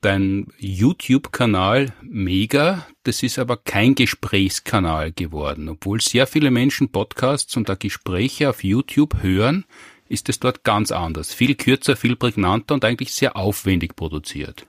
[0.00, 5.68] dein YouTube-Kanal mega, das ist aber kein Gesprächskanal geworden.
[5.68, 9.64] Obwohl sehr viele Menschen Podcasts und da Gespräche auf YouTube hören,
[10.08, 11.32] ist es dort ganz anders.
[11.32, 14.66] Viel kürzer, viel prägnanter und eigentlich sehr aufwendig produziert.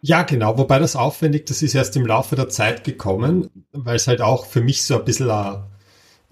[0.00, 0.58] Ja, genau.
[0.58, 4.46] Wobei das aufwendig, das ist erst im Laufe der Zeit gekommen, weil es halt auch
[4.46, 5.62] für mich so ein bisschen, uh,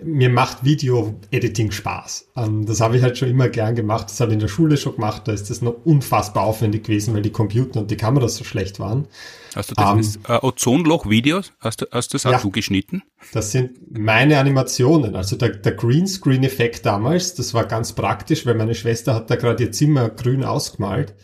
[0.05, 2.29] mir macht Video-Editing Spaß.
[2.37, 4.11] Ähm, das habe ich halt schon immer gern gemacht.
[4.11, 5.23] Das habe ich in der Schule schon gemacht.
[5.27, 8.81] Da ist das noch unfassbar aufwendig gewesen, weil die Computer und die Kameras so schlecht
[8.81, 9.07] waren.
[9.55, 11.53] Hast du das ähm, äh, Ozonloch-Videos?
[11.61, 13.03] Hast du, hast du das auch ja, zugeschnitten?
[13.33, 15.17] Das sind meine Animationen.
[15.17, 19.65] Also der, der Greenscreen-Effekt damals, das war ganz praktisch, weil meine Schwester hat da gerade
[19.65, 21.15] ihr Zimmer grün ausgemalt.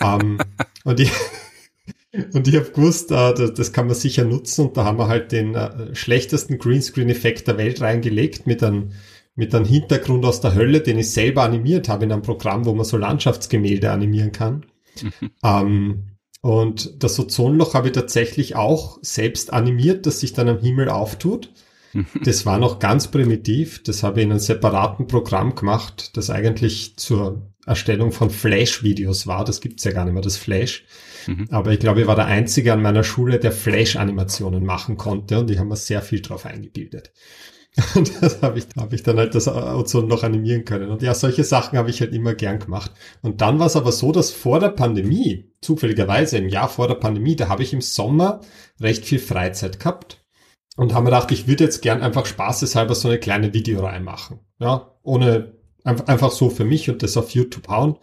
[0.00, 0.38] ähm,
[0.84, 1.10] und ich
[2.32, 5.32] und ich habe gewusst, äh, das kann man sicher nutzen und da haben wir halt
[5.32, 8.92] den äh, schlechtesten Greenscreen-Effekt der Welt reingelegt mit einem,
[9.34, 12.74] mit einem Hintergrund aus der Hölle, den ich selber animiert habe in einem Programm, wo
[12.74, 14.66] man so Landschaftsgemälde animieren kann.
[15.02, 15.30] Mhm.
[15.44, 16.04] Ähm,
[16.42, 21.50] und das Ozonloch habe ich tatsächlich auch selbst animiert, dass sich dann am Himmel auftut.
[21.92, 22.06] Mhm.
[22.24, 23.82] Das war noch ganz primitiv.
[23.82, 29.44] Das habe ich in einem separaten Programm gemacht, das eigentlich zur Erstellung von Flash-Videos war.
[29.44, 30.84] Das gibt's ja gar nicht mehr, das Flash.
[31.26, 31.48] Mhm.
[31.50, 35.50] Aber ich glaube, ich war der Einzige an meiner Schule, der Flash-Animationen machen konnte und
[35.50, 37.12] die haben mir sehr viel drauf eingebildet.
[37.94, 40.88] Und das habe ich, hab ich dann halt das Ozon noch animieren können.
[40.88, 42.90] Und ja, solche Sachen habe ich halt immer gern gemacht.
[43.20, 46.94] Und dann war es aber so, dass vor der Pandemie, zufälligerweise im Jahr vor der
[46.94, 48.40] Pandemie, da habe ich im Sommer
[48.80, 50.24] recht viel Freizeit gehabt
[50.76, 54.40] und habe mir gedacht, ich würde jetzt gern einfach spaßeshalber so eine kleine Videoreihe machen.
[54.58, 55.55] Ja, ohne,
[55.86, 57.96] einfach so für mich und das auf YouTube hauen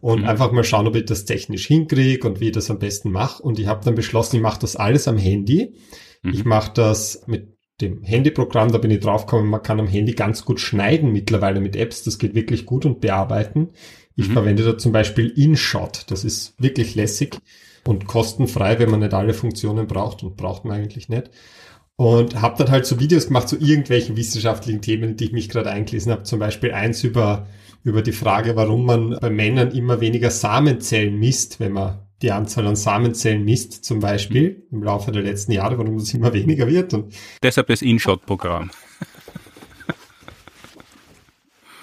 [0.00, 0.28] und mhm.
[0.28, 3.42] einfach mal schauen, ob ich das technisch hinkriege und wie ich das am besten mache.
[3.42, 5.74] Und ich habe dann beschlossen, ich mache das alles am Handy.
[6.22, 6.32] Mhm.
[6.32, 10.44] Ich mache das mit dem Handyprogramm, da bin ich draufgekommen, man kann am Handy ganz
[10.44, 13.68] gut schneiden mittlerweile mit Apps, das geht wirklich gut und bearbeiten.
[14.14, 14.32] Ich mhm.
[14.32, 17.38] verwende da zum Beispiel InShot, das ist wirklich lässig
[17.84, 21.30] und kostenfrei, wenn man nicht alle Funktionen braucht und braucht man eigentlich nicht.
[21.96, 25.70] Und habe dann halt so Videos gemacht zu irgendwelchen wissenschaftlichen Themen, die ich mich gerade
[25.70, 26.24] eingelesen habe.
[26.24, 27.46] Zum Beispiel eins über
[27.86, 32.66] über die Frage, warum man bei Männern immer weniger Samenzellen misst, wenn man die Anzahl
[32.66, 36.92] an Samenzellen misst, zum Beispiel im Laufe der letzten Jahre, warum das immer weniger wird.
[36.94, 37.14] Und
[37.44, 38.72] Deshalb das InShot-Programm.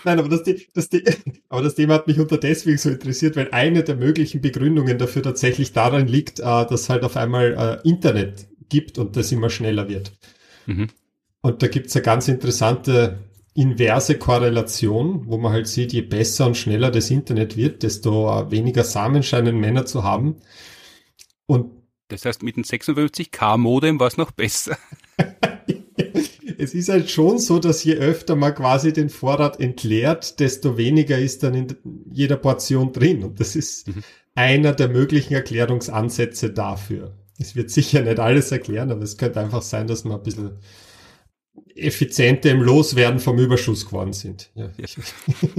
[0.03, 0.89] Nein, aber das, das,
[1.49, 5.23] aber das Thema hat mich unter deswegen so interessiert, weil eine der möglichen Begründungen dafür
[5.23, 9.87] tatsächlich daran liegt, äh, dass halt auf einmal äh, Internet gibt und das immer schneller
[9.87, 10.11] wird.
[10.65, 10.87] Mhm.
[11.41, 13.19] Und da gibt's eine ganz interessante
[13.53, 18.83] inverse Korrelation, wo man halt sieht, je besser und schneller das Internet wird, desto weniger
[18.83, 20.37] Samen scheinen Männer zu haben.
[21.45, 21.71] Und
[22.07, 24.77] das heißt, mit dem 56K-Modem war es noch besser.
[26.57, 31.19] es ist halt schon so, dass je öfter man quasi den Vorrat entleert, desto weniger
[31.19, 31.67] ist dann in
[32.11, 33.23] jeder Portion drin.
[33.23, 34.03] Und das ist mhm.
[34.33, 37.13] einer der möglichen Erklärungsansätze dafür.
[37.39, 40.51] Es wird sicher nicht alles erklären, aber es könnte einfach sein, dass man ein bisschen
[41.75, 44.49] effizienter im Loswerden vom Überschuss geworden sind.
[44.55, 44.69] Ja.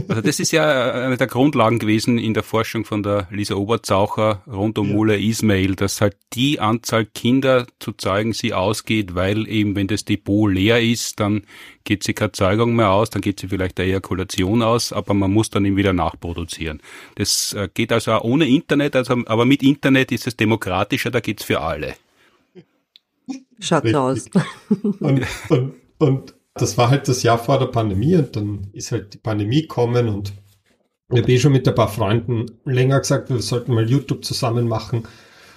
[0.08, 4.42] Also das ist ja eine der Grundlagen gewesen in der Forschung von der Lisa Oberzaucher
[4.46, 4.94] rund um ja.
[4.94, 10.04] Mule Ismail, dass halt die Anzahl Kinder zu zeugen sie ausgeht, weil eben wenn das
[10.04, 11.42] Depot leer ist, dann
[11.84, 15.32] geht sie keine Zeugung mehr aus, dann geht sie vielleicht der Ejakulation aus, aber man
[15.32, 16.80] muss dann eben wieder nachproduzieren.
[17.16, 21.20] Das äh, geht also auch ohne Internet, also, aber mit Internet ist es demokratischer, da
[21.20, 21.94] geht's für alle.
[23.60, 23.96] Schaut Richtig.
[23.96, 24.30] aus.
[25.00, 29.14] Und, und und das war halt das Jahr vor der Pandemie und dann ist halt
[29.14, 30.32] die Pandemie gekommen und
[31.10, 34.66] ich habe eh schon mit ein paar Freunden länger gesagt, wir sollten mal YouTube zusammen
[34.66, 35.06] machen.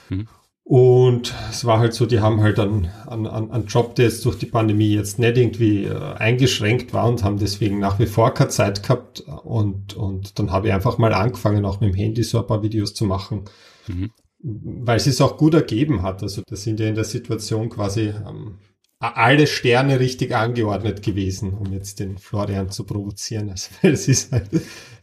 [0.10, 0.28] Mhm.
[0.64, 4.38] Und es war halt so, die haben halt einen, einen, einen Job, der jetzt durch
[4.38, 8.50] die Pandemie jetzt nicht irgendwie äh, eingeschränkt war und haben deswegen nach wie vor keine
[8.50, 9.22] Zeit gehabt.
[9.22, 12.64] Und, und dann habe ich einfach mal angefangen, auch mit dem Handy so ein paar
[12.64, 13.46] Videos zu machen.
[13.88, 14.12] Mhm.
[14.44, 16.22] weil es es auch gut ergeben hat.
[16.22, 18.58] Also da sind ja in der Situation quasi ähm,
[19.00, 23.50] alle Sterne richtig angeordnet gewesen, um jetzt den Florian zu provozieren.
[23.50, 24.50] Also es ist halt,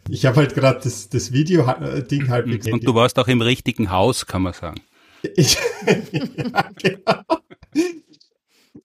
[0.08, 4.26] ich habe halt gerade das, das Video-Ding halt Und du warst auch im richtigen Haus,
[4.26, 4.80] kann man sagen.
[5.36, 5.56] Ich,
[5.86, 7.22] ja, genau.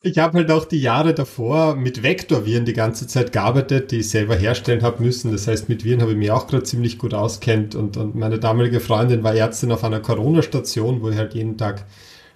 [0.02, 4.10] Ich habe halt auch die Jahre davor mit Vektorviren die ganze Zeit gearbeitet, die ich
[4.10, 5.32] selber herstellen habe müssen.
[5.34, 7.76] Das heißt, mit Viren habe ich mich auch gerade ziemlich gut auskennt.
[7.76, 11.86] Und, und meine damalige Freundin war Ärztin auf einer Corona-Station, wo ich halt jeden Tag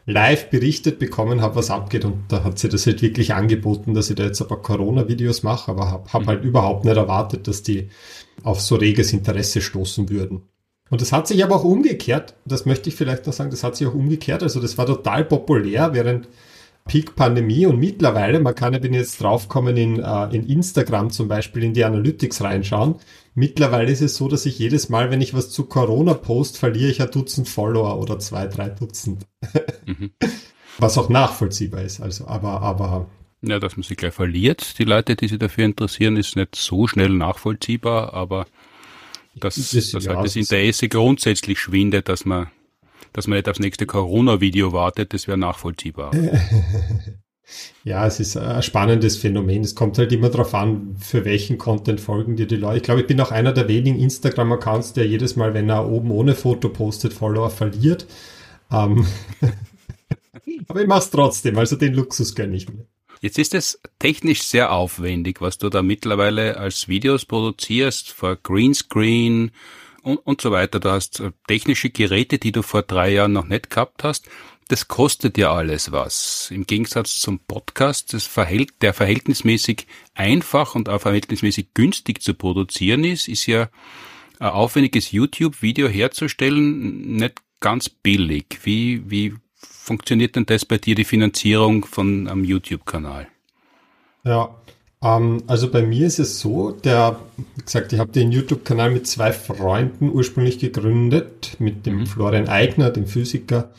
[0.06, 2.06] live berichtet bekommen habe, was abgeht.
[2.06, 5.44] Und da hat sie das halt wirklich angeboten, dass ich da jetzt ein paar Corona-Videos
[5.44, 7.90] mache, aber habe hab halt überhaupt nicht erwartet, dass die
[8.44, 10.44] auf so reges Interesse stoßen würden.
[10.90, 13.76] Und das hat sich aber auch umgekehrt, das möchte ich vielleicht noch sagen, das hat
[13.76, 14.44] sich auch umgekehrt.
[14.44, 16.28] Also das war total populär, während
[16.86, 21.64] Peak-Pandemie und mittlerweile, man kann ja, wenn jetzt draufkommen, in, uh, in Instagram zum Beispiel
[21.64, 22.96] in die Analytics reinschauen.
[23.36, 26.92] Mittlerweile ist es so, dass ich jedes Mal, wenn ich was zu Corona post, verliere
[26.92, 29.26] ich ein Dutzend Follower oder zwei, drei Dutzend.
[29.86, 30.12] Mhm.
[30.80, 32.02] Was auch nachvollziehbar ist.
[32.02, 33.08] Also, aber, aber.
[33.44, 36.88] Ja, dass man sich gleich verliert, die Leute, die sich dafür interessieren, ist nicht so
[36.88, 38.48] schnell nachvollziehbar, aber
[39.36, 42.48] dass, das, dass ja, halt das Interesse grundsätzlich schwindet, dass man
[43.14, 46.12] dass man nicht aufs nächste Corona-Video wartet, das wäre nachvollziehbar.
[47.84, 49.64] Ja, es ist ein spannendes Phänomen.
[49.64, 52.78] Es kommt halt immer darauf an, für welchen Content folgen dir die Leute.
[52.78, 56.10] Ich glaube, ich bin auch einer der wenigen Instagram-Accounts, der jedes Mal, wenn er oben
[56.12, 58.08] ohne Foto postet, Follower verliert.
[58.72, 59.06] Ähm
[60.68, 62.88] Aber ich mache es trotzdem, also den Luxus gönne ich mir.
[63.22, 69.52] Jetzt ist es technisch sehr aufwendig, was du da mittlerweile als Videos produzierst, vor Greenscreen,
[70.04, 70.80] und, und so weiter.
[70.80, 74.30] Du hast äh, technische Geräte, die du vor drei Jahren noch nicht gehabt hast.
[74.68, 76.50] Das kostet ja alles was.
[76.52, 83.04] Im Gegensatz zum Podcast, das verhält, der verhältnismäßig einfach und auch verhältnismäßig günstig zu produzieren
[83.04, 83.70] ist, ist ja
[84.40, 88.60] ein aufwendiges YouTube-Video herzustellen nicht ganz billig.
[88.64, 93.28] Wie, wie funktioniert denn das bei dir, die Finanzierung von einem YouTube-Kanal?
[94.24, 94.56] Ja,
[95.04, 97.20] also bei mir ist es so, der,
[97.56, 102.06] wie gesagt, ich habe den YouTube-Kanal mit zwei Freunden ursprünglich gegründet, mit dem mhm.
[102.08, 103.72] Florian Eigner, dem Physiker,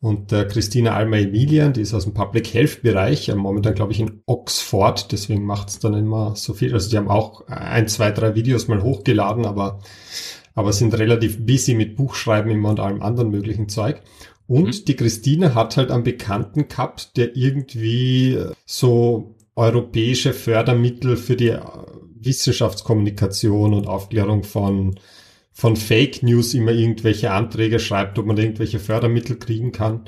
[0.00, 4.00] und der Christina Alma Emilian, die ist aus dem Public Health Bereich, momentan glaube ich
[4.00, 6.72] in Oxford, deswegen macht es dann immer so viel.
[6.72, 9.80] Also die haben auch ein, zwei, drei Videos mal hochgeladen, aber,
[10.54, 14.00] aber sind relativ busy mit Buchschreiben immer und allem anderen möglichen Zeug.
[14.46, 14.84] Und mhm.
[14.86, 21.60] die Christina hat halt einen Bekannten gehabt, der irgendwie so europäische Fördermittel für die äh,
[22.18, 24.98] Wissenschaftskommunikation und Aufklärung von,
[25.52, 30.06] von Fake News immer irgendwelche Anträge schreibt, ob man irgendwelche Fördermittel kriegen kann.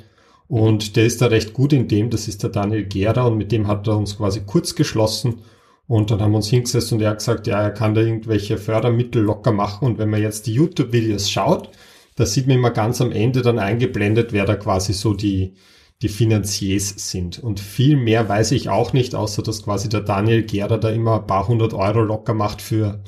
[0.49, 3.53] Und der ist da recht gut in dem, das ist der Daniel Gera und mit
[3.53, 5.43] dem hat er uns quasi kurz geschlossen.
[5.87, 8.57] Und dann haben wir uns hingesetzt und er hat gesagt, ja, er kann da irgendwelche
[8.57, 9.87] Fördermittel locker machen.
[9.87, 11.71] Und wenn man jetzt die YouTube-Videos schaut,
[12.17, 15.55] da sieht man immer ganz am Ende dann eingeblendet, wer da quasi so die,
[16.03, 17.39] die Finanziers sind.
[17.39, 21.21] Und viel mehr weiß ich auch nicht, außer dass quasi der Daniel Gera da immer
[21.21, 23.03] ein paar hundert Euro locker macht für,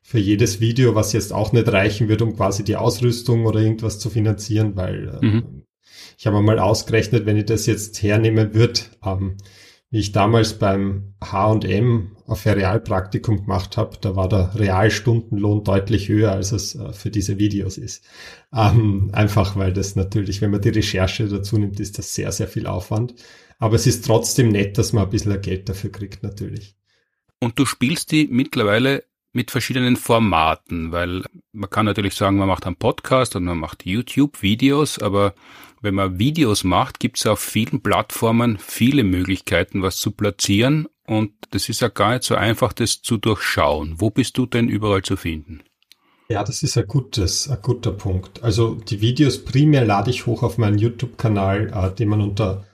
[0.00, 3.98] für jedes Video, was jetzt auch nicht reichen wird, um quasi die Ausrüstung oder irgendwas
[3.98, 5.62] zu finanzieren, weil äh, mhm.
[6.16, 9.36] ich habe mal ausgerechnet, wenn ich das jetzt hernehmen würde, ähm,
[9.96, 16.32] wie ich damals beim H&M auf Realpraktikum gemacht habe, da war der Realstundenlohn deutlich höher,
[16.32, 18.04] als es äh, für diese Videos ist.
[18.52, 22.46] Ähm, einfach weil das natürlich, wenn man die Recherche dazu nimmt, ist das sehr, sehr
[22.46, 23.14] viel Aufwand.
[23.58, 26.76] Aber es ist trotzdem nett, dass man ein bisschen Geld dafür kriegt, natürlich.
[27.40, 32.66] Und du spielst die mittlerweile mit verschiedenen Formaten, weil man kann natürlich sagen, man macht
[32.66, 35.34] einen Podcast und man macht YouTube-Videos, aber
[35.80, 41.32] wenn man Videos macht, gibt es auf vielen Plattformen viele Möglichkeiten, was zu platzieren und
[41.50, 43.94] das ist ja gar nicht so einfach, das zu durchschauen.
[43.98, 45.62] Wo bist du denn überall zu finden?
[46.28, 48.42] Ja, das ist ein gutes, ein guter Punkt.
[48.42, 52.64] Also die Videos primär lade ich hoch auf meinen YouTube-Kanal, äh, den man unter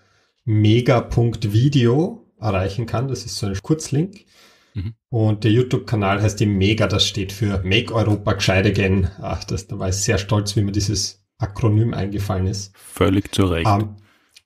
[0.45, 3.09] mega.video erreichen kann.
[3.09, 4.25] Das ist so ein Kurzlink.
[4.73, 4.95] Mhm.
[5.11, 9.11] Und der YouTube-Kanal heißt die Mega, das steht für Make Europa Gescheit Again.
[9.21, 12.73] Ach, das, da war ich sehr stolz, wie mir dieses Akronym eingefallen ist.
[12.77, 13.67] Völlig zu Recht.
[13.67, 13.97] Um, ähm,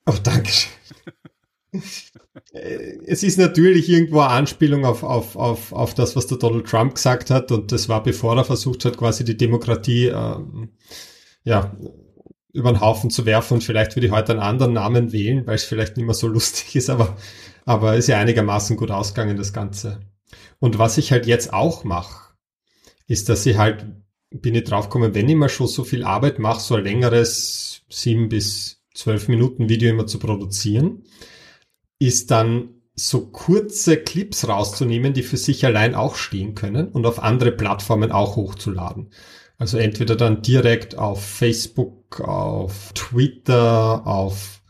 [0.06, 0.51] oh, danke.
[2.52, 6.66] Äh, es ist natürlich irgendwo eine Anspielung auf, auf, auf, auf das, was der Donald
[6.66, 7.52] Trump gesagt hat.
[7.52, 10.70] Und das war, bevor er versucht hat, quasi die Demokratie ähm,
[11.44, 11.77] ja,
[12.52, 13.55] über den Haufen zu werfen.
[13.55, 16.27] Und vielleicht würde ich heute einen anderen Namen wählen, weil es vielleicht nicht mehr so
[16.28, 16.90] lustig ist.
[16.90, 17.16] Aber,
[17.64, 20.01] aber ist ja einigermaßen gut ausgegangen, das Ganze.
[20.59, 22.35] Und was ich halt jetzt auch mache,
[23.06, 23.86] ist, dass ich halt,
[24.40, 28.28] bin ich draufgekommen, wenn ich mal schon so viel Arbeit mache, so ein längeres sieben
[28.28, 31.04] bis zwölf Minuten Video immer zu produzieren,
[31.98, 37.22] ist dann so kurze Clips rauszunehmen, die für sich allein auch stehen können und auf
[37.22, 39.10] andere Plattformen auch hochzuladen.
[39.58, 44.62] Also entweder dann direkt auf Facebook, auf Twitter, auf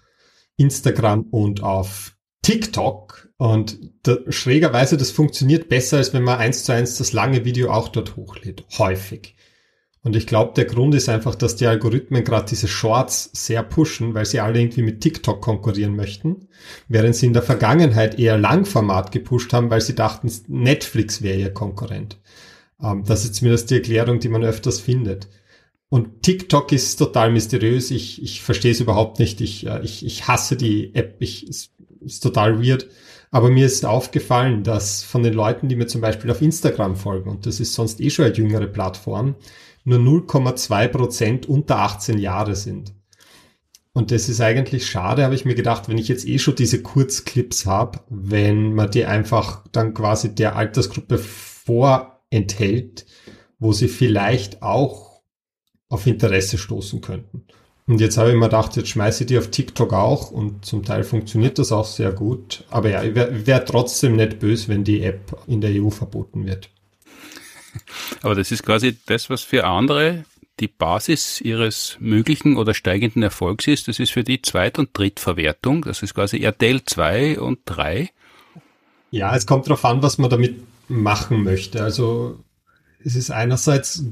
[0.57, 3.29] Instagram und auf TikTok.
[3.39, 7.71] Und da, schrägerweise, das funktioniert besser, als wenn man eins zu eins das lange Video
[7.71, 8.65] auch dort hochlädt.
[8.79, 9.36] Häufig.
[10.07, 14.15] Und ich glaube, der Grund ist einfach, dass die Algorithmen gerade diese Shorts sehr pushen,
[14.15, 16.47] weil sie alle irgendwie mit TikTok konkurrieren möchten,
[16.87, 21.53] während sie in der Vergangenheit eher Langformat gepusht haben, weil sie dachten, Netflix wäre ihr
[21.53, 22.21] Konkurrent.
[22.81, 25.27] Ähm, das ist zumindest die Erklärung, die man öfters findet.
[25.89, 27.91] Und TikTok ist total mysteriös.
[27.91, 29.41] Ich, ich verstehe es überhaupt nicht.
[29.41, 31.17] Ich, äh, ich, ich hasse die App.
[31.19, 32.87] Ich, es ist total weird.
[33.33, 37.29] Aber mir ist aufgefallen, dass von den Leuten, die mir zum Beispiel auf Instagram folgen,
[37.29, 39.35] und das ist sonst eh schon eine jüngere Plattform,
[39.87, 42.93] nur 0,2 Prozent unter 18 Jahre sind.
[43.93, 46.83] Und das ist eigentlich schade, habe ich mir gedacht, wenn ich jetzt eh schon diese
[46.83, 53.07] Kurzclips habe, wenn man die einfach dann quasi der Altersgruppe vorenthält,
[53.59, 55.23] wo sie vielleicht auch
[55.89, 57.47] auf Interesse stoßen könnten.
[57.87, 60.83] Und jetzt habe ich mir gedacht, jetzt schmeiße ich die auf TikTok auch und zum
[60.83, 62.65] Teil funktioniert das auch sehr gut.
[62.69, 66.45] Aber ja, ich wäre wär trotzdem nicht böse, wenn die App in der EU verboten
[66.45, 66.71] wird.
[68.23, 70.25] Aber das ist quasi das, was für andere
[70.61, 73.89] die Basis ihres möglichen oder steigenden Erfolgs ist.
[73.89, 75.83] Das ist für die Zweit- und Drittverwertung.
[75.83, 78.11] Das ist quasi RTL 2 und 3.
[79.11, 80.57] Ja, es kommt darauf an, was man damit
[80.89, 81.83] machen möchte.
[81.83, 82.39] Also
[83.05, 84.03] es ist einerseits,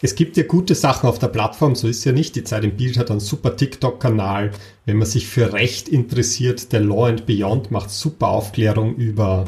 [0.00, 2.36] es gibt ja gute Sachen auf der Plattform, so ist ja nicht.
[2.36, 4.52] Die Zeit im Bild hat einen super TikTok-Kanal.
[4.86, 9.46] Wenn man sich für Recht interessiert, der Law and Beyond macht super Aufklärung über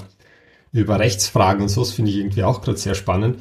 [0.81, 3.41] über Rechtsfragen und so, das finde ich irgendwie auch gerade sehr spannend.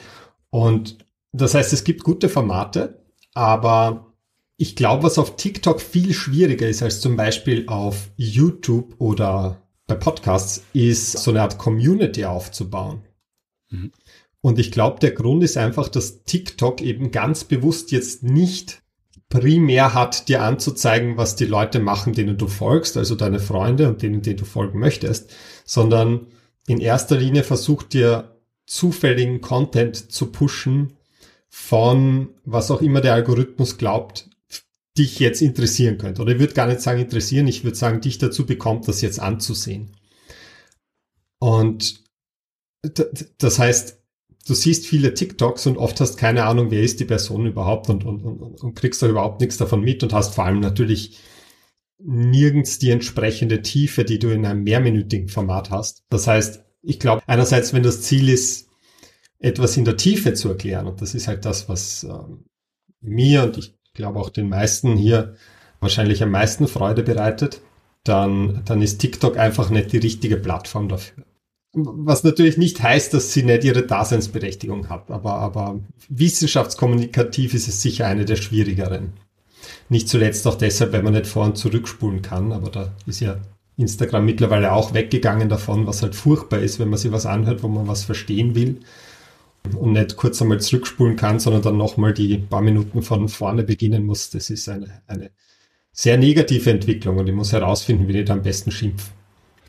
[0.52, 1.00] Und
[1.32, 3.04] das heißt, es gibt gute Formate,
[3.34, 4.14] aber
[4.58, 9.96] ich glaube, was auf TikTok viel schwieriger ist als zum Beispiel auf YouTube oder bei
[9.96, 13.02] Podcasts, ist so eine Art Community aufzubauen.
[13.70, 13.92] Mhm.
[14.42, 18.84] Und ich glaube, der Grund ist einfach, dass TikTok eben ganz bewusst jetzt nicht
[19.30, 24.04] primär hat, dir anzuzeigen, was die Leute machen, denen du folgst, also deine Freunde und
[24.04, 25.34] denen, denen du folgen möchtest,
[25.66, 26.28] sondern
[26.68, 30.94] in erster Linie versucht dir zufälligen Content zu pushen
[31.50, 34.30] von was auch immer der Algorithmus glaubt,
[34.98, 36.22] dich jetzt interessieren könnte.
[36.22, 39.20] Oder ich würde gar nicht sagen interessieren, ich würde sagen, dich dazu bekommt, das jetzt
[39.20, 39.92] anzusehen.
[41.40, 42.04] Und
[43.38, 44.00] das heißt,
[44.48, 48.06] du siehst viele TikToks und oft hast keine Ahnung, wer ist die Person überhaupt und,
[48.06, 51.20] und, und, und kriegst da überhaupt nichts davon mit und hast vor allem natürlich
[52.00, 56.04] nirgends die entsprechende Tiefe, die du in einem mehrminütigen Format hast.
[56.10, 58.70] Das heißt, ich glaube, einerseits, wenn das Ziel ist,
[59.40, 62.46] etwas in der Tiefe zu erklären, und das ist halt das, was ähm,
[63.02, 65.36] mir und ich glaube auch den meisten hier
[65.80, 67.62] wahrscheinlich am meisten Freude bereitet,
[68.04, 71.26] dann, dann ist TikTok einfach nicht die richtige Plattform dafür.
[71.76, 77.82] Was natürlich nicht heißt, dass sie nicht ihre Daseinsberechtigung hat, aber, aber wissenschaftskommunikativ ist es
[77.82, 79.14] sicher eine der schwierigeren.
[79.90, 83.38] Nicht zuletzt auch deshalb, weil man nicht vor und zurückspulen kann, aber da ist ja
[83.78, 87.68] Instagram mittlerweile auch weggegangen davon, was halt furchtbar ist, wenn man sich was anhört, wo
[87.68, 88.80] man was verstehen will
[89.78, 94.06] und nicht kurz einmal zurückspulen kann, sondern dann nochmal die paar Minuten von vorne beginnen
[94.06, 94.30] muss.
[94.30, 95.32] Das ist eine, eine
[95.92, 99.12] sehr negative Entwicklung und ich muss herausfinden, wie ich da am besten schimpfe.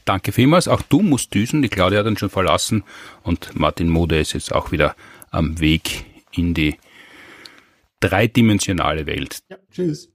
[0.05, 0.69] Danke vielmals.
[0.69, 1.63] Auch du musst düsen.
[1.63, 2.85] Die Claudia hat uns schon verlassen
[3.23, 4.95] und Martin Mode ist jetzt auch wieder
[5.31, 6.77] am Weg in die
[8.01, 9.41] dreidimensionale Welt.
[9.49, 10.11] Ja, tschüss.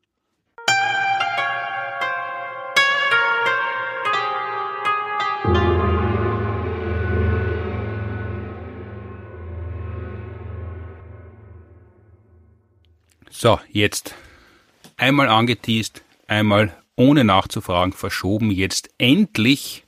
[13.42, 14.16] So, jetzt
[14.98, 19.86] einmal angeteased, einmal ohne nachzufragen verschoben, jetzt endlich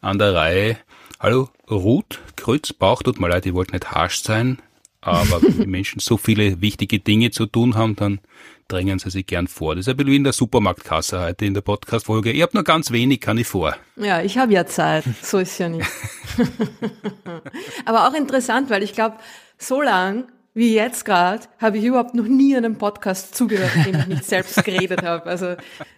[0.00, 0.78] an der Reihe.
[1.20, 4.62] Hallo, Ruth Krützbauch, tut mir leid, ich wollte nicht harsch sein,
[5.00, 8.20] aber wenn die Menschen so viele wichtige Dinge zu tun haben, dann
[8.66, 9.74] drängen sie sich gern vor.
[9.74, 12.32] Das ist ein bisschen wie in der Supermarktkasse heute in der Podcast-Folge.
[12.32, 13.76] Ich habe nur ganz wenig, kann ich vor.
[13.96, 15.04] Ja, ich habe ja Zeit.
[15.22, 15.88] So ist ja nicht.
[17.86, 19.16] Aber auch interessant, weil ich glaube,
[19.56, 20.24] so lang
[20.58, 24.24] wie jetzt gerade habe ich überhaupt noch nie einem Podcast zugehört, in dem ich nicht
[24.24, 25.26] selbst geredet habe.
[25.26, 25.54] Also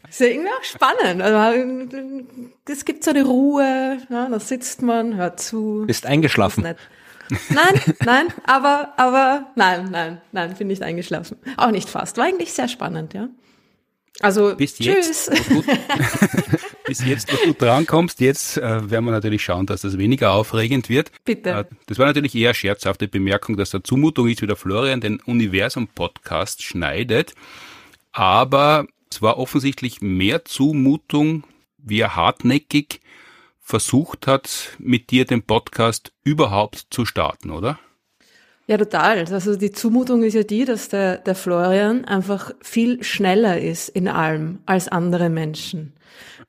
[0.09, 1.23] ist ja irgendwie auch spannend.
[1.23, 1.67] Also
[2.69, 5.85] es gibt so eine Ruhe, ja, da sitzt man, hört zu.
[5.87, 6.75] Bist eingeschlafen.
[7.49, 11.37] Nein, nein, aber, aber, nein, nein, nein, bin nicht eingeschlafen.
[11.57, 12.17] Auch nicht fast.
[12.17, 13.29] War eigentlich sehr spannend, ja.
[14.21, 15.31] Also, bis tschüss.
[15.33, 15.63] Jetzt, du,
[16.87, 20.89] bis jetzt, wo du drankommst, jetzt äh, werden wir natürlich schauen, dass das weniger aufregend
[20.89, 21.11] wird.
[21.25, 21.51] Bitte.
[21.51, 25.21] Äh, das war natürlich eher scherzhafte Bemerkung, dass der Zumutung ist, wie der Florian den
[25.21, 27.35] Universum-Podcast schneidet.
[28.13, 31.45] Aber es war offensichtlich mehr Zumutung,
[31.79, 33.00] wie er hartnäckig
[33.71, 37.79] versucht hat, mit dir den Podcast überhaupt zu starten, oder?
[38.67, 39.19] Ja, total.
[39.19, 44.07] Also die Zumutung ist ja die, dass der, der Florian einfach viel schneller ist in
[44.07, 45.95] allem als andere Menschen.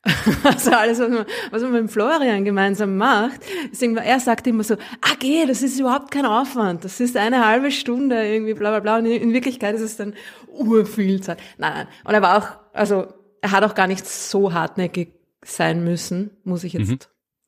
[0.43, 3.41] Also alles, was man, was man mit dem Florian gemeinsam macht,
[3.71, 7.45] deswegen, er sagt immer so, ah geh, das ist überhaupt kein Aufwand, das ist eine
[7.45, 10.15] halbe Stunde irgendwie bla bla bla und in Wirklichkeit ist es dann
[10.47, 11.39] urviel Zeit.
[11.59, 11.87] Nein, nein.
[12.03, 16.63] Und er war auch, also er hat auch gar nicht so hartnäckig sein müssen, muss
[16.63, 16.99] ich jetzt mhm.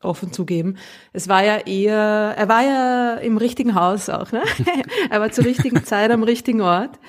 [0.03, 0.77] Offen zugeben.
[1.11, 4.41] Es war ja eher, er war ja im richtigen Haus auch, ne?
[5.09, 6.99] er war zur richtigen Zeit am richtigen Ort.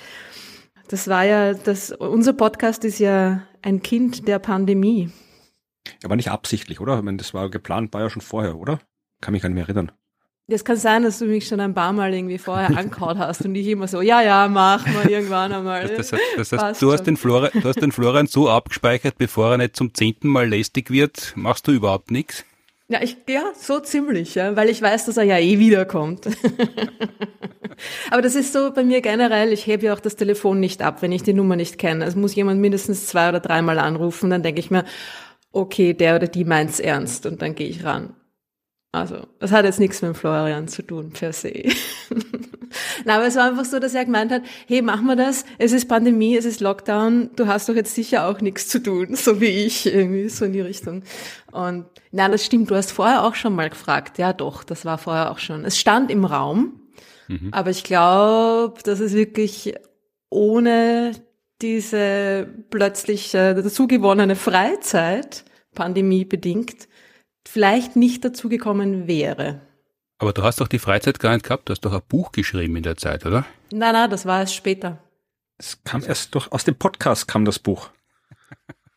[0.88, 5.10] Das war ja, das, unser Podcast ist ja ein Kind der Pandemie.
[6.04, 6.96] Aber nicht absichtlich, oder?
[6.98, 8.78] Ich meine, das war geplant, war ja schon vorher, oder?
[9.20, 9.92] Kann mich gar nicht mehr erinnern.
[10.46, 13.54] Das kann sein, dass du mich schon ein paar Mal irgendwie vorher angehauen hast und
[13.54, 15.88] ich immer so, ja, ja, mach mal irgendwann einmal.
[15.88, 19.52] Das, das, das heißt, du hast, den Florian, du hast den Florian so abgespeichert, bevor
[19.52, 22.44] er nicht zum zehnten Mal lästig wird, machst du überhaupt nichts?
[22.88, 26.26] Ja, ich, ja, so ziemlich, ja, weil ich weiß, dass er ja eh wiederkommt.
[28.10, 31.00] Aber das ist so bei mir generell, ich hebe ja auch das Telefon nicht ab,
[31.00, 32.04] wenn ich die Nummer nicht kenne.
[32.04, 34.84] Es muss jemand mindestens zwei oder dreimal anrufen, dann denke ich mir,
[35.52, 38.14] okay, der oder die meint's ernst und dann gehe ich ran.
[38.94, 41.64] Also, das hat jetzt nichts mit Florian zu tun, per se.
[43.04, 45.72] Na, aber es war einfach so, dass er gemeint hat, hey, machen wir das, es
[45.72, 49.40] ist Pandemie, es ist Lockdown, du hast doch jetzt sicher auch nichts zu tun, so
[49.40, 51.02] wie ich, irgendwie, so in die Richtung.
[51.50, 54.18] Und, na, das stimmt, du hast vorher auch schon mal gefragt.
[54.18, 55.64] Ja, doch, das war vorher auch schon.
[55.64, 56.80] Es stand im Raum,
[57.26, 57.48] mhm.
[57.50, 59.74] aber ich glaube, das ist wirklich
[60.30, 61.10] ohne
[61.62, 65.44] diese plötzlich äh, dazugewonnene Freizeit,
[65.74, 66.86] pandemiebedingt,
[67.46, 69.60] vielleicht nicht dazugekommen wäre.
[70.18, 72.76] Aber du hast doch die Freizeit gar nicht gehabt, du hast doch ein Buch geschrieben
[72.76, 73.44] in der Zeit, oder?
[73.72, 74.98] Nein, nein, das war es später.
[75.58, 77.90] Es kam erst durch, aus dem Podcast kam das Buch.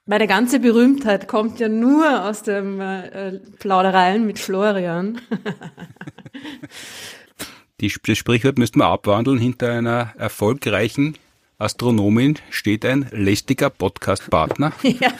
[0.05, 5.19] Meine ganze Berühmtheit kommt ja nur aus dem äh Plaudereien mit Florian.
[7.81, 9.37] Die, das Sprichwort müssten wir abwandeln.
[9.37, 11.15] Hinter einer erfolgreichen
[11.59, 14.71] Astronomin steht ein lästiger Podcast-Partner.
[14.83, 15.11] Ja.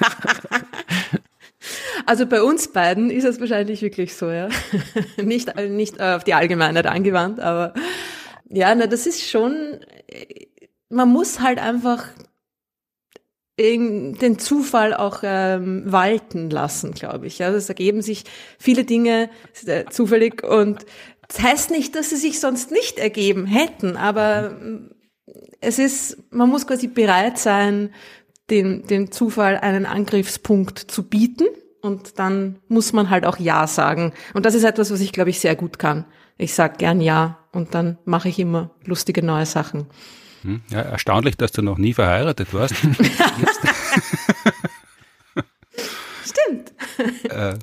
[2.06, 4.50] Also bei uns beiden ist es wahrscheinlich wirklich so, ja.
[5.22, 7.74] nicht, nicht auf die Allgemeinheit angewandt, aber
[8.50, 9.80] ja, na, das ist schon,
[10.90, 12.06] man muss halt einfach
[13.60, 17.44] den Zufall auch ähm, walten lassen, glaube ich.
[17.44, 18.24] Also es ergeben sich
[18.60, 19.32] viele Dinge
[19.66, 20.86] äh, zufällig und
[21.28, 24.58] das heißt nicht, dass sie sich sonst nicht ergeben hätten, aber
[25.60, 27.94] es ist, man muss quasi bereit sein,
[28.50, 31.46] den, den Zufall einen Angriffspunkt zu bieten
[31.82, 34.14] und dann muss man halt auch Ja sagen.
[34.34, 36.06] Und das ist etwas, was ich, glaube ich, sehr gut kann.
[36.38, 39.88] Ich sag gern Ja und dann mache ich immer lustige neue Sachen.
[40.44, 42.76] Hm, ja, erstaunlich, dass du noch nie verheiratet warst.
[46.48, 46.74] Stimmt.
[47.30, 47.60] Äh,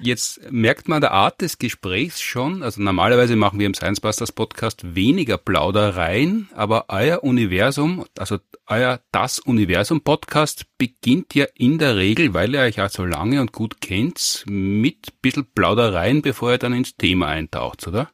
[0.00, 4.30] jetzt merkt man der Art des Gesprächs schon, also normalerweise machen wir im Science Busters
[4.30, 11.96] Podcast weniger Plaudereien, aber euer Universum, also euer Das Universum Podcast beginnt ja in der
[11.96, 16.52] Regel, weil ihr euch ja so lange und gut kennt, mit ein bisschen Plaudereien, bevor
[16.52, 18.10] ihr dann ins Thema eintaucht, oder?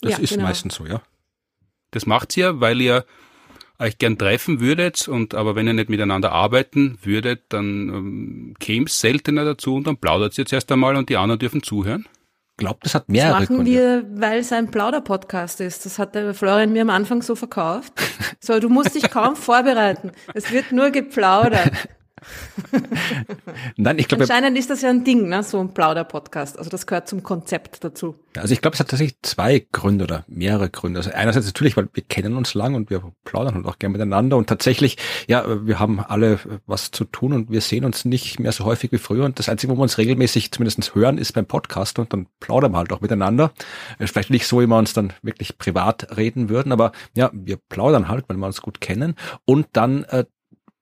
[0.00, 0.44] Das ja, ist genau.
[0.44, 1.02] meistens so, ja.
[1.90, 3.04] Das macht's ja, weil ihr
[3.78, 8.86] euch gern treffen würdet und aber wenn ihr nicht miteinander arbeiten würdet, dann ähm, käme
[8.86, 12.06] es seltener dazu und dann plaudert ihr jetzt erst einmal und die anderen dürfen zuhören?
[12.58, 13.70] Glaubt, das hat mehrere Das machen Gründe.
[13.70, 15.84] wir, weil es ein Plauder-Podcast ist.
[15.84, 17.92] Das hat der Florian mir am Anfang so verkauft.
[18.40, 20.12] So, du musst dich kaum vorbereiten.
[20.32, 21.70] Es wird nur geplaudert.
[23.76, 24.24] Nein, ich glaube.
[24.24, 25.42] Anscheinend ist das ja ein Ding, ne?
[25.42, 26.58] so ein Plauder-Podcast.
[26.58, 28.16] Also das gehört zum Konzept dazu.
[28.36, 30.98] Also ich glaube, es hat tatsächlich zwei Gründe oder mehrere Gründe.
[30.98, 34.36] Also einerseits natürlich, weil wir kennen uns lang und wir plaudern halt auch gerne miteinander
[34.36, 34.96] und tatsächlich,
[35.26, 38.92] ja, wir haben alle was zu tun und wir sehen uns nicht mehr so häufig
[38.92, 42.12] wie früher und das Einzige, wo wir uns regelmäßig zumindest hören, ist beim Podcast und
[42.12, 43.52] dann plaudern wir halt auch miteinander.
[43.98, 48.08] Vielleicht nicht so, wie wir uns dann wirklich privat reden würden, aber ja, wir plaudern
[48.08, 50.24] halt, weil wir uns gut kennen und dann äh,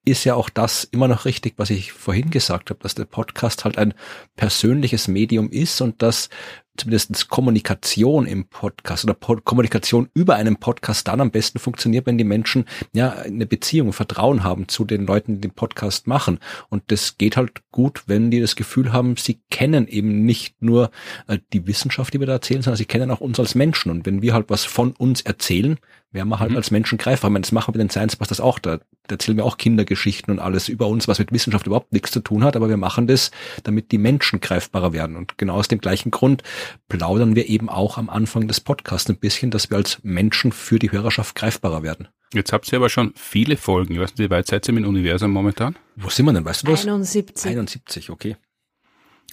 [0.05, 3.65] ist ja auch das immer noch richtig, was ich vorhin gesagt habe, dass der Podcast
[3.65, 3.95] halt ein
[4.37, 6.29] persönliches Medium ist und dass
[6.77, 12.19] zumindest Kommunikation im Podcast oder Pod Kommunikation über einen Podcast dann am besten funktioniert, wenn
[12.19, 16.41] die Menschen ja eine Beziehung, Vertrauen haben zu den Leuten, die den Podcast machen.
[16.69, 20.91] Und das geht halt gut, wenn die das Gefühl haben, sie kennen eben nicht nur
[21.29, 23.91] äh, die Wissenschaft, die wir da erzählen, sondern sie kennen auch uns als Menschen.
[23.91, 25.79] Und wenn wir halt was von uns erzählen,
[26.15, 26.57] werden wir halt mhm.
[26.57, 27.31] als Menschen greifbar.
[27.31, 28.59] Ich meine, das machen wir den Science Busters auch.
[28.59, 32.13] Da, da erzählen wir auch Kindergeschichten und alles über uns, was mit Wissenschaft überhaupt nichts
[32.13, 32.57] zu tun hat.
[32.57, 33.31] Aber wir machen das,
[33.65, 35.17] damit die Menschen greifbarer werden.
[35.17, 36.43] Und genau aus dem gleichen Grund
[36.89, 40.79] plaudern wir eben auch am Anfang des Podcasts ein bisschen, dass wir als Menschen für
[40.79, 42.09] die Hörerschaft greifbarer werden.
[42.33, 43.95] Jetzt habt ihr aber schon viele Folgen.
[43.95, 45.77] Ich weiß nicht, wie weit seid ihr im Universum momentan?
[45.97, 46.45] Wo sind wir denn?
[46.45, 46.83] Weißt du das?
[46.83, 47.51] 71.
[47.51, 48.37] 71, okay.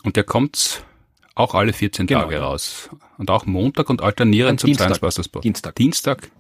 [0.03, 0.83] Und der kommt
[1.35, 2.89] auch alle 14 genau, Tage raus.
[3.17, 4.95] Und auch Montag und alternierend zum Dienstag.
[4.95, 5.75] Science Busters Dienstag.
[5.75, 6.31] Dienstag.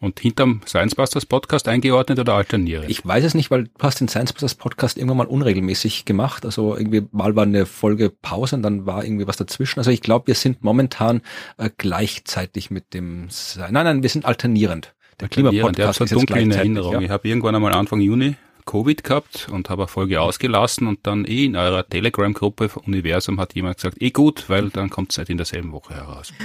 [0.00, 2.90] Und hinterm Science Busters Podcast eingeordnet oder alternierend?
[2.90, 6.44] Ich weiß es nicht, weil du hast den Science Busters Podcast irgendwann mal unregelmäßig gemacht.
[6.44, 9.80] Also irgendwie mal war eine Folge Pause und dann war irgendwie was dazwischen.
[9.80, 11.22] Also ich glaube, wir sind momentan
[11.56, 14.94] äh, gleichzeitig mit dem Nein, nein, wir sind alternierend.
[15.20, 16.94] Der Klimapodcast ist dunkel in Erinnerung.
[16.94, 17.00] Ja.
[17.00, 18.36] Ich habe irgendwann einmal Anfang Juni
[18.66, 23.54] Covid gehabt und habe eine Folge ausgelassen und dann eh in eurer Telegram-Gruppe Universum hat
[23.54, 26.32] jemand gesagt, eh gut, weil dann kommt es halt in derselben Woche heraus.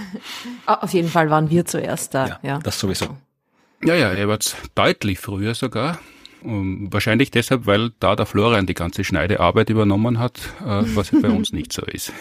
[0.67, 2.27] Ah, auf jeden Fall waren wir zuerst da.
[2.27, 2.59] Ja, ja.
[2.59, 3.17] das sowieso.
[3.83, 4.39] Ja, ja, er war
[4.75, 5.99] deutlich früher sogar.
[6.43, 11.29] Und wahrscheinlich deshalb, weil da der Florian die ganze Schneidearbeit übernommen hat, äh, was bei
[11.29, 12.11] uns nicht so ist.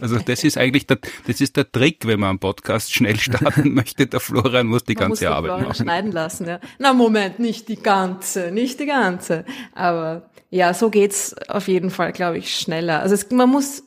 [0.00, 3.74] Also das ist eigentlich der, das ist der Trick, wenn man einen Podcast schnell starten
[3.74, 4.06] möchte.
[4.06, 5.84] Der Florian muss die man ganze muss Arbeit Florian machen.
[5.84, 6.60] schneiden lassen, ja.
[6.78, 9.44] Na Moment, nicht die ganze, nicht die ganze.
[9.72, 13.00] Aber ja, so geht's auf jeden Fall, glaube ich, schneller.
[13.00, 13.82] Also es, man muss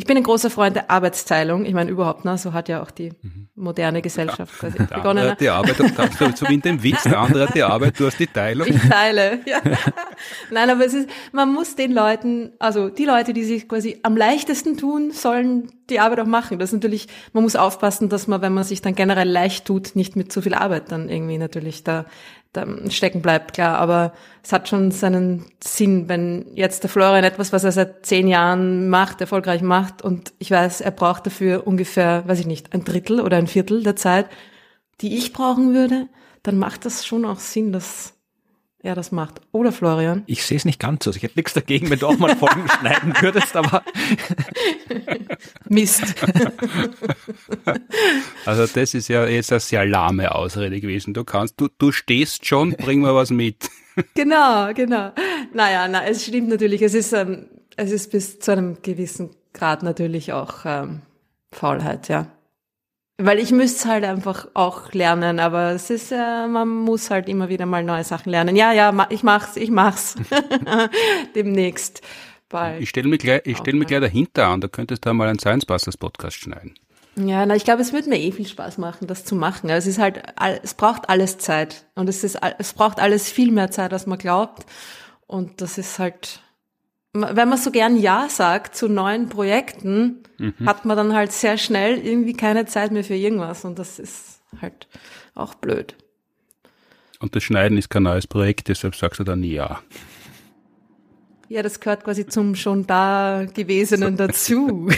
[0.00, 1.66] ich bin ein großer Freund der Arbeitsteilung.
[1.66, 2.38] Ich meine, überhaupt, ne?
[2.38, 3.12] so hat ja auch die
[3.54, 4.70] moderne Gesellschaft ja.
[4.70, 5.22] der begonnen.
[5.22, 8.00] Der hat die Arbeit, und so wie in dem Witz, der andere hat die Arbeit,
[8.00, 8.66] du hast die Teilung.
[8.66, 9.60] Ich teile, ja.
[10.50, 14.16] Nein, aber es ist, man muss den Leuten, also die Leute, die sich quasi am
[14.16, 16.58] leichtesten tun, sollen die Arbeit auch machen.
[16.58, 19.96] Das ist natürlich, man muss aufpassen, dass man, wenn man sich dann generell leicht tut,
[19.96, 22.06] nicht mit zu viel Arbeit dann irgendwie natürlich da
[22.88, 23.78] stecken bleibt, klar.
[23.78, 24.12] Aber
[24.42, 28.88] es hat schon seinen Sinn, wenn jetzt der Florian etwas, was er seit zehn Jahren
[28.88, 33.20] macht, erfolgreich macht und ich weiß, er braucht dafür ungefähr, weiß ich nicht, ein Drittel
[33.20, 34.26] oder ein Viertel der Zeit,
[35.00, 36.08] die ich brauchen würde,
[36.42, 38.14] dann macht das schon auch Sinn, dass
[38.82, 39.40] er das macht.
[39.52, 40.22] Oder Florian?
[40.26, 41.10] Ich sehe es nicht ganz so.
[41.10, 43.82] Ich hätte nichts dagegen, wenn du auch mal Folgen schneiden würdest, aber
[45.68, 46.02] Mist.
[48.46, 51.14] also das ist ja jetzt eine sehr lahme Ausrede gewesen.
[51.14, 53.68] Du kannst, du, du stehst schon, bring mal was mit.
[54.14, 55.12] genau, genau.
[55.52, 56.82] Naja, na, es stimmt natürlich.
[56.82, 57.46] Es ist, ähm,
[57.76, 61.02] es ist bis zu einem gewissen Grad natürlich auch ähm,
[61.52, 62.26] Faulheit, ja.
[63.22, 67.50] Weil ich müsste halt einfach auch lernen, aber es ist ja, man muss halt immer
[67.50, 68.56] wieder mal neue Sachen lernen.
[68.56, 70.16] Ja, ja, ich mach's, ich mach's.
[71.34, 72.00] Demnächst.
[72.48, 72.80] Bald.
[72.80, 75.38] Ich stelle mich gleich, ich stell mich gleich dahinter an, da könntest du mal einen
[75.38, 76.74] Science Busters Podcast schneiden.
[77.16, 79.70] Ja, na, ich glaube, es würde mir eh viel Spaß machen, das zu machen.
[79.70, 80.22] Also es ist halt,
[80.62, 81.86] es braucht alles Zeit.
[81.94, 84.64] Und es ist, es braucht alles viel mehr Zeit, als man glaubt.
[85.26, 86.40] Und das ist halt,
[87.12, 90.66] wenn man so gern Ja sagt zu neuen Projekten, mhm.
[90.66, 94.40] hat man dann halt sehr schnell irgendwie keine Zeit mehr für irgendwas und das ist
[94.60, 94.86] halt
[95.34, 95.96] auch blöd.
[97.18, 99.82] Und das Schneiden ist kein neues Projekt, deshalb sagst du dann Ja.
[101.48, 104.88] Ja, das gehört quasi zum schon da gewesenen dazu.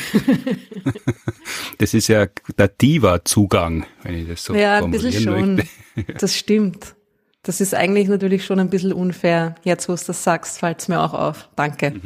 [1.79, 2.27] das ist ja
[2.59, 5.55] der Diva-Zugang, wenn ich das so Ja, ein bisschen schon.
[5.55, 6.13] Möchte.
[6.19, 6.95] Das stimmt.
[7.45, 9.57] Das ist eigentlich natürlich schon ein bisschen unfair.
[9.65, 11.49] Jetzt, wo du das sagst, fällt es mir auch auf.
[11.57, 11.91] Danke.
[11.91, 12.01] Mhm.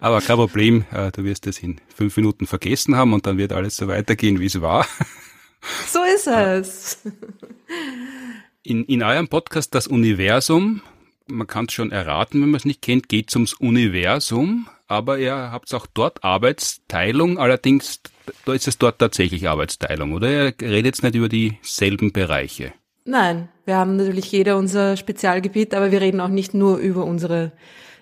[0.00, 3.52] Aber kein Problem, äh, du wirst es in fünf Minuten vergessen haben und dann wird
[3.52, 4.86] alles so weitergehen, wie es war.
[5.86, 7.02] So ist es.
[8.64, 10.82] In, in eurem Podcast Das Universum,
[11.28, 15.18] man kann es schon erraten, wenn man es nicht kennt, geht es ums Universum, aber
[15.18, 18.00] ihr habt auch dort Arbeitsteilung, allerdings
[18.44, 20.28] da ist es dort tatsächlich Arbeitsteilung, oder?
[20.30, 22.72] Ihr redet jetzt nicht über dieselben Bereiche.
[23.04, 27.52] Nein, wir haben natürlich jeder unser Spezialgebiet, aber wir reden auch nicht nur über unsere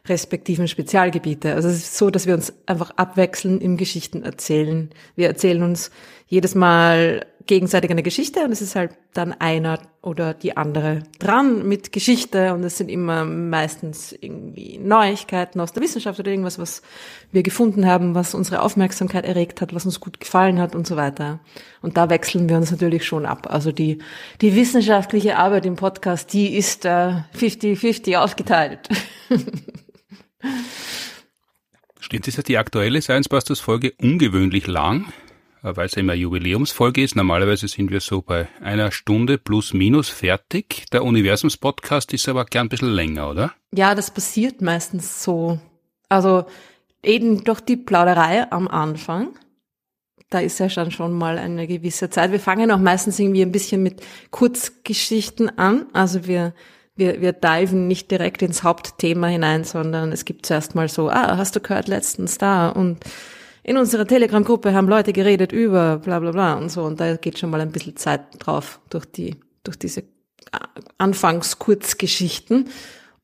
[0.09, 1.55] respektiven Spezialgebiete.
[1.55, 4.91] Also es ist so, dass wir uns einfach abwechseln im Geschichten erzählen.
[5.15, 5.91] Wir erzählen uns
[6.31, 11.67] jedes Mal gegenseitig eine Geschichte und es ist halt dann einer oder die andere dran
[11.67, 16.83] mit Geschichte und es sind immer meistens irgendwie Neuigkeiten aus der Wissenschaft oder irgendwas, was
[17.33, 20.95] wir gefunden haben, was unsere Aufmerksamkeit erregt hat, was uns gut gefallen hat und so
[20.95, 21.41] weiter.
[21.83, 23.49] Und da wechseln wir uns natürlich schon ab.
[23.51, 23.99] Also die,
[24.41, 28.89] die wissenschaftliche Arbeit im Podcast, die ist 50-50 äh, aufgeteilt.
[31.99, 35.13] Stimmt, ist ja die aktuelle Science Busters Folge ungewöhnlich lang.
[35.63, 37.17] Äh, weil es immer Jubiläumsfolge ist.
[37.17, 40.87] Normalerweise sind wir so bei einer Stunde plus minus fertig.
[40.93, 43.53] Der Universums-Podcast ist aber gern ein bisschen länger, oder?
[43.75, 45.59] Ja, das passiert meistens so.
[46.09, 46.45] Also
[47.03, 49.29] eben durch die Plauderei am Anfang.
[50.29, 52.31] Da ist ja schon schon mal eine gewisse Zeit.
[52.31, 54.01] Wir fangen auch meistens irgendwie ein bisschen mit
[54.31, 55.87] Kurzgeschichten an.
[55.93, 56.55] Also wir
[56.97, 61.39] wir, wir diven nicht direkt ins Hauptthema hinein, sondern es gibt zuerst mal so, ah,
[61.39, 62.99] hast du gehört letztens da und
[63.63, 66.83] in unserer Telegram-Gruppe haben Leute geredet über bla bla bla und so.
[66.83, 70.05] Und da geht schon mal ein bisschen Zeit drauf durch die, durch diese
[70.99, 72.69] Anfangskurzgeschichten.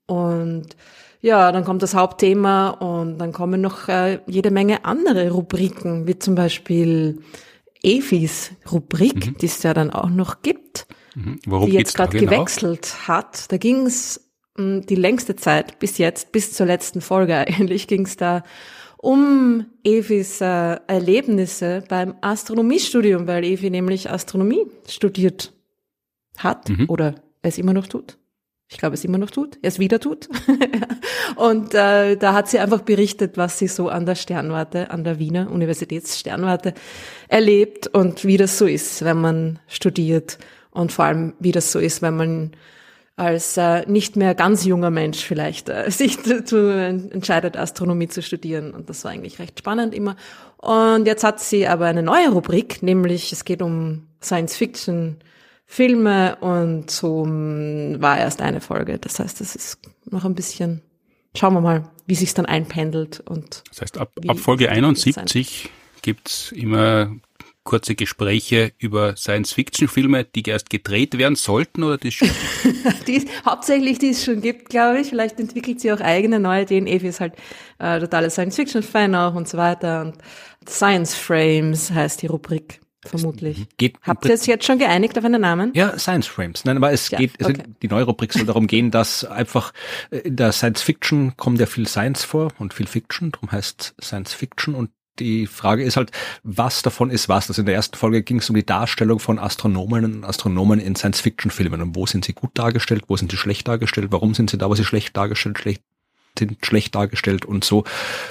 [0.07, 0.77] Und
[1.21, 6.19] ja, dann kommt das Hauptthema und dann kommen noch äh, jede Menge andere Rubriken, wie
[6.19, 7.23] zum Beispiel
[7.83, 9.39] Efis Rubrik, mhm.
[9.39, 11.41] die es ja dann auch noch gibt, mhm.
[11.65, 12.31] die jetzt gerade genau?
[12.31, 13.51] gewechselt hat.
[13.51, 18.07] Da ging es hm, die längste Zeit bis jetzt, bis zur letzten Folge eigentlich, ging
[18.07, 18.43] es da
[18.99, 25.53] um Evis äh, Erlebnisse beim Astronomiestudium, weil Evi nämlich Astronomie studiert.
[26.39, 28.19] hat oder es immer noch tut.
[28.69, 30.29] Ich glaube, es immer noch tut, es wieder tut.
[31.37, 35.21] und äh, da hat sie einfach berichtet, was sie so an der Sternwarte, an der
[35.21, 36.75] Wiener Universitätssternwarte
[37.29, 40.39] erlebt und wie das so ist, wenn man studiert
[40.73, 42.51] und vor allem, wie das so ist, wenn man
[43.17, 48.73] als äh, nicht mehr ganz junger Mensch vielleicht äh, sich dazu entscheidet, Astronomie zu studieren.
[48.73, 50.17] Und das war eigentlich recht spannend immer.
[50.59, 55.17] Und jetzt hat sie aber eine neue Rubrik, nämlich es geht um Science Fiction
[55.69, 58.99] Filme und so war erst eine Folge.
[58.99, 59.79] Das heißt, das ist
[60.09, 60.81] noch ein bisschen,
[61.35, 63.65] schauen wir mal, wie sich's dann einpendelt und.
[63.69, 65.69] Das heißt, ab, ab Folge 71
[66.03, 67.11] gibt's immer
[67.67, 72.31] kurze Gespräche über Science-Fiction-Filme, die erst gedreht werden sollten oder die schon?
[73.07, 75.09] die hauptsächlich die es schon gibt, glaube ich.
[75.09, 76.87] Vielleicht entwickelt sie auch eigene neue Ideen.
[76.87, 77.35] Evi ist halt
[77.79, 80.01] äh, totale Science-Fiction-Fan auch und so weiter.
[80.01, 80.15] Und
[80.67, 82.81] Science Frames heißt die Rubrik.
[83.05, 83.67] Vermutlich.
[83.77, 85.73] Geht Habt ihr es jetzt schon geeinigt auf einen Namen?
[85.75, 86.65] Ja, Science Frames.
[86.65, 87.63] Nein, aber es ja, geht, okay.
[87.83, 89.73] die neue Rubrik soll darum gehen, dass einfach
[90.11, 93.95] äh, in der Science Fiction kommt ja viel Science vor und viel Fiction, darum heißt
[94.03, 96.11] Science Fiction und die Frage ist halt,
[96.43, 97.49] was davon ist was.
[97.49, 100.97] Also in der ersten Folge ging es um die Darstellung von Astronomen und Astronomen in
[100.97, 101.83] Science-Fiction-Filmen.
[101.83, 104.69] Und wo sind sie gut dargestellt, wo sind sie schlecht dargestellt, warum sind sie da,
[104.69, 105.83] wo sie schlecht dargestellt, schlecht
[106.39, 107.85] sind schlecht dargestellt und so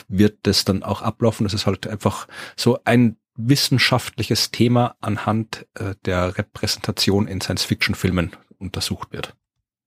[0.07, 1.43] wird das dann auch ablaufen.
[1.43, 9.11] Das ist halt einfach so ein wissenschaftliches Thema anhand äh, der Repräsentation in Science-Fiction-Filmen untersucht
[9.11, 9.35] wird.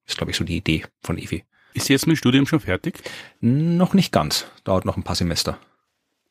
[0.06, 1.44] Ist, glaube ich, so die Idee von Evi.
[1.74, 3.02] Ist sie jetzt mit dem Studium schon fertig?
[3.40, 4.46] Noch nicht ganz.
[4.64, 5.58] Dauert noch ein paar Semester.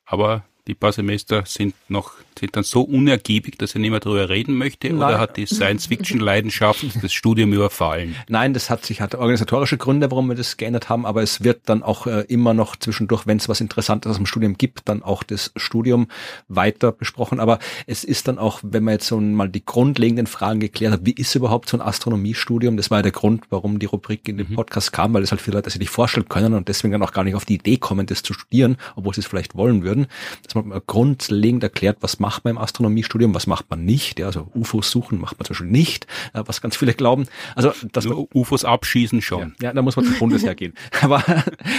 [0.06, 4.30] Aber die paar Semester sind noch sind dann so unergiebig, dass er nicht mehr darüber
[4.30, 4.88] reden möchte?
[4.88, 4.98] Nein.
[4.98, 8.16] Oder hat die Science-Fiction-Leidenschaft das Studium überfallen?
[8.30, 11.62] Nein, das hat sich, hat organisatorische Gründe, warum wir das geändert haben, aber es wird
[11.66, 15.04] dann auch äh, immer noch zwischendurch, wenn es was Interessantes aus dem Studium gibt, dann
[15.04, 16.08] auch das Studium
[16.48, 17.40] weiter besprochen.
[17.40, 21.02] Aber es ist dann auch, wenn man jetzt so mal die grundlegenden Fragen geklärt hat,
[21.04, 22.78] wie ist überhaupt so ein Astronomiestudium?
[22.78, 24.56] Das war ja der Grund, warum die Rubrik in den mhm.
[24.56, 27.12] Podcast kam, weil es halt viele Leute sich nicht vorstellen können und deswegen dann auch
[27.12, 30.08] gar nicht auf die Idee kommen, das zu studieren, obwohl sie es vielleicht wollen würden.
[30.44, 34.20] Dass man grundlegend erklärt, was macht man im Astronomiestudium, was macht man nicht.
[34.20, 37.26] Ja, also UFOs suchen macht man zum Beispiel nicht, äh, was ganz viele glauben.
[37.56, 39.56] Also dass man, UFOs abschießen schon.
[39.62, 40.74] Ja, ja, da muss man zum Bundesheer gehen.
[41.02, 41.24] Aber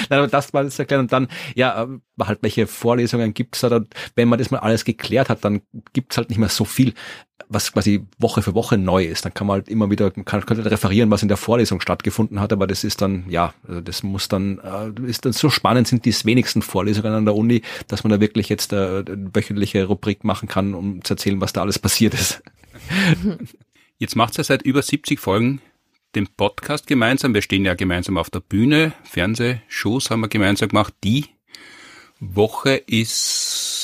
[0.08, 1.02] das war das erklären.
[1.02, 1.88] Und dann, ja, äh,
[2.24, 3.84] halt, welche Vorlesungen gibt's da?
[4.14, 5.60] Wenn man das mal alles geklärt hat, dann
[5.92, 6.94] gibt's halt nicht mehr so viel
[7.48, 9.24] was quasi Woche für Woche neu ist.
[9.24, 12.40] Dann kann man halt immer wieder, man kann, könnte referieren, was in der Vorlesung stattgefunden
[12.40, 15.88] hat, aber das ist dann, ja, also das muss dann, äh, ist dann so spannend
[15.88, 19.84] sind die wenigsten Vorlesungen an der Uni, dass man da wirklich jetzt äh, eine wöchentliche
[19.84, 22.42] Rubrik machen kann, um zu erzählen, was da alles passiert ist.
[24.00, 25.60] Jetzt macht es ja seit über 70 Folgen
[26.14, 27.34] den Podcast gemeinsam.
[27.34, 28.92] Wir stehen ja gemeinsam auf der Bühne.
[29.02, 30.94] Fernsehshows haben wir gemeinsam gemacht.
[31.02, 31.26] Die
[32.20, 33.77] Woche ist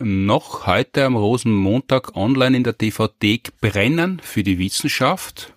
[0.00, 5.52] noch heute am Rosenmontag online in der DVD brennen für die Wissenschaft,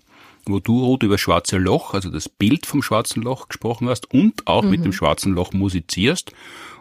[0.45, 4.47] wo du, Ruth, über Schwarze Loch, also das Bild vom Schwarzen Loch gesprochen hast und
[4.47, 4.69] auch mhm.
[4.69, 6.31] mit dem Schwarzen Loch musizierst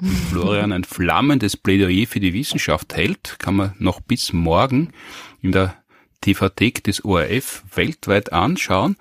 [0.01, 4.93] und Florian ein flammendes Plädoyer für die Wissenschaft hält, kann man noch bis morgen
[5.43, 5.75] in der
[6.21, 8.97] TV-Thek des ORF weltweit anschauen.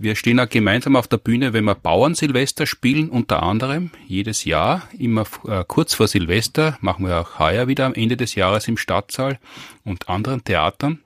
[0.00, 4.88] Wir stehen auch gemeinsam auf der Bühne, wenn wir Bauernsilvester spielen, unter anderem jedes Jahr,
[4.96, 8.76] immer äh, kurz vor Silvester, machen wir auch heuer wieder am Ende des Jahres im
[8.76, 9.40] Stadtsaal
[9.84, 11.00] und anderen Theatern.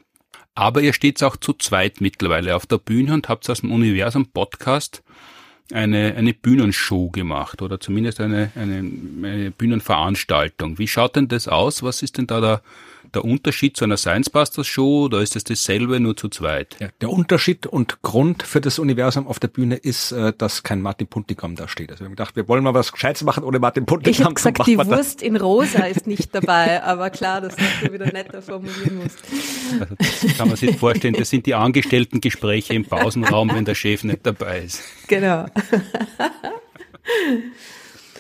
[0.54, 4.26] Aber ihr steht auch zu zweit mittlerweile auf der Bühne und habt aus dem Universum
[4.26, 5.02] Podcast
[5.72, 8.84] eine, eine Bühnenshow gemacht oder zumindest eine, eine,
[9.26, 10.78] eine Bühnenveranstaltung.
[10.78, 11.82] Wie schaut denn das aus?
[11.82, 12.62] Was ist denn da der,
[13.14, 16.76] der Unterschied zu einer Science Busters Show oder ist es das dasselbe nur zu zweit?
[16.80, 20.80] Ja, der Unterschied und Grund für das Universum auf der Bühne ist, äh, dass kein
[20.80, 21.90] Martin Puntigam da steht.
[21.90, 24.12] Also wir haben gedacht, wir wollen mal was Gescheites machen ohne Martin Puntigam.
[24.12, 25.22] Ich habe gesagt, die Wurst das.
[25.22, 29.18] in Rosa ist nicht dabei, aber klar, dass du wieder netter formulieren musst.
[29.80, 34.04] Also das kann man sich vorstellen, das sind die Angestellten-Gespräche im Pausenraum, wenn der Chef
[34.04, 34.82] nicht dabei ist.
[35.08, 35.46] Genau.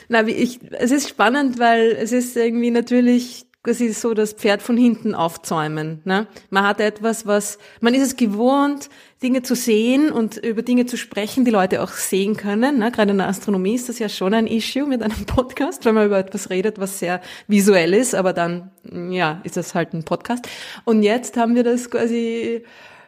[0.08, 4.60] Na, wie ich, es ist spannend, weil es ist irgendwie natürlich ist so das Pferd
[4.60, 6.00] von hinten aufzäumen.
[6.04, 6.26] Ne?
[6.50, 8.88] Man hat etwas, was, man ist es gewohnt,
[9.22, 12.78] Dinge zu sehen und über Dinge zu sprechen, die Leute auch sehen können.
[12.78, 12.90] Ne?
[12.90, 16.06] Gerade in der Astronomie ist das ja schon ein Issue mit einem Podcast, wenn man
[16.06, 18.72] über etwas redet, was sehr visuell ist, aber dann,
[19.10, 20.48] ja, ist das halt ein Podcast.
[20.84, 22.64] Und jetzt haben wir das quasi,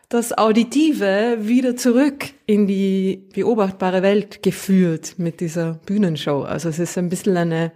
[0.09, 6.43] das Auditive wieder zurück in die beobachtbare Welt geführt mit dieser Bühnenshow.
[6.43, 7.73] Also es ist ein bisschen eine,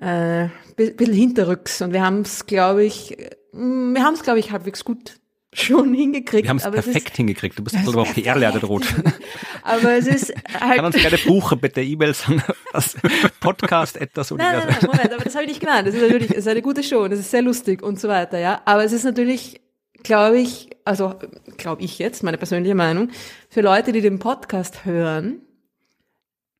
[0.00, 0.48] äh,
[0.78, 3.16] bisschen hinterrücks und wir haben es, glaube ich,
[3.52, 5.20] mm, wir haben es, glaube ich, halbwegs gut
[5.52, 6.44] schon hingekriegt.
[6.44, 7.58] Wir haben es perfekt hingekriegt.
[7.58, 8.86] Du bist also auch PR-Lehrer rot.
[9.62, 10.76] aber es ist halt.
[10.76, 12.42] Kann uns gerne buchen, bitte E-Mails an
[12.72, 12.96] das
[13.40, 15.86] Podcast etwas nein, nein, nein, Moment, aber das habe ich nicht gemeint.
[15.86, 18.08] Das ist natürlich, es ist eine gute Show und es ist sehr lustig und so
[18.08, 18.62] weiter, ja.
[18.64, 19.60] Aber es ist natürlich
[20.02, 21.14] glaube ich, also
[21.56, 23.10] glaube ich jetzt, meine persönliche Meinung,
[23.48, 25.42] für Leute, die den Podcast hören,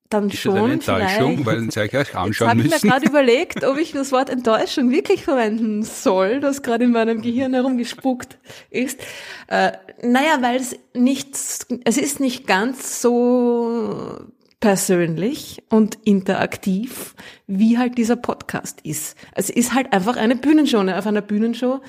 [0.08, 2.88] dann Ist schon das eine Enttäuschung, weil sie euch Jetzt anschauen habe ich mir müssen?
[2.88, 7.52] gerade überlegt, ob ich das Wort Enttäuschung wirklich verwenden soll, das gerade in meinem Gehirn
[7.52, 8.38] herumgespuckt
[8.70, 9.00] ist.
[9.48, 9.72] Äh,
[10.02, 11.36] naja, weil es nicht,
[11.84, 14.18] es ist nicht ganz so
[14.60, 17.14] persönlich und interaktiv,
[17.46, 19.16] wie halt dieser Podcast ist.
[19.34, 20.82] Es ist halt einfach eine Bühnenshow.
[20.82, 20.98] Ne?
[20.98, 21.80] Auf einer Bühnenshow,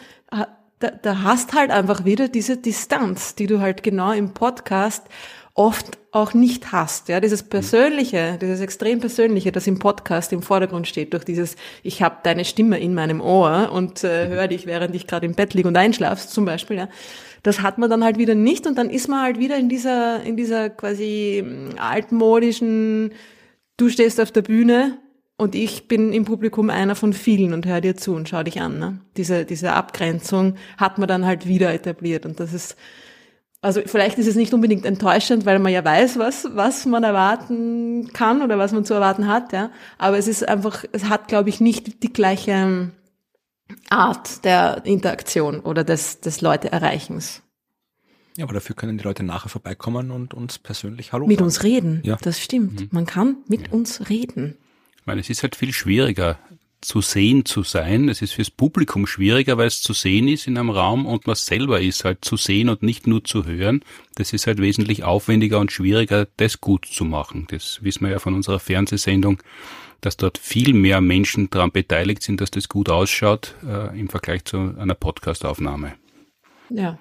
[0.79, 5.05] da, da hast halt einfach wieder diese Distanz, die du halt genau im Podcast
[5.59, 7.09] oft auch nicht hast.
[7.09, 12.01] Ja, dieses Persönliche, dieses extrem Persönliche, das im Podcast im Vordergrund steht, durch dieses, ich
[12.01, 15.53] habe deine Stimme in meinem Ohr und äh, höre dich, während ich gerade im Bett
[15.53, 16.89] liege und einschlafst, zum Beispiel, ja.
[17.43, 20.23] Das hat man dann halt wieder nicht und dann ist man halt wieder in dieser,
[20.23, 23.11] in dieser quasi mm, altmodischen,
[23.75, 24.97] du stehst auf der Bühne
[25.37, 28.61] und ich bin im Publikum einer von vielen und höre dir zu und schau dich
[28.61, 28.79] an.
[28.79, 28.99] Ne?
[29.17, 32.77] Diese, diese Abgrenzung hat man dann halt wieder etabliert und das ist,
[33.61, 38.11] also vielleicht ist es nicht unbedingt enttäuschend, weil man ja weiß, was, was man erwarten
[38.13, 39.69] kann oder was man zu erwarten hat, ja.
[39.97, 42.91] Aber es ist einfach, es hat, glaube ich, nicht die gleiche ähm,
[43.89, 47.41] Art der Interaktion oder des, des Leute Erreichens.
[48.37, 51.45] Ja, aber dafür können die Leute nachher vorbeikommen und uns persönlich Hallo Mit sagen.
[51.45, 52.17] uns reden, Ja.
[52.21, 52.93] das stimmt.
[52.93, 54.57] Man kann mit uns reden.
[54.97, 56.37] Ich meine, es ist halt viel schwieriger
[56.81, 58.09] zu sehen zu sein.
[58.09, 61.35] Es ist fürs Publikum schwieriger, weil es zu sehen ist in einem Raum und man
[61.35, 63.83] selber ist halt zu sehen und nicht nur zu hören.
[64.15, 67.47] Das ist halt wesentlich aufwendiger und schwieriger, das gut zu machen.
[67.49, 69.41] Das wissen wir ja von unserer Fernsehsendung,
[70.01, 74.45] dass dort viel mehr Menschen daran beteiligt sind, dass das gut ausschaut äh, im Vergleich
[74.45, 75.95] zu einer Podcastaufnahme.
[76.69, 76.97] Ja.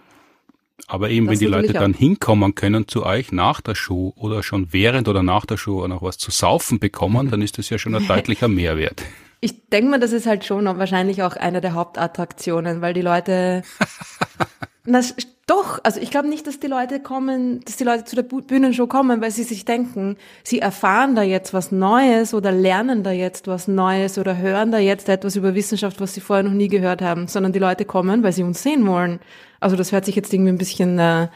[0.87, 1.99] Aber eben, Das wenn die Leute dann auch.
[1.99, 6.03] hinkommen können zu euch nach der Show oder schon während oder nach der Show noch
[6.03, 9.03] was zu saufen bekommen, dann ist das ja schon ein deutlicher Mehrwert.
[9.41, 13.63] Ich denke mal, das ist halt schon wahrscheinlich auch eine der Hauptattraktionen, weil die Leute.
[14.85, 15.15] Na, s-
[15.47, 18.87] doch, also ich glaube nicht, dass die Leute kommen, dass die Leute zu der Bühnenshow
[18.87, 23.47] kommen, weil sie sich denken, sie erfahren da jetzt was Neues oder lernen da jetzt
[23.47, 27.01] was Neues oder hören da jetzt etwas über Wissenschaft, was sie vorher noch nie gehört
[27.01, 29.21] haben, sondern die Leute kommen, weil sie uns sehen wollen.
[29.61, 31.29] Also das hört sich jetzt irgendwie ein bisschen, äh,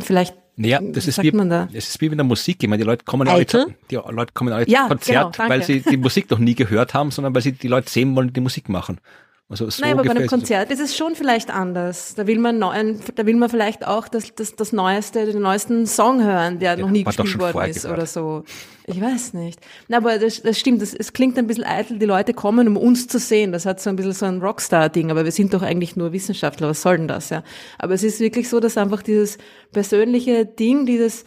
[0.00, 1.68] vielleicht, Naja, das ist wie, da?
[1.72, 2.62] es ist wie mit der Musik.
[2.62, 5.48] Ich meine, die Leute kommen alle, zu- die Leute kommen alle Ja, zum Konzert, genau,
[5.48, 8.32] weil sie die Musik noch nie gehört haben, sondern weil sie die Leute sehen wollen,
[8.32, 8.98] die Musik machen.
[9.50, 10.28] Also so Nein, aber bei einem.
[10.28, 12.14] Konzert ist es schon vielleicht anders.
[12.14, 15.88] Da will man neuen, da will man vielleicht auch das, das, das neueste, den neuesten
[15.88, 17.98] Song hören, der noch nie gespielt worden ist gehört.
[17.98, 18.44] oder so.
[18.86, 19.58] Ich weiß nicht.
[19.88, 20.80] Na, aber das, das stimmt.
[20.82, 21.98] Das, es klingt ein bisschen eitel.
[21.98, 23.50] Die Leute kommen, um uns zu sehen.
[23.50, 25.10] Das hat so ein bisschen so ein Rockstar-Ding.
[25.10, 26.68] Aber wir sind doch eigentlich nur Wissenschaftler.
[26.68, 27.42] Was soll denn das, ja?
[27.78, 29.36] Aber es ist wirklich so, dass einfach dieses
[29.72, 31.24] persönliche Ding, dieses,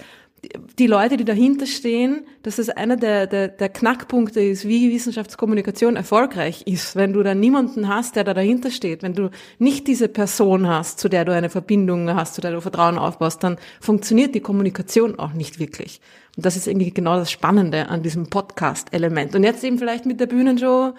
[0.80, 5.96] die Leute, die dahinter stehen, dass das einer der, der, der Knackpunkte ist, wie Wissenschaftskommunikation
[5.96, 6.96] erfolgreich ist.
[6.96, 9.30] Wenn du da niemanden hast, der da dahinter steht, wenn du
[9.60, 13.44] nicht diese Person hast, zu der du eine Verbindung hast, zu der du Vertrauen aufbaust,
[13.44, 16.02] dann funktioniert die Kommunikation auch nicht wirklich.
[16.36, 19.36] Und das ist irgendwie genau das Spannende an diesem Podcast-Element.
[19.36, 20.94] Und jetzt eben vielleicht mit der Bühnenshow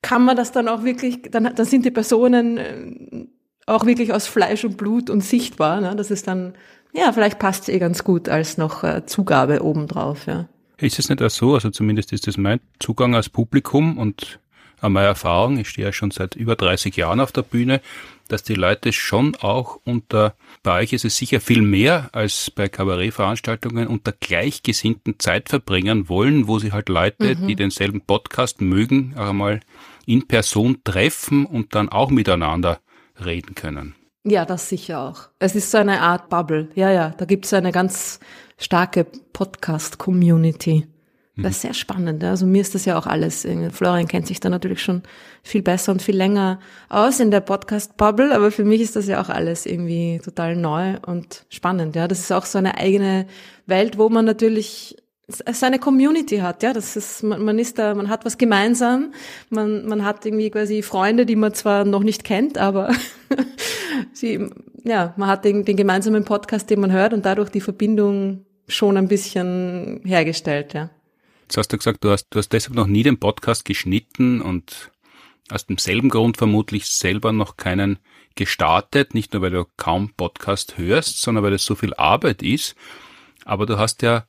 [0.00, 3.26] kann man das dann auch wirklich, dann, dann sind die Personen äh,
[3.66, 5.80] auch wirklich aus Fleisch und Blut und sichtbar.
[5.80, 5.94] Ne?
[5.96, 6.54] Das ist dann,
[6.92, 10.26] ja, vielleicht passt eh ganz gut als noch äh, Zugabe obendrauf.
[10.26, 10.48] Ja.
[10.76, 14.40] Ist es nicht auch so, also zumindest ist das mein Zugang als Publikum und
[14.80, 17.80] auch meine Erfahrung, ich stehe ja schon seit über 30 Jahren auf der Bühne,
[18.26, 22.68] dass die Leute schon auch unter, bei euch ist es sicher viel mehr als bei
[22.68, 29.30] Kabarettveranstaltungen, unter gleichgesinnten Zeit verbringen wollen, wo sie halt Leute, die denselben Podcast mögen, auch
[29.30, 29.60] einmal
[30.06, 32.80] in Person treffen und dann auch miteinander
[33.24, 33.94] reden können.
[34.24, 35.28] Ja, das sicher auch.
[35.38, 36.68] Es ist so eine Art Bubble.
[36.74, 38.20] Ja, ja, da gibt es eine ganz
[38.56, 40.86] starke Podcast-Community.
[41.34, 42.22] Das ist sehr spannend.
[42.22, 43.46] Also mir ist das ja auch alles.
[43.72, 45.02] Florian kennt sich da natürlich schon
[45.42, 49.20] viel besser und viel länger aus in der Podcast-Bubble, aber für mich ist das ja
[49.20, 51.96] auch alles irgendwie total neu und spannend.
[51.96, 53.26] Ja, das ist auch so eine eigene
[53.64, 55.01] Welt, wo man natürlich
[55.52, 59.12] seine Community hat, ja, das ist, man, man ist da, man hat was gemeinsam,
[59.50, 62.94] man, man hat irgendwie quasi Freunde, die man zwar noch nicht kennt, aber
[64.12, 64.48] sie,
[64.84, 68.96] ja, man hat den, den gemeinsamen Podcast, den man hört und dadurch die Verbindung schon
[68.96, 70.90] ein bisschen hergestellt, ja.
[71.42, 74.90] Jetzt hast du gesagt, du hast, du hast deshalb noch nie den Podcast geschnitten und
[75.50, 77.98] aus demselben Grund vermutlich selber noch keinen
[78.34, 82.74] gestartet, nicht nur weil du kaum Podcast hörst, sondern weil das so viel Arbeit ist.
[83.44, 84.24] Aber du hast ja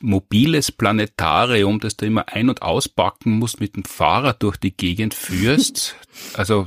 [0.00, 5.14] mobiles Planetarium, das du immer ein- und auspacken musst, mit dem Fahrrad durch die Gegend
[5.14, 5.96] führst.
[6.34, 6.66] Also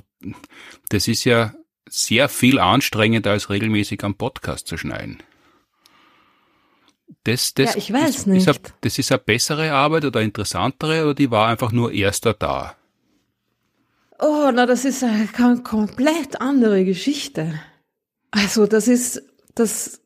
[0.89, 1.53] das ist ja
[1.89, 5.21] sehr viel anstrengender, als regelmäßig am Podcast zu schneiden.
[7.23, 8.47] Das, das, Ja, ich weiß ist, nicht.
[8.47, 12.33] Ist eine, das ist eine bessere Arbeit oder interessantere oder die war einfach nur erster
[12.33, 12.75] da?
[14.19, 15.27] Oh, na, das ist eine
[15.63, 17.59] komplett andere Geschichte.
[18.31, 19.23] Also, das ist,
[19.55, 20.01] das,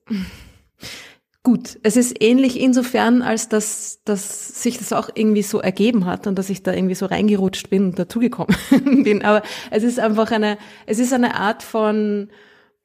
[1.45, 1.79] gut.
[1.83, 6.37] Es ist ähnlich insofern, als dass, dass sich das auch irgendwie so ergeben hat und
[6.37, 8.57] dass ich da irgendwie so reingerutscht bin und dazugekommen
[9.03, 9.23] bin.
[9.23, 10.57] Aber es ist einfach eine,
[10.87, 12.29] es ist eine Art von,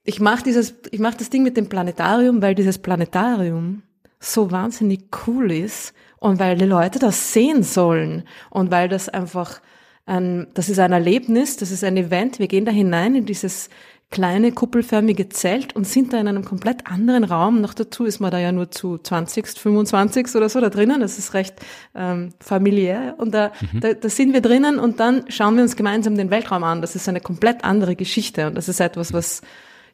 [0.05, 3.83] ich mache dieses, ich mache das Ding mit dem Planetarium, weil dieses Planetarium
[4.21, 9.61] so wahnsinnig cool ist und weil die Leute das sehen sollen und weil das einfach
[10.07, 12.39] ein, das ist ein Erlebnis, das ist ein Event.
[12.39, 13.71] Wir gehen da hinein in dieses
[14.11, 17.61] kleine kuppelförmige Zelt und sind da in einem komplett anderen Raum.
[17.61, 21.01] Noch dazu ist man da ja nur zu 20, 25 oder so da drinnen.
[21.01, 21.55] Das ist recht
[21.95, 23.15] ähm, familiär.
[23.19, 23.81] Und da, mhm.
[23.81, 26.81] da, da sind wir drinnen und dann schauen wir uns gemeinsam den Weltraum an.
[26.81, 29.43] Das ist eine komplett andere Geschichte und das ist etwas, was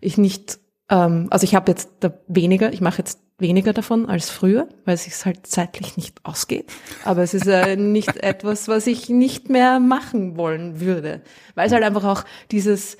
[0.00, 4.30] ich nicht, ähm, also ich habe jetzt da weniger, ich mache jetzt weniger davon als
[4.30, 6.72] früher, weil es sich halt zeitlich nicht ausgeht.
[7.04, 11.20] Aber es ist äh, nicht etwas, was ich nicht mehr machen wollen würde,
[11.54, 12.96] weil es halt einfach auch dieses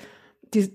[0.53, 0.69] die,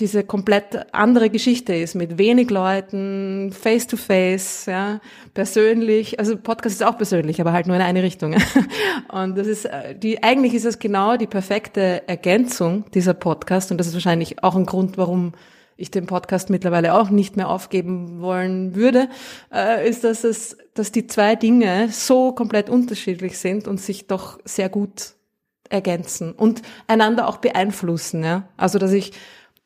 [0.00, 5.00] diese komplett andere Geschichte ist mit wenig Leuten, face to face, ja,
[5.34, 6.18] persönlich.
[6.18, 8.36] Also Podcast ist auch persönlich, aber halt nur in eine Richtung.
[9.12, 13.78] Und das ist äh, die eigentlich ist es genau die perfekte Ergänzung dieser Podcast und
[13.78, 15.32] das ist wahrscheinlich auch ein Grund, warum
[15.76, 19.08] ich den Podcast mittlerweile auch nicht mehr aufgeben wollen würde,
[19.54, 24.38] äh, ist, dass es, dass die zwei Dinge so komplett unterschiedlich sind und sich doch
[24.44, 25.14] sehr gut
[25.68, 28.24] ergänzen und einander auch beeinflussen.
[28.24, 28.48] Ja?
[28.56, 29.12] Also dass ich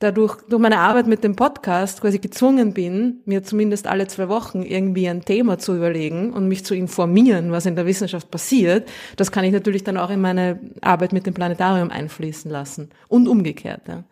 [0.02, 4.62] dadurch durch meine Arbeit mit dem Podcast quasi gezwungen bin, mir zumindest alle zwei Wochen
[4.62, 9.30] irgendwie ein Thema zu überlegen und mich zu informieren, was in der Wissenschaft passiert, das
[9.30, 13.82] kann ich natürlich dann auch in meine Arbeit mit dem Planetarium einfließen lassen und umgekehrt.
[13.86, 14.04] Ja.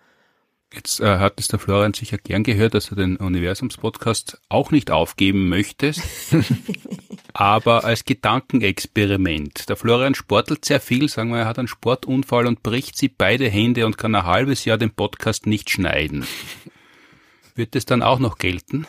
[0.72, 4.92] Jetzt äh, hat es der Florian sicher gern gehört, dass du den Universums-Podcast auch nicht
[4.92, 6.00] aufgeben möchtest,
[7.32, 9.68] aber als Gedankenexperiment.
[9.68, 13.48] Der Florian sportelt sehr viel, sagen wir, er hat einen Sportunfall und bricht sie beide
[13.48, 16.24] Hände und kann ein halbes Jahr den Podcast nicht schneiden.
[17.56, 18.86] Wird das dann auch noch gelten?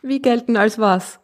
[0.00, 1.18] Wie gelten als was?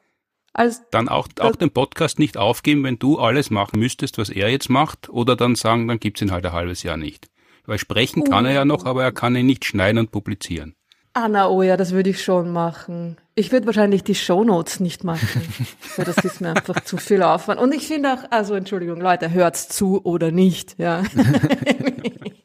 [0.52, 4.50] Als dann auch, auch den Podcast nicht aufgeben, wenn du alles machen müsstest, was er
[4.50, 7.29] jetzt macht, oder dann sagen, dann gibt's ihn halt ein halbes Jahr nicht.
[7.70, 10.74] Weil sprechen kann er ja noch, aber er kann ihn nicht schneiden und publizieren.
[11.12, 13.16] Ah, na, oh ja, das würde ich schon machen.
[13.36, 15.40] Ich würde wahrscheinlich die Shownotes nicht machen.
[15.96, 17.60] weil das ist mir einfach zu viel Aufwand.
[17.60, 21.04] Und ich finde auch, also Entschuldigung, Leute, hört's zu oder nicht, ja.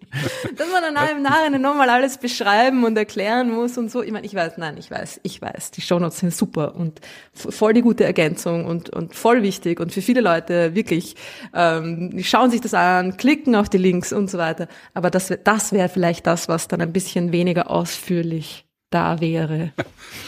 [0.56, 4.02] Dass man dann im Nachhinein nochmal alles beschreiben und erklären muss und so.
[4.02, 7.02] Ich meine, ich weiß, nein, ich weiß, ich weiß, die Shownotes sind super und
[7.34, 11.16] voll die gute Ergänzung und, und voll wichtig und für viele Leute wirklich,
[11.54, 14.68] ähm, die schauen sich das an, klicken auf die Links und so weiter.
[14.94, 19.74] Aber das, das wäre vielleicht das, was dann ein bisschen weniger ausführlich da wäre.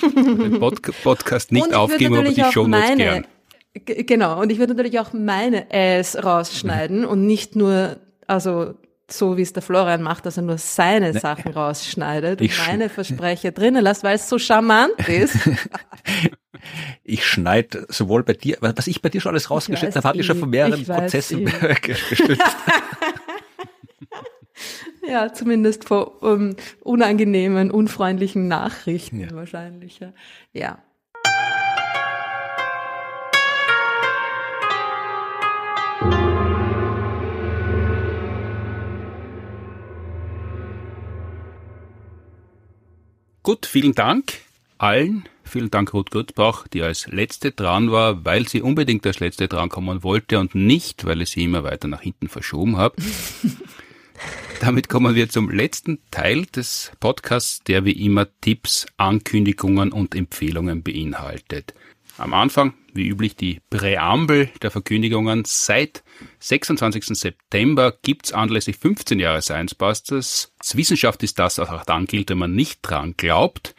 [0.01, 3.27] Den Pod Podcast nicht aufgeben, aber die Shownotes gern.
[3.85, 8.73] Genau, und ich würde natürlich auch meine Äs rausschneiden und nicht nur, also
[9.09, 11.19] so wie es der Florian macht, dass er nur seine ne.
[11.19, 15.35] Sachen rausschneidet ich und meine Versprecher drinnen lässt, weil es so charmant ist.
[17.03, 20.25] ich schneide sowohl bei dir, was ich bei dir schon alles rausgeschnitten habe, habe ich
[20.25, 21.45] schon von mehreren Prozessen
[21.81, 22.41] gestützt.
[25.07, 29.31] ja, zumindest vor um, unangenehmen, unfreundlichen Nachrichten ja.
[29.31, 29.99] wahrscheinlich.
[29.99, 30.13] Ja.
[30.53, 30.79] ja.
[43.47, 44.41] Gut, vielen Dank
[44.77, 45.23] allen.
[45.45, 50.03] Vielen Dank Ruth Gutbach, die als letzte dran war, weil sie unbedingt als letzte drankommen
[50.03, 52.97] wollte und nicht, weil ich sie immer weiter nach hinten verschoben habe.
[54.59, 60.83] Damit kommen wir zum letzten Teil des Podcasts, der wie immer Tipps, Ankündigungen und Empfehlungen
[60.83, 61.73] beinhaltet.
[62.17, 65.43] Am Anfang, wie üblich, die Präambel der Verkündigungen.
[65.45, 66.03] Seit
[66.39, 67.05] 26.
[67.17, 70.51] September gibt's anlässlich 15 Jahre Science Busters.
[70.73, 73.75] Wissenschaft ist das, auch dann gilt, wenn man nicht dran glaubt.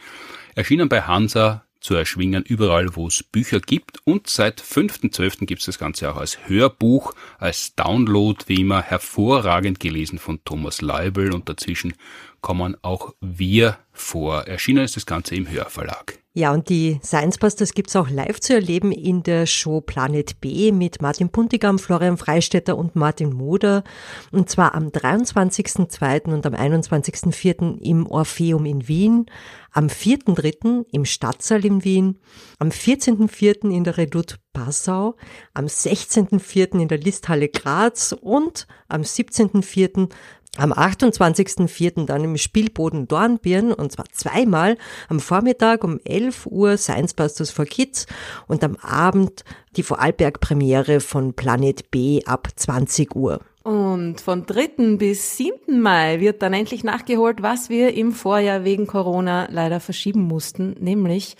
[0.55, 3.99] Erschienen bei Hansa zu erschwingen, überall wo es Bücher gibt.
[4.05, 5.47] Und seit 5.12.
[5.47, 10.81] gibt es das Ganze auch als Hörbuch, als Download, wie immer hervorragend gelesen von Thomas
[10.81, 11.95] Leibel und dazwischen
[12.41, 14.47] kommen auch wir vor.
[14.47, 16.19] Erschienen ist das Ganze im Hörverlag.
[16.39, 20.71] Ja, und die Science Busters gibt's auch live zu erleben in der Show Planet B
[20.71, 23.83] mit Martin Puntigam, Florian Freistetter und Martin Moder.
[24.31, 26.33] Und zwar am 23.02.
[26.33, 27.81] und am 21.04.
[27.81, 29.27] im Orpheum in Wien,
[29.73, 30.87] am 4.03.
[30.93, 32.21] im Stadtsaal in Wien,
[32.61, 33.71] am 14.04.
[33.71, 35.17] in der Redoute Passau,
[35.55, 36.81] am 16.04.
[36.81, 40.09] in der Listhalle Graz und am 17.04
[40.57, 42.07] am 28.04.
[42.07, 44.77] dann im Spielboden Dornbirn und zwar zweimal
[45.09, 48.07] am Vormittag um 11 Uhr Science Busters for Kids
[48.47, 49.45] und am Abend
[49.77, 53.41] die Vorarlberg-Premiere von Planet B ab 20 Uhr.
[53.63, 54.97] Und von 3.
[54.97, 55.81] bis 7.
[55.81, 61.37] Mai wird dann endlich nachgeholt, was wir im Vorjahr wegen Corona leider verschieben mussten, nämlich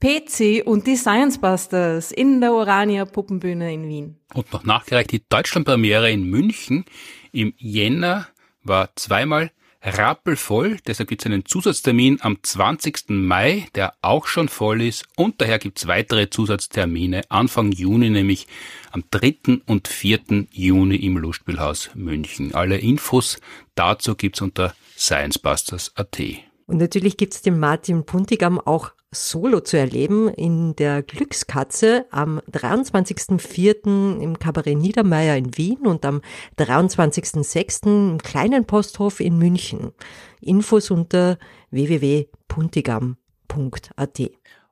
[0.00, 4.16] PC und die Science Busters in der Orania Puppenbühne in Wien.
[4.34, 6.84] Und noch nachgereicht die Deutschlandpremiere in München
[7.32, 8.28] im Jänner
[8.62, 9.50] war zweimal
[9.82, 10.78] rappelvoll.
[10.86, 13.08] Deshalb gibt es einen Zusatztermin am 20.
[13.08, 15.04] Mai, der auch schon voll ist.
[15.16, 18.46] Und daher gibt es weitere Zusatztermine Anfang Juni, nämlich
[18.92, 19.62] am 3.
[19.66, 20.46] und 4.
[20.50, 22.54] Juni im Lustspielhaus München.
[22.54, 23.38] Alle Infos
[23.74, 26.20] dazu gibt's unter sciencebusters.at.
[26.66, 34.20] Und natürlich gibt's den Martin Puntigam auch solo zu erleben in der Glückskatze am 23.04.
[34.20, 36.20] im Kabarett Niedermeyer in Wien und am
[36.58, 38.12] 23.06.
[38.12, 39.92] im kleinen Posthof in München.
[40.40, 41.38] Infos unter
[41.70, 44.20] www.puntigam.at.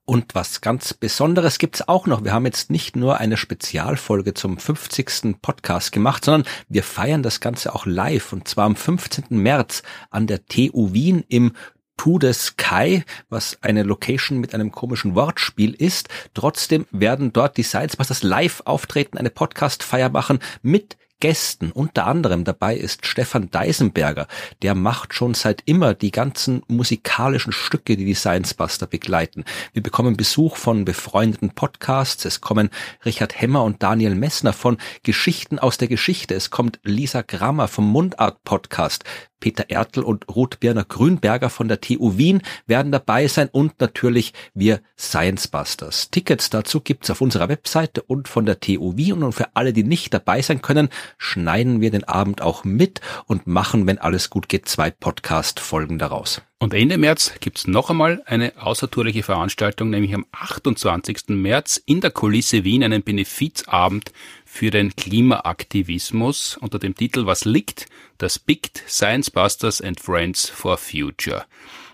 [0.05, 2.25] Und was ganz Besonderes gibt's auch noch.
[2.25, 5.37] Wir haben jetzt nicht nur eine Spezialfolge zum 50.
[5.43, 9.25] Podcast gemacht, sondern wir feiern das Ganze auch live und zwar am 15.
[9.29, 11.53] März an der TU Wien im
[11.99, 16.09] To the Sky, was eine Location mit einem komischen Wortspiel ist.
[16.33, 21.73] Trotzdem werden dort die Sidesbusters live auftreten, eine Podcast-Feier machen mit Gästen.
[21.73, 24.29] Unter anderem dabei ist Stefan Deisenberger.
[24.63, 29.45] Der macht schon seit immer die ganzen musikalischen Stücke, die die Science Buster begleiten.
[29.73, 32.25] Wir bekommen Besuch von befreundeten Podcasts.
[32.25, 32.71] Es kommen
[33.05, 36.35] Richard Hemmer und Daniel Messner von Geschichten aus der Geschichte.
[36.35, 39.05] Es kommt Lisa Grammer vom Mundart Podcast.
[39.41, 44.33] Peter Ertl und Ruth Birner Grünberger von der TU Wien werden dabei sein und natürlich
[44.55, 46.11] wir Science Busters.
[46.11, 49.85] Tickets dazu gibt's auf unserer Webseite und von der TU Wien und für alle, die
[49.85, 50.89] nicht dabei sein können,
[51.19, 56.43] schneiden wir den Abend auch mit und machen, wenn alles gut geht, zwei Podcast-Folgen daraus.
[56.61, 61.29] Und Ende März gibt's noch einmal eine außertourliche Veranstaltung, nämlich am 28.
[61.29, 64.11] März in der Kulisse Wien einen Benefizabend
[64.51, 67.87] für den Klimaaktivismus unter dem Titel Was liegt?
[68.17, 71.45] Das BICT Science Busters and Friends for Future.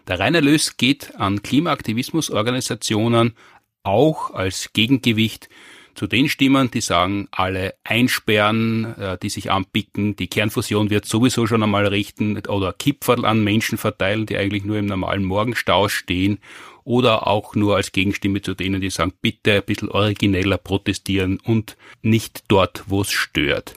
[0.06, 3.34] Der Reinerlös geht an Klimaaktivismusorganisationen
[3.82, 5.48] auch als Gegengewicht
[5.94, 11.46] zu den Stimmen, die sagen, alle einsperren, äh, die sich anpicken, die Kernfusion wird sowieso
[11.46, 16.38] schon einmal richten oder Kipferl an Menschen verteilen, die eigentlich nur im normalen Morgenstau stehen
[16.84, 21.76] oder auch nur als Gegenstimme zu denen, die sagen, bitte ein bisschen origineller protestieren und
[22.02, 23.74] nicht dort, wo es stört.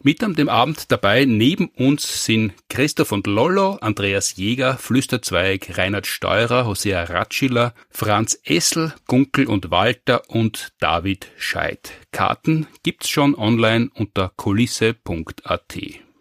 [0.00, 6.06] Mit an dem Abend dabei neben uns sind Christoph und Lollo, Andreas Jäger, Flüsterzweig, Reinhard
[6.06, 11.90] Steurer, Hosea Ratschiller, Franz Essel, Gunkel und Walter und David Scheid.
[12.12, 15.78] Karten gibt's schon online unter kulisse.at.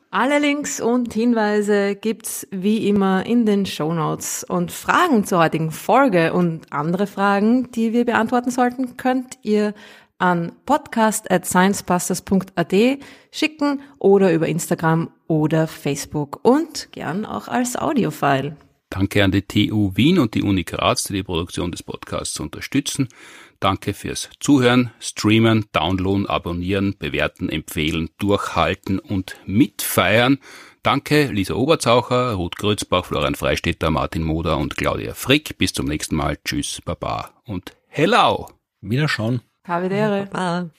[0.10, 5.70] Alle Links und Hinweise gibt's wie immer in den Show Notes und Fragen zur heutigen
[5.70, 9.74] Folge und andere Fragen, die wir beantworten sollten, könnt ihr
[10.18, 12.74] an podcast at sciencebusters.at
[13.32, 18.56] schicken oder über Instagram oder Facebook und gern auch als Audiofile.
[18.90, 23.10] Danke an die TU Wien und die Uni Graz, die die Produktion des Podcasts unterstützen.
[23.60, 30.40] Danke fürs Zuhören, Streamen, Downloaden, Abonnieren, Bewerten, Empfehlen, Durchhalten und Mitfeiern.
[30.84, 35.58] Danke Lisa Oberzaucher, Ruth Grützbach, Florian Freistetter, Martin Moder und Claudia Frick.
[35.58, 36.38] Bis zum nächsten Mal.
[36.46, 38.48] Tschüss, Baba und Hello.
[38.82, 39.42] Wiederschauen.
[39.66, 40.28] Havidere.
[40.32, 40.70] Baba.